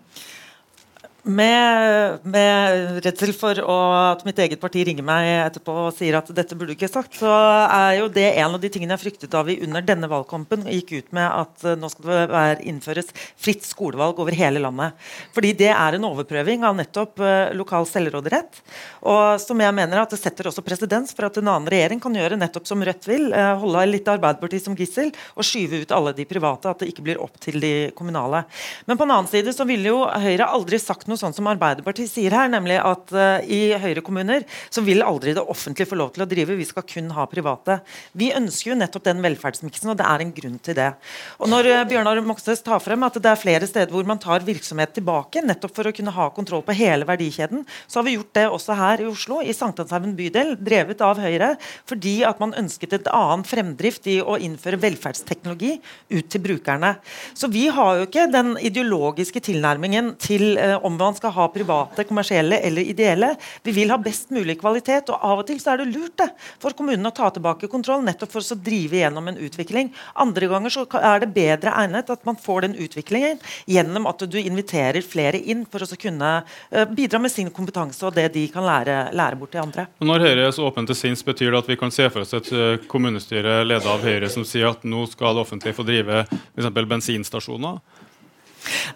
Med, 1.26 2.20
med 2.22 3.00
redsel 3.02 3.32
for 3.34 3.58
å, 3.58 3.76
at 4.12 4.22
mitt 4.28 4.38
eget 4.44 4.60
parti 4.62 4.84
ringer 4.86 5.02
meg 5.06 5.26
etterpå 5.48 5.74
og 5.88 5.96
sier 5.98 6.20
at 6.20 6.28
dette 6.38 6.54
burde 6.54 6.70
du 6.70 6.76
ikke 6.76 6.90
sagt, 6.92 7.16
så 7.18 7.32
er 7.66 7.96
jo 7.98 8.12
det 8.14 8.28
en 8.44 8.54
av 8.54 8.62
de 8.62 8.70
tingene 8.70 8.94
jeg 8.94 9.02
fryktet 9.02 9.32
da 9.34 9.42
vi 9.48 9.56
under 9.66 9.82
denne 9.82 10.06
valgkampen 10.12 10.68
gikk 10.70 10.94
ut 10.94 11.16
med 11.18 11.26
at 11.26 11.66
uh, 11.66 11.72
nå 11.82 11.90
skal 11.90 12.06
det 12.12 12.18
være, 12.30 12.60
innføres 12.70 13.10
fritt 13.42 13.66
skolevalg 13.66 14.22
over 14.22 14.38
hele 14.38 14.62
landet. 14.62 14.94
Fordi 15.34 15.56
det 15.58 15.72
er 15.74 15.98
en 15.98 16.06
overprøving 16.12 16.68
av 16.70 16.78
nettopp 16.78 17.18
uh, 17.26 17.50
lokal 17.58 17.90
selvråderett. 17.90 18.62
Og 19.10 19.42
som 19.42 19.66
jeg 19.66 19.78
mener 19.82 20.04
at 20.04 20.14
det 20.14 20.22
setter 20.22 20.52
også 20.52 20.62
presedens 20.68 21.16
for 21.18 21.26
at 21.26 21.42
en 21.42 21.50
annen 21.50 21.74
regjering 21.74 22.06
kan 22.06 22.14
gjøre 22.14 22.38
nettopp 22.38 22.70
som 22.70 22.86
Rødt 22.86 23.10
vil, 23.10 23.32
uh, 23.34 23.56
holde 23.66 23.88
litt 23.96 24.14
Arbeiderpartiet 24.14 24.68
som 24.68 24.78
gissel 24.78 25.10
og 25.34 25.50
skyve 25.50 25.82
ut 25.82 25.98
alle 25.98 26.14
de 26.22 26.30
private, 26.30 26.70
at 26.70 26.86
det 26.86 26.94
ikke 26.94 27.10
blir 27.10 27.26
opp 27.26 27.42
til 27.42 27.58
de 27.66 27.74
kommunale. 27.98 28.46
Men 28.86 29.02
på 29.02 29.10
en 29.10 29.18
annen 29.18 29.34
side 29.34 29.58
så 29.58 29.66
ville 29.66 29.90
jo 29.90 30.06
Høyre 30.06 30.54
aldri 30.54 30.78
sagt 30.78 31.10
noe 31.10 31.15
noe 31.16 31.22
sånt 31.22 31.38
som 31.38 31.48
Arbeiderpartiet 31.50 32.12
sier 32.12 32.36
her, 32.36 32.50
nemlig 32.52 32.78
at 32.84 33.14
uh, 33.16 33.40
i 33.48 33.74
Høyre-kommuner 33.80 34.46
så 34.70 34.84
vil 34.86 35.04
aldri 35.06 35.34
det 35.36 35.44
offentlige 35.44 35.90
få 35.90 36.00
lov 36.00 36.14
til 36.16 36.26
å 36.26 36.30
drive, 36.30 36.58
vi 36.60 36.68
skal 36.68 36.86
kun 36.88 37.12
ha 37.16 37.26
private. 37.32 37.80
Vi 38.18 38.32
ønsker 38.36 38.74
jo 38.74 38.80
nettopp 38.80 39.08
den 39.08 39.24
velferdsmiksen, 39.24 39.92
og 39.94 40.00
det 40.00 40.08
er 40.10 40.24
en 40.24 40.34
grunn 40.36 40.60
til 40.66 40.78
det. 40.78 40.92
Og 41.40 41.52
Når 41.52 41.72
uh, 41.72 41.84
Bjørnar 41.90 42.22
Moxnes 42.26 42.64
tar 42.66 42.84
frem 42.84 43.08
at 43.08 43.20
det 43.22 43.32
er 43.32 43.40
flere 43.40 43.70
steder 43.70 43.94
hvor 43.96 44.08
man 44.08 44.22
tar 44.22 44.46
virksomhet 44.46 44.96
tilbake, 44.98 45.44
nettopp 45.46 45.76
for 45.78 45.90
å 45.90 45.96
kunne 45.96 46.14
ha 46.16 46.30
kontroll 46.36 46.66
på 46.66 46.76
hele 46.78 47.08
verdikjeden, 47.08 47.64
så 47.88 48.02
har 48.02 48.08
vi 48.08 48.18
gjort 48.18 48.34
det 48.38 48.46
også 48.52 48.78
her 48.78 49.04
i 49.04 49.10
Oslo, 49.10 49.40
i 49.42 49.56
Sankthanshaugen 49.56 50.16
bydel, 50.18 50.56
drevet 50.60 51.04
av 51.06 51.22
Høyre, 51.22 51.54
fordi 51.88 52.18
at 52.28 52.42
man 52.44 52.56
ønsket 52.60 52.98
et 53.00 53.12
annen 53.14 53.46
fremdrift 53.48 54.10
i 54.12 54.20
å 54.22 54.38
innføre 54.42 54.82
velferdsteknologi 54.82 55.78
ut 56.12 56.30
til 56.32 56.44
brukerne. 56.44 56.96
Så 57.38 57.50
vi 57.52 57.68
har 57.74 58.00
jo 58.00 58.08
ikke 58.08 58.28
den 58.32 58.56
ideologiske 58.60 59.42
tilnærmingen 59.46 60.14
til 60.22 60.56
uh, 60.58 60.78
om 60.86 60.98
man 61.06 61.18
skal 61.18 61.34
ha 61.36 61.48
private, 61.54 62.06
kommersielle 62.10 62.60
eller 62.66 62.82
ideelle. 62.82 63.32
Vi 63.64 63.74
vil 63.76 63.94
ha 63.94 64.00
best 64.02 64.34
mulig 64.36 64.58
kvalitet, 64.62 65.12
og 65.14 65.22
av 65.22 65.44
og 65.44 65.48
til 65.50 65.60
så 65.62 65.74
er 65.74 65.84
det 65.84 65.92
lurt 65.94 66.18
det, 66.22 66.30
for 66.62 66.76
kommunene 66.78 67.12
å 67.12 67.16
ta 67.16 67.30
tilbake 67.34 67.70
kontroll, 67.72 68.04
nettopp 68.06 68.34
for 68.34 68.42
å 68.44 68.60
drive 68.66 69.00
gjennom 69.02 69.30
en 69.32 69.40
utvikling. 69.48 69.92
Andre 70.22 70.50
ganger 70.52 70.74
så 70.74 70.86
er 71.00 71.24
det 71.24 71.32
bedre 71.36 71.74
egnet 71.76 72.12
at 72.14 72.26
man 72.28 72.40
får 72.40 72.66
den 72.68 72.78
utviklingen 72.86 73.42
gjennom 73.70 74.08
at 74.10 74.26
du 74.30 74.38
inviterer 74.40 75.06
flere 75.06 75.40
inn 75.40 75.66
for 75.70 75.84
å 75.84 76.00
kunne 76.00 76.32
eh, 76.72 76.88
bidra 76.90 77.22
med 77.22 77.34
sin 77.34 77.52
kompetanse 77.54 78.06
og 78.06 78.16
det 78.18 78.30
de 78.36 78.48
kan 78.52 78.66
lære, 78.66 78.98
lære 79.16 79.40
bort 79.40 79.54
til 79.56 79.64
andre. 79.64 79.88
Når 80.04 80.28
Høyre 80.28 80.48
er 80.48 80.56
så 80.56 80.68
åpent 80.68 80.90
til 80.92 81.00
sinns, 81.00 81.24
betyr 81.26 81.54
det 81.54 81.64
at 81.64 81.72
vi 81.72 81.80
kan 81.80 81.94
se 81.94 82.10
for 82.10 82.26
oss 82.26 82.36
et 82.38 82.52
eh, 82.56 82.82
kommunestyre 82.92 83.62
ledet 83.68 83.90
av 83.90 84.04
Høyre 84.06 84.32
som 84.32 84.48
sier 84.48 84.72
at 84.72 84.86
nå 84.88 85.06
skal 85.12 85.36
det 85.36 85.46
offentlige 85.46 85.78
få 85.78 85.88
drive 85.88 86.26
f.eks. 86.26 86.74
bensinstasjoner? 86.96 87.82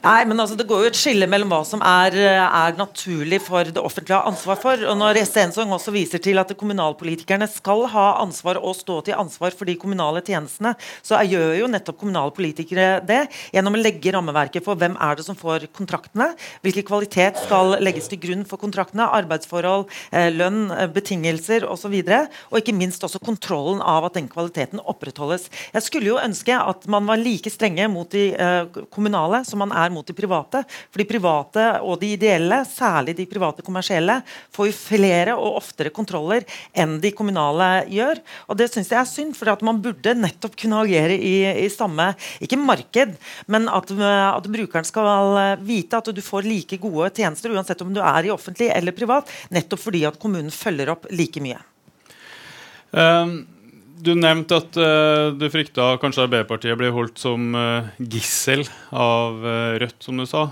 Nei, 0.04 0.24
men 0.26 0.40
altså, 0.40 0.58
Det 0.58 0.68
går 0.70 0.84
jo 0.84 0.90
et 0.92 0.98
skille 0.98 1.28
mellom 1.30 1.52
hva 1.52 1.62
som 1.68 1.82
er, 1.86 2.16
er 2.16 2.78
naturlig 2.80 3.42
for 3.44 3.68
det 3.68 3.82
offentlige 3.82 4.18
å 4.18 4.24
ha 4.24 4.32
ansvar 4.32 4.60
for. 4.62 4.82
og 4.90 4.98
Når 5.00 5.22
Stensong 5.28 5.72
også 5.76 5.94
viser 5.94 6.22
til 6.24 6.40
at 6.42 6.52
kommunalpolitikerne 6.58 7.48
skal 7.52 7.86
ha 7.94 8.08
ansvar 8.24 8.60
og 8.62 8.78
stå 8.78 9.00
til 9.08 9.18
ansvar 9.20 9.56
for 9.56 9.70
de 9.70 9.78
kommunale 9.80 10.24
tjenestene, 10.26 10.76
så 11.06 11.20
gjør 11.28 11.56
jo 11.62 11.70
nettopp 11.72 12.00
kommunale 12.02 12.34
politikere 12.36 13.00
det 13.06 13.22
gjennom 13.54 13.78
å 13.78 13.82
legge 13.82 14.14
rammeverket 14.16 14.66
for 14.66 14.80
hvem 14.80 14.98
er 15.00 15.20
det 15.20 15.28
som 15.28 15.38
får 15.38 15.68
kontraktene, 15.76 16.32
hvilken 16.66 16.88
kvalitet 16.88 17.42
skal 17.44 17.78
legges 17.84 18.10
til 18.12 18.22
grunn 18.24 18.46
for 18.50 18.62
kontraktene, 18.62 19.08
arbeidsforhold, 19.20 19.88
eh, 20.12 20.30
lønn, 20.34 20.72
eh, 20.72 20.88
betingelser 20.88 21.68
osv. 21.68 21.90
Og, 21.90 22.06
så 22.10 22.20
og 22.52 22.60
ikke 22.60 22.76
minst 22.76 23.04
også 23.04 23.22
kontrollen 23.24 23.82
av 23.82 24.06
at 24.08 24.18
den 24.18 24.28
kvaliteten 24.32 24.82
opprettholdes. 24.82 25.50
Jeg 25.74 25.86
skulle 25.86 26.12
jo 26.12 26.20
ønske 26.22 26.56
at 26.56 26.88
man 26.88 27.06
var 27.10 27.20
like 27.22 27.50
strenge 27.52 27.88
mot 27.92 28.10
de 28.10 28.32
kommunale 28.94 29.44
som 29.46 29.59
man 29.60 29.74
er 29.76 29.92
mot 29.94 30.08
de 30.08 30.16
private. 30.16 30.64
For 30.90 31.02
de 31.02 31.08
private 31.10 31.66
og 31.84 32.00
de 32.02 32.14
ideelle, 32.16 32.62
særlig 32.70 33.16
de 33.18 33.28
private 33.30 33.66
kommersielle, 33.66 34.20
får 34.56 34.70
jo 34.70 34.78
flere 34.78 35.36
og 35.38 35.60
oftere 35.62 35.94
kontroller 35.94 36.48
enn 36.74 36.98
de 37.04 37.12
kommunale 37.16 37.70
gjør. 37.92 38.24
Og 38.48 38.60
det 38.60 38.70
syns 38.72 38.92
jeg 38.94 39.00
er 39.02 39.10
synd, 39.10 39.36
for 39.38 39.52
at 39.52 39.64
man 39.66 39.82
burde 39.84 40.16
nettopp 40.18 40.58
kunne 40.60 40.82
agere 40.86 41.18
i, 41.18 41.36
i 41.66 41.70
samme 41.74 42.12
ikke 42.44 42.60
marked, 42.60 43.16
men 43.52 43.70
at, 43.72 43.92
at, 43.92 44.50
brukeren 44.50 44.88
skal 44.88 45.38
vite 45.66 46.00
at 46.00 46.10
du 46.16 46.24
får 46.24 46.48
like 46.48 46.80
gode 46.82 47.12
tjenester 47.20 47.54
uansett 47.54 47.84
om 47.86 47.94
du 47.94 48.02
er 48.02 48.28
i 48.28 48.34
offentlig 48.34 48.72
eller 48.74 48.96
privat, 48.96 49.30
nettopp 49.54 49.84
fordi 49.84 50.06
at 50.10 50.20
kommunen 50.22 50.54
følger 50.54 50.96
opp 50.96 51.08
like 51.14 51.44
mye. 51.44 51.62
Um 52.90 53.59
du 54.00 54.14
nevnte 54.16 54.60
at 54.62 54.80
uh, 54.80 55.36
du 55.36 55.46
frykta 55.52 55.94
kanskje 56.02 56.26
Arbeiderpartiet 56.26 56.78
ble 56.80 56.92
holdt 56.96 57.20
som 57.22 57.54
uh, 57.56 57.90
gissel 58.00 58.64
av 58.96 59.44
uh, 59.44 59.78
Rødt, 59.82 60.00
som 60.04 60.20
du 60.20 60.26
sa. 60.30 60.50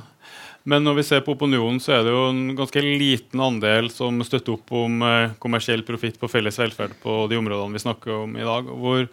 Men 0.68 0.84
når 0.84 0.98
vi 0.98 1.06
ser 1.08 1.22
på 1.24 1.32
opinionen, 1.38 1.80
så 1.80 1.94
er 1.96 2.02
det 2.04 2.12
jo 2.12 2.26
en 2.28 2.42
ganske 2.58 2.82
liten 2.84 3.40
andel 3.40 3.88
som 3.94 4.20
støtter 4.28 4.58
opp 4.58 4.74
om 4.76 5.00
kommersiell 5.40 5.86
profitt 5.88 6.18
på 6.20 6.28
felles 6.28 6.60
velferd 6.60 6.98
på 7.00 7.22
de 7.32 7.38
områdene 7.40 7.78
vi 7.78 7.84
snakker 7.86 8.26
om 8.26 8.36
i 8.36 8.44
dag. 8.44 8.68
Hvor, 8.68 9.06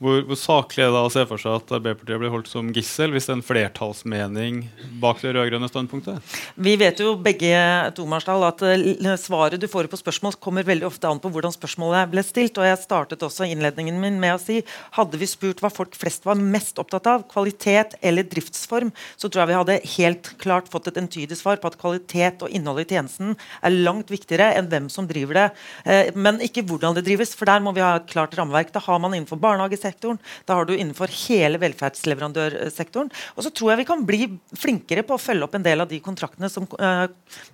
hvor, 0.00 0.22
hvor 0.24 0.38
saklig 0.38 0.86
er 0.86 0.94
det 0.94 1.00
å 1.04 1.10
se 1.12 1.22
for 1.28 1.40
seg 1.40 1.58
at 1.58 1.72
Arbeiderpartiet 1.76 2.20
blir 2.22 2.32
holdt 2.32 2.48
som 2.48 2.70
gissel 2.72 3.12
hvis 3.12 3.26
det 3.28 3.34
er 3.34 3.36
en 3.36 3.44
flertallsmening 3.44 4.60
bak 5.02 5.18
det 5.20 5.34
rød-grønne 5.36 5.68
standpunktet? 5.68 6.30
Vi 6.56 6.72
vet 6.80 7.02
jo 7.02 7.12
begge 7.20 7.50
Tomarsdal, 7.98 8.46
at 8.48 8.64
eh, 8.64 9.10
svaret 9.20 9.60
du 9.60 9.66
får 9.68 9.90
på 9.92 10.00
spørsmål, 10.00 10.38
kommer 10.40 10.64
veldig 10.64 10.86
ofte 10.88 11.10
an 11.10 11.20
på 11.20 11.28
hvordan 11.34 11.52
spørsmålet 11.52 12.08
ble 12.14 12.24
stilt. 12.24 12.56
og 12.56 12.64
Jeg 12.64 12.78
startet 12.80 13.26
også 13.26 13.44
innledningen 13.44 13.98
min 14.00 14.16
med 14.22 14.38
å 14.38 14.40
si 14.40 14.62
hadde 14.96 15.20
vi 15.20 15.28
spurt 15.28 15.60
hva 15.60 15.68
folk 15.68 15.92
flest 16.00 16.24
var 16.24 16.40
mest 16.40 16.80
opptatt 16.80 17.10
av, 17.12 17.26
kvalitet 17.28 17.98
eller 18.00 18.24
driftsform, 18.24 18.94
så 19.20 19.28
tror 19.28 19.42
jeg 19.42 19.52
vi 19.52 19.58
hadde 19.58 19.78
helt 19.98 20.32
klart 20.40 20.72
fått 20.72 20.88
et 20.88 21.02
entydig 21.02 21.36
svar 21.36 21.60
på 21.60 21.68
at 21.68 21.76
kvalitet 21.80 22.46
og 22.46 22.56
innhold 22.56 22.86
i 22.86 22.88
tjenesten 22.88 23.36
er 23.36 23.76
langt 23.76 24.08
viktigere 24.08 24.48
enn 24.56 24.72
hvem 24.72 24.88
som 24.88 25.04
driver 25.10 25.42
det. 25.42 25.46
Eh, 25.84 26.16
men 26.16 26.40
ikke 26.48 26.64
hvordan 26.64 26.96
det 26.96 27.04
drives, 27.04 27.36
for 27.36 27.52
der 27.52 27.60
må 27.60 27.76
vi 27.76 27.84
ha 27.84 27.98
et 28.00 28.08
klart 28.08 28.32
rammeverk. 28.40 28.72
Det 28.72 28.86
har 28.88 29.04
man 29.04 29.12
innenfor 29.12 29.36
barnehagesektoren 29.44 29.89
sektoren. 29.90 30.20
Da 30.48 30.56
har 30.58 30.68
du 30.68 30.74
innenfor 30.76 31.10
hele 31.26 31.60
velferdsleverandørsektoren. 31.62 33.10
Og 33.36 33.44
så 33.44 33.52
tror 33.52 33.72
jeg 33.72 33.82
vi 33.82 33.88
kan 33.90 34.04
bli 34.06 34.20
flinkere 34.58 35.04
på 35.06 35.16
å 35.16 35.20
følge 35.20 35.46
opp 35.46 35.56
en 35.58 35.66
del 35.66 35.84
av 35.84 35.90
de 35.90 36.00
kontraktene 36.04 36.50
som 36.52 36.66
uh, 36.80 37.06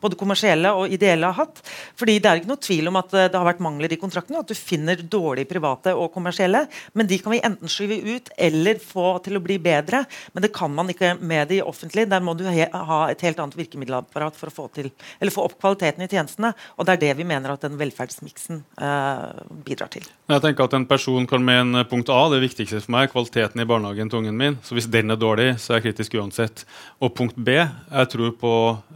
både 0.03 0.18
kommersielle 0.20 0.72
og 0.76 0.93
ideelle 0.93 1.30
har 1.30 1.47
hatt. 1.47 1.62
Fordi 1.99 2.18
det 2.20 2.30
er 2.30 2.43
ikke 2.43 2.53
noe 2.53 2.64
tvil 2.68 2.91
om 2.93 3.01
at 3.01 3.14
uh, 3.16 3.26
det 3.26 3.39
har 3.39 3.49
vært 3.49 3.64
mangler 3.64 3.93
i 3.93 4.01
kontraktene, 4.01 4.43
at 4.43 4.51
du 4.51 4.57
finner 4.59 5.01
dårlige 5.01 5.51
private 5.51 5.95
og 5.97 6.12
kommersielle. 6.14 6.66
Men 6.97 7.11
de 7.11 7.20
kan 7.22 7.34
vi 7.34 7.43
enten 7.45 7.72
skyve 7.72 8.01
ut 8.07 8.32
eller 8.37 8.80
få 8.82 9.16
til 9.24 9.39
å 9.39 9.45
bli 9.45 9.59
bedre. 9.62 10.05
Men 10.34 10.47
det 10.47 10.53
kan 10.57 10.72
man 10.74 10.91
ikke 10.93 11.14
med 11.20 11.51
de 11.53 11.62
offentlige. 11.64 12.11
Der 12.11 12.24
må 12.24 12.37
du 12.39 12.45
ha 12.47 13.01
et 13.11 13.22
helt 13.24 13.41
annet 13.43 13.59
virkemiddelapparat 13.59 14.37
for 14.39 14.51
å 14.51 14.55
få, 14.55 14.68
til, 14.76 14.91
få 15.32 15.47
opp 15.47 15.59
kvaliteten 15.61 16.05
i 16.05 16.11
tjenestene. 16.11 16.53
Og 16.76 16.87
det 16.87 16.97
er 16.97 17.05
det 17.07 17.14
vi 17.20 17.28
mener 17.28 17.55
at 17.55 17.64
den 17.64 17.78
velferdsmiksen 17.80 18.62
uh, 18.80 19.45
bidrar 19.66 19.91
til. 19.93 20.07
Jeg 20.30 20.43
tenker 20.43 20.66
at 20.66 20.74
En 20.76 20.87
person 20.89 21.26
kan 21.28 21.45
mene 21.45 21.84
punkt 21.89 22.11
A 22.12 22.26
det 22.33 22.43
viktigste 22.43 22.81
for 22.83 22.95
meg 22.95 23.07
er 23.07 23.12
kvaliteten 23.12 23.62
i 23.62 23.66
barnehagen 23.68 24.11
til 24.11 24.20
ungen 24.20 24.37
min. 24.39 24.59
Så 24.66 24.77
hvis 24.77 24.89
den 24.91 25.12
er 25.12 25.20
dårlig, 25.20 25.53
så 25.62 25.72
er 25.72 25.81
jeg 25.81 25.89
kritisk 25.91 26.16
uansett. 26.20 26.64
Og 27.01 27.14
punkt 27.16 27.39
B, 27.39 27.57
jeg 27.59 28.11
tror 28.12 28.35
på 28.41 28.55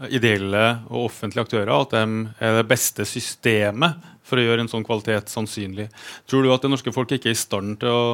ideelle 0.08 0.64
og 0.88 1.08
offentlige 1.08 1.46
aktører. 1.46 1.72
At 1.76 1.94
de 1.96 2.04
er 2.40 2.58
det 2.60 2.68
beste 2.70 3.06
systemet 3.08 4.00
for 4.26 4.40
å 4.40 4.44
gjøre 4.44 4.64
en 4.64 4.70
sånn 4.70 4.86
kvalitet 4.86 5.32
sannsynlig. 5.32 5.88
Tror 6.30 6.44
du 6.44 6.52
at 6.54 6.62
det 6.62 6.70
norske 6.72 6.94
folk 6.94 7.12
ikke 7.16 7.32
er 7.32 7.38
i 7.38 7.40
stand 7.40 7.80
til 7.82 7.90
å 7.90 8.04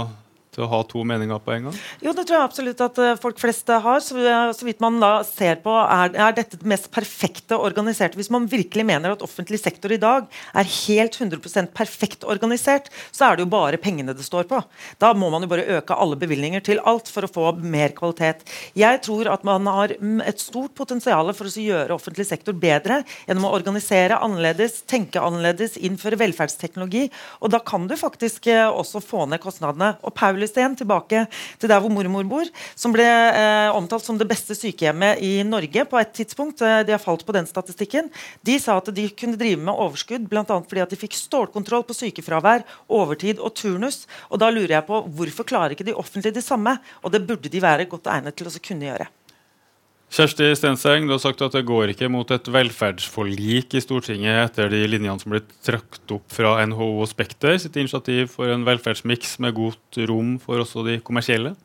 til 0.57 0.65
å 0.65 0.71
ha 0.73 0.81
to 0.89 1.05
meninger 1.07 1.41
på 1.45 1.53
en 1.55 1.69
gang? 1.69 1.79
Jo, 2.05 2.15
det 2.17 2.25
tror 2.25 2.39
jeg 2.39 2.49
absolutt 2.49 2.83
at 2.87 3.01
uh, 3.03 3.13
folk 3.21 3.41
flest 3.41 3.69
har. 3.69 4.01
Så, 4.05 4.17
uh, 4.17 4.53
så, 4.57 4.67
vidt 4.67 4.83
man 4.83 4.99
da 5.03 5.13
ser 5.29 5.61
på, 5.65 5.73
er, 5.85 6.15
er, 6.15 6.37
dette 6.37 6.59
det 6.61 6.69
mest 6.69 6.89
perfekte 6.95 7.59
organiserte. 7.61 8.19
Hvis 8.19 8.33
man 8.33 8.49
virkelig 8.51 8.87
mener 8.89 9.15
at 9.15 9.25
offentlig 9.25 9.61
sektor 9.61 9.93
i 9.93 10.01
dag 10.01 10.27
er 10.57 10.71
helt 10.87 11.19
100% 11.21 11.73
perfekt 11.77 12.25
organisert, 12.27 12.89
så 13.13 13.29
er 13.29 13.37
det 13.37 13.47
jo 13.47 13.53
bare 13.53 13.81
pengene 13.81 14.17
det 14.17 14.27
står 14.27 14.49
på. 14.51 14.63
Da 15.03 15.13
må 15.17 15.29
man 15.33 15.45
jo 15.45 15.51
bare 15.53 15.67
øke 15.79 15.97
alle 15.97 16.19
bevilgninger 16.21 16.65
til 16.65 16.81
alt 16.89 17.11
for 17.13 17.27
å 17.27 17.33
få 17.33 17.53
mer 17.61 17.95
kvalitet. 17.97 18.47
Jeg 18.79 19.03
tror 19.05 19.31
at 19.33 19.45
man 19.47 19.69
har 19.71 19.95
et 19.97 20.43
stort 20.43 20.75
potensial 20.79 21.33
for 21.37 21.49
å 21.49 21.67
gjøre 21.67 21.97
offentlig 21.97 22.27
sektor 22.29 22.57
bedre 22.57 23.03
gjennom 23.27 23.49
å 23.49 23.55
organisere 23.57 24.19
annerledes, 24.23 24.81
tenke 24.89 25.23
annerledes, 25.23 25.77
innføre 25.77 26.19
velferdsteknologi. 26.21 27.07
Og 27.43 27.53
da 27.53 27.61
kan 27.63 27.87
du 27.91 27.97
faktisk 27.99 28.49
uh, 28.53 28.71
også 28.71 29.03
få 29.05 29.27
ned 29.31 29.43
kostnadene. 29.43 29.95
Og 30.07 30.15
Paulus 30.17 30.46
Fuglestein, 30.47 30.77
tilbake 30.77 31.27
til 31.59 31.71
der 31.71 31.81
hvor 31.81 31.91
mormor 31.91 32.25
bor, 32.29 32.47
som 32.79 32.93
ble 32.95 33.05
eh, 33.05 33.71
omtalt 33.75 34.05
som 34.05 34.19
det 34.19 34.29
beste 34.29 34.55
sykehjemmet 34.55 35.21
i 35.23 35.43
Norge 35.45 35.85
på 35.89 35.99
et 35.99 36.13
tidspunkt. 36.15 36.63
Eh, 36.63 36.85
de 36.87 36.95
har 36.95 37.03
falt 37.03 37.27
på 37.27 37.35
den 37.35 37.47
statistikken. 37.47 38.11
De 38.47 38.59
sa 38.63 38.79
at 38.79 38.93
de 38.95 39.09
kunne 39.11 39.37
drive 39.37 39.61
med 39.61 39.75
overskudd 39.75 40.29
bl.a. 40.31 40.45
fordi 40.47 40.85
at 40.85 40.91
de 40.91 41.01
fikk 41.01 41.17
stålkontroll 41.19 41.85
på 41.87 41.97
sykefravær, 41.97 42.65
overtid 42.89 43.41
og 43.41 43.55
turnus. 43.59 44.07
Og 44.31 44.41
da 44.41 44.51
lurer 44.51 44.79
jeg 44.79 44.89
på 44.89 45.03
hvorfor 45.19 45.49
klarer 45.49 45.75
ikke 45.75 45.89
de 45.89 45.97
offentlige 45.97 46.39
det 46.39 46.47
samme? 46.47 46.79
Og 47.03 47.13
det 47.13 47.25
burde 47.27 47.53
de 47.53 47.63
være 47.63 47.91
godt 47.91 48.11
egnet 48.13 48.39
til 48.39 48.49
å 48.49 48.59
kunne 48.63 48.93
gjøre. 48.93 49.11
Kjersti 50.07 50.53
Stenseng, 50.55 51.09
du 51.09 51.17
har 51.17 51.21
sagt 51.21 51.41
at 51.43 51.55
det 51.57 51.65
går 51.67 51.91
ikke 51.91 52.07
mot 52.13 52.31
et 52.31 52.47
velferdsforlik 52.55 53.75
i 53.75 53.83
Stortinget 53.83 54.39
etter 54.45 54.71
de 54.71 54.85
linjene 54.87 55.19
som 55.19 55.35
ble 55.35 55.41
trakt 55.67 56.15
opp 56.15 56.31
fra 56.33 56.55
NHO 56.63 56.93
og 57.03 57.11
Spekter 57.11 57.59
sitt 57.59 57.75
initiativ 57.77 58.31
for 58.37 58.53
en 58.55 58.63
velferdsmiks 58.69 59.35
med 59.43 59.57
godt 59.59 59.99
rom 60.07 60.37
for 60.43 60.63
også 60.63 60.87
de 60.87 61.01
kommersielle. 61.03 61.57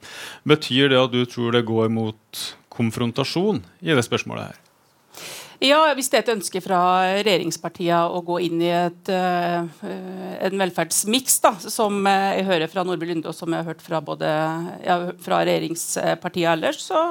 Betyr 0.49 0.89
det 0.89 0.99
at 1.03 1.13
du 1.13 1.21
tror 1.29 1.53
det 1.53 1.67
går 1.69 1.93
mot 1.93 2.43
konfrontasjon 2.73 3.61
i 3.85 3.93
det 3.93 4.07
spørsmålet 4.09 4.49
her? 4.49 4.59
Ja, 5.61 5.91
Hvis 5.93 6.07
det 6.09 6.17
er 6.17 6.23
et 6.23 6.31
ønske 6.33 6.57
fra 6.63 6.77
regjeringspartiene 7.21 8.15
å 8.17 8.23
gå 8.25 8.39
inn 8.47 8.63
i 8.65 8.69
et, 8.73 9.09
uh, 9.13 9.83
en 10.41 10.55
velferdsmiks, 10.57 11.35
da, 11.43 11.51
som 11.69 11.99
jeg 12.09 12.47
hører 12.47 12.71
fra 12.71 12.81
Nordby 12.87 13.11
Lunde 13.11 13.29
og 13.29 13.35
som 13.37 13.53
jeg 13.53 13.61
har 13.61 13.69
hørt 13.69 13.83
fra, 13.85 13.99
både, 14.01 14.25
ja, 14.81 14.95
fra 15.21 15.43
regjeringspartiene 15.45 16.55
ellers, 16.55 16.79
så, 16.81 17.03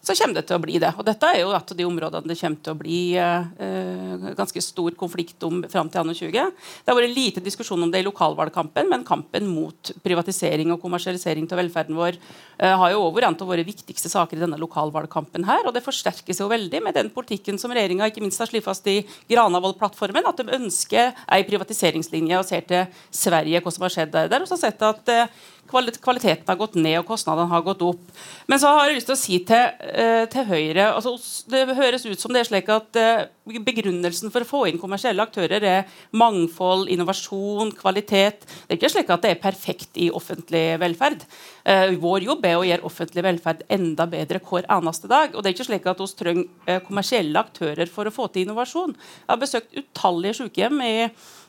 så, 0.00 0.16
kommer 0.16 0.38
det 0.38 0.46
til 0.48 0.56
å 0.56 0.62
bli 0.62 0.78
det. 0.80 0.94
Og 0.96 1.04
Dette 1.04 1.28
er 1.28 1.42
jo 1.42 1.50
et 1.52 1.74
av 1.74 1.80
de 1.82 1.84
områdene 1.84 2.32
det 2.32 2.38
kommer 2.40 2.62
til 2.64 2.72
å 2.72 2.78
bli 2.80 3.02
uh, 3.20 4.32
ganske 4.40 4.64
stor 4.64 4.96
konflikt 5.04 5.44
om 5.44 5.60
fram 5.68 5.92
til 5.92 6.14
2020. 6.14 6.64
Det 6.86 6.88
har 6.88 6.98
vært 7.02 7.12
lite 7.12 7.44
diskusjon 7.44 7.84
om 7.84 7.92
det 7.92 8.00
i 8.00 8.08
lokalvalgkampen, 8.08 8.88
men 8.88 9.04
kampen 9.04 9.52
mot 9.52 9.92
privatisering 10.00 10.72
og 10.72 10.80
kommersialisering 10.80 11.44
av 11.52 11.60
velferden 11.60 12.00
vår 12.00 12.16
uh, 12.16 12.72
har 12.72 12.96
jo 12.96 13.04
vært 13.12 13.34
en 13.34 13.38
av 13.44 13.52
våre 13.52 13.68
viktigste 13.68 14.08
saker 14.16 14.40
i 14.40 14.46
denne 14.46 14.64
lokalvalgkampen. 14.64 15.44
her, 15.52 15.68
og 15.68 15.76
Det 15.76 15.84
forsterkes 15.84 16.40
jo 16.40 16.48
veldig 16.56 16.84
med 16.88 16.96
den 16.96 17.12
politikken 17.12 17.60
som 17.60 17.76
regjeringen 17.76 17.97
regjeringa 17.98 18.12
ikke 18.12 18.22
minst 18.22 18.40
har 18.40 18.48
slått 18.50 18.66
fast 18.66 18.86
i 18.90 19.00
Granavolden-plattformen 19.30 20.26
at 20.28 20.38
de 20.38 20.56
ønsker 20.56 21.14
ei 21.34 21.44
privatiseringslinje 21.48 22.38
og 22.38 22.46
ser 22.46 22.66
til 22.68 22.86
Sverige, 23.10 23.60
hva 23.62 23.72
som 23.74 23.86
har 23.86 23.94
skjedd 23.94 24.12
der. 24.14 24.30
Der 24.30 24.46
så 24.48 24.58
sett 24.60 24.82
at 24.82 25.12
eh, 25.12 25.28
kvaliteten 25.68 26.48
har 26.48 26.58
gått 26.58 26.76
ned 26.78 26.98
og 27.00 27.08
kostnadene 27.08 27.50
har 27.50 27.64
gått 27.66 27.82
opp. 27.86 28.04
Men 28.48 28.60
så 28.60 28.72
har 28.72 28.88
jeg 28.88 28.98
lyst 28.98 29.10
til 29.10 29.16
å 29.16 29.20
si 29.20 29.38
til, 29.48 29.74
uh, 29.92 30.24
til 30.32 30.46
Høyre 30.48 30.86
altså, 30.94 31.14
Det 31.50 31.76
høres 31.78 32.06
ut 32.08 32.20
som 32.20 32.34
det 32.34 32.42
er 32.42 32.48
slik 32.48 32.70
at 32.72 32.98
uh, 32.98 33.58
begrunnelsen 33.64 34.32
for 34.32 34.44
å 34.44 34.48
få 34.48 34.62
inn 34.68 34.80
kommersielle 34.80 35.24
aktører 35.24 35.64
er 35.64 36.00
mangfold, 36.16 36.88
innovasjon, 36.92 37.72
kvalitet. 37.78 38.44
Det 38.44 38.74
er 38.74 38.80
ikke 38.80 38.92
slik 38.96 39.12
at 39.14 39.24
det 39.24 39.34
er 39.34 39.42
perfekt 39.42 40.00
i 40.00 40.10
offentlig 40.14 40.64
velferd. 40.82 41.24
Uh, 41.64 41.94
vår 42.00 42.28
jobb 42.28 42.48
er 42.48 42.58
å 42.58 42.66
gjøre 42.68 42.88
offentlig 42.88 43.26
velferd 43.26 43.64
enda 43.78 44.08
bedre 44.10 44.42
hver 44.44 44.68
eneste 44.78 45.10
dag. 45.10 45.34
Og 45.34 45.42
det 45.42 45.52
er 45.52 45.58
ikke 45.58 45.70
slik 45.70 45.90
at 45.90 46.00
vi 46.02 46.08
trenger 46.18 46.84
kommersielle 46.86 47.40
aktører 47.40 47.90
for 47.92 48.08
å 48.08 48.14
få 48.14 48.28
til 48.32 48.46
innovasjon. 48.46 48.94
Jeg 48.94 49.30
har 49.30 49.40
besøkt 49.40 49.76
utallige 49.76 50.40
sykehjem 50.42 50.82
i 50.84 50.94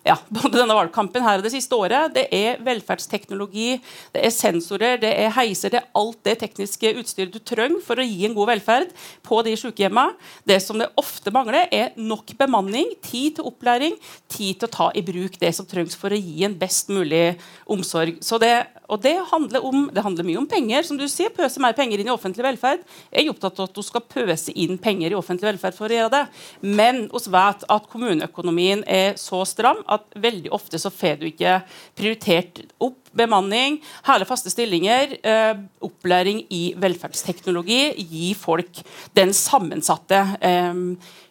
ja, 0.06 0.16
både 0.32 0.58
denne 0.58 0.76
valgkampen 0.78 1.24
her 1.26 1.40
og 1.40 1.46
det 1.46 1.52
siste 1.54 1.76
året. 1.76 2.14
Det 2.16 2.26
er 2.36 2.60
velferdsteknologi, 2.66 3.78
det 4.16 4.24
er 4.26 4.34
sensorer, 4.34 4.98
det 5.02 5.12
er 5.12 5.34
heiser, 5.36 5.74
det 5.74 5.82
er 5.82 5.90
alt 6.00 6.22
det 6.28 6.38
tekniske 6.44 6.94
utstyret 7.02 7.34
du 7.34 7.40
trenger 7.44 7.82
for 7.86 8.00
å 8.00 8.06
gi 8.08 8.26
en 8.28 8.36
god 8.38 8.54
velferd 8.54 8.94
på 9.26 9.42
de 9.46 9.56
sykehjemmene. 9.60 10.18
Det 10.48 10.60
som 10.64 10.80
det 10.80 10.90
ofte 11.00 11.34
mangler, 11.36 11.68
er 11.76 11.96
nok 12.00 12.34
bemanning, 12.40 12.94
tid 13.06 13.38
til 13.38 13.50
opplæring, 13.50 13.98
tid 14.32 14.62
til 14.62 14.70
å 14.70 14.74
ta 14.74 14.90
i 14.96 15.04
bruk 15.06 15.40
det 15.42 15.52
som 15.58 15.68
trengs 15.70 15.98
for 16.00 16.16
å 16.16 16.20
gi 16.20 16.46
en 16.48 16.58
best 16.60 16.92
mulig 16.94 17.36
omsorg. 17.70 18.22
Så 18.26 18.40
det, 18.42 18.54
og 18.90 19.02
det 19.04 19.16
handler, 19.30 19.66
om, 19.66 19.84
det 19.94 20.04
handler 20.04 20.26
mye 20.26 20.40
om 20.42 20.48
penger. 20.50 20.84
som 20.84 20.98
du 20.98 21.06
sier, 21.08 21.30
Pøse 21.30 21.62
mer 21.62 21.76
penger 21.78 22.02
inn 22.02 22.10
i 22.10 22.14
offentlig 22.14 22.44
velferd. 22.46 22.82
Jeg 23.14 23.28
er 23.28 23.32
opptatt 23.32 23.60
av 23.62 23.70
at 23.70 23.78
du 23.78 23.84
skal 23.86 24.06
pøse 24.10 24.54
inn 24.58 24.80
penger 24.82 25.14
i 25.14 25.18
offentlig 25.18 25.52
velferd 25.52 25.78
for 25.78 25.90
å 25.90 26.00
gjøre 26.00 26.14
det. 26.16 26.24
Men 26.66 27.06
vi 27.14 27.22
vet 27.36 27.68
at 27.70 27.88
kommuneøkonomien 27.92 28.84
er 28.90 29.14
så 29.22 29.44
stram 29.48 29.84
at 29.88 30.10
veldig 30.18 30.52
ofte 30.56 30.82
så 30.82 30.92
får 30.94 31.22
du 31.22 31.30
ikke 31.30 31.60
prioritert 31.98 32.64
opp 32.82 32.98
bemanning, 33.20 33.80
hele 34.06 34.26
faste 34.30 34.52
stillinger, 34.54 35.16
eh, 35.26 35.56
opplæring 35.86 36.44
i 36.54 36.74
velferdsteknologi, 36.78 37.96
gi 37.98 38.34
folk 38.38 38.84
den 39.18 39.34
sammensatte 39.34 40.22
eh, 40.42 40.86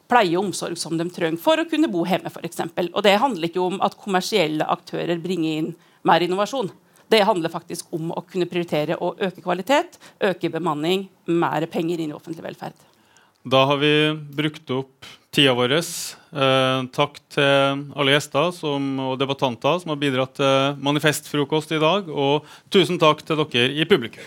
pleie 0.08 0.36
og 0.38 0.48
omsorg 0.48 0.78
som 0.80 0.96
de 0.98 1.06
trenger 1.12 1.40
for 1.42 1.60
å 1.60 1.68
kunne 1.68 1.90
bo 1.92 2.04
hjemme, 2.08 2.32
f.eks. 2.32 2.64
Og 2.88 3.00
det 3.04 3.18
handler 3.22 3.50
ikke 3.50 3.62
om 3.62 3.80
at 3.84 3.98
kommersielle 4.00 4.66
aktører 4.66 5.20
bringer 5.22 5.62
inn 5.62 5.72
mer 6.08 6.24
innovasjon. 6.24 6.70
Det 7.08 7.22
handler 7.24 7.52
faktisk 7.52 7.92
om 7.96 8.10
å 8.12 8.22
kunne 8.28 8.48
prioritere 8.48 8.98
å 9.00 9.14
øke 9.16 9.40
kvalitet, 9.40 9.96
øke 10.20 10.50
bemanning, 10.52 11.06
mer 11.24 11.64
penger 11.72 12.02
inn 12.02 12.12
i 12.12 12.16
offentlig 12.16 12.44
velferd. 12.44 12.76
Da 13.48 13.62
har 13.70 13.78
vi 13.80 13.92
brukt 14.36 14.70
opp 14.74 15.06
tida 15.32 15.54
vår. 15.56 15.78
Eh, 15.78 16.82
takk 16.92 17.20
til 17.32 17.84
alle 17.96 18.12
gjester 18.12 18.50
som, 18.56 18.90
og 19.06 19.16
debattanter 19.20 19.80
som 19.80 19.94
har 19.94 20.00
bidratt 20.00 20.36
til 20.36 20.76
manifestfrokost 20.84 21.72
i 21.76 21.80
dag. 21.80 22.10
Og 22.12 22.44
tusen 22.74 23.00
takk 23.00 23.24
til 23.24 23.40
dere 23.40 23.72
i 23.72 23.88
publikum. 23.88 24.24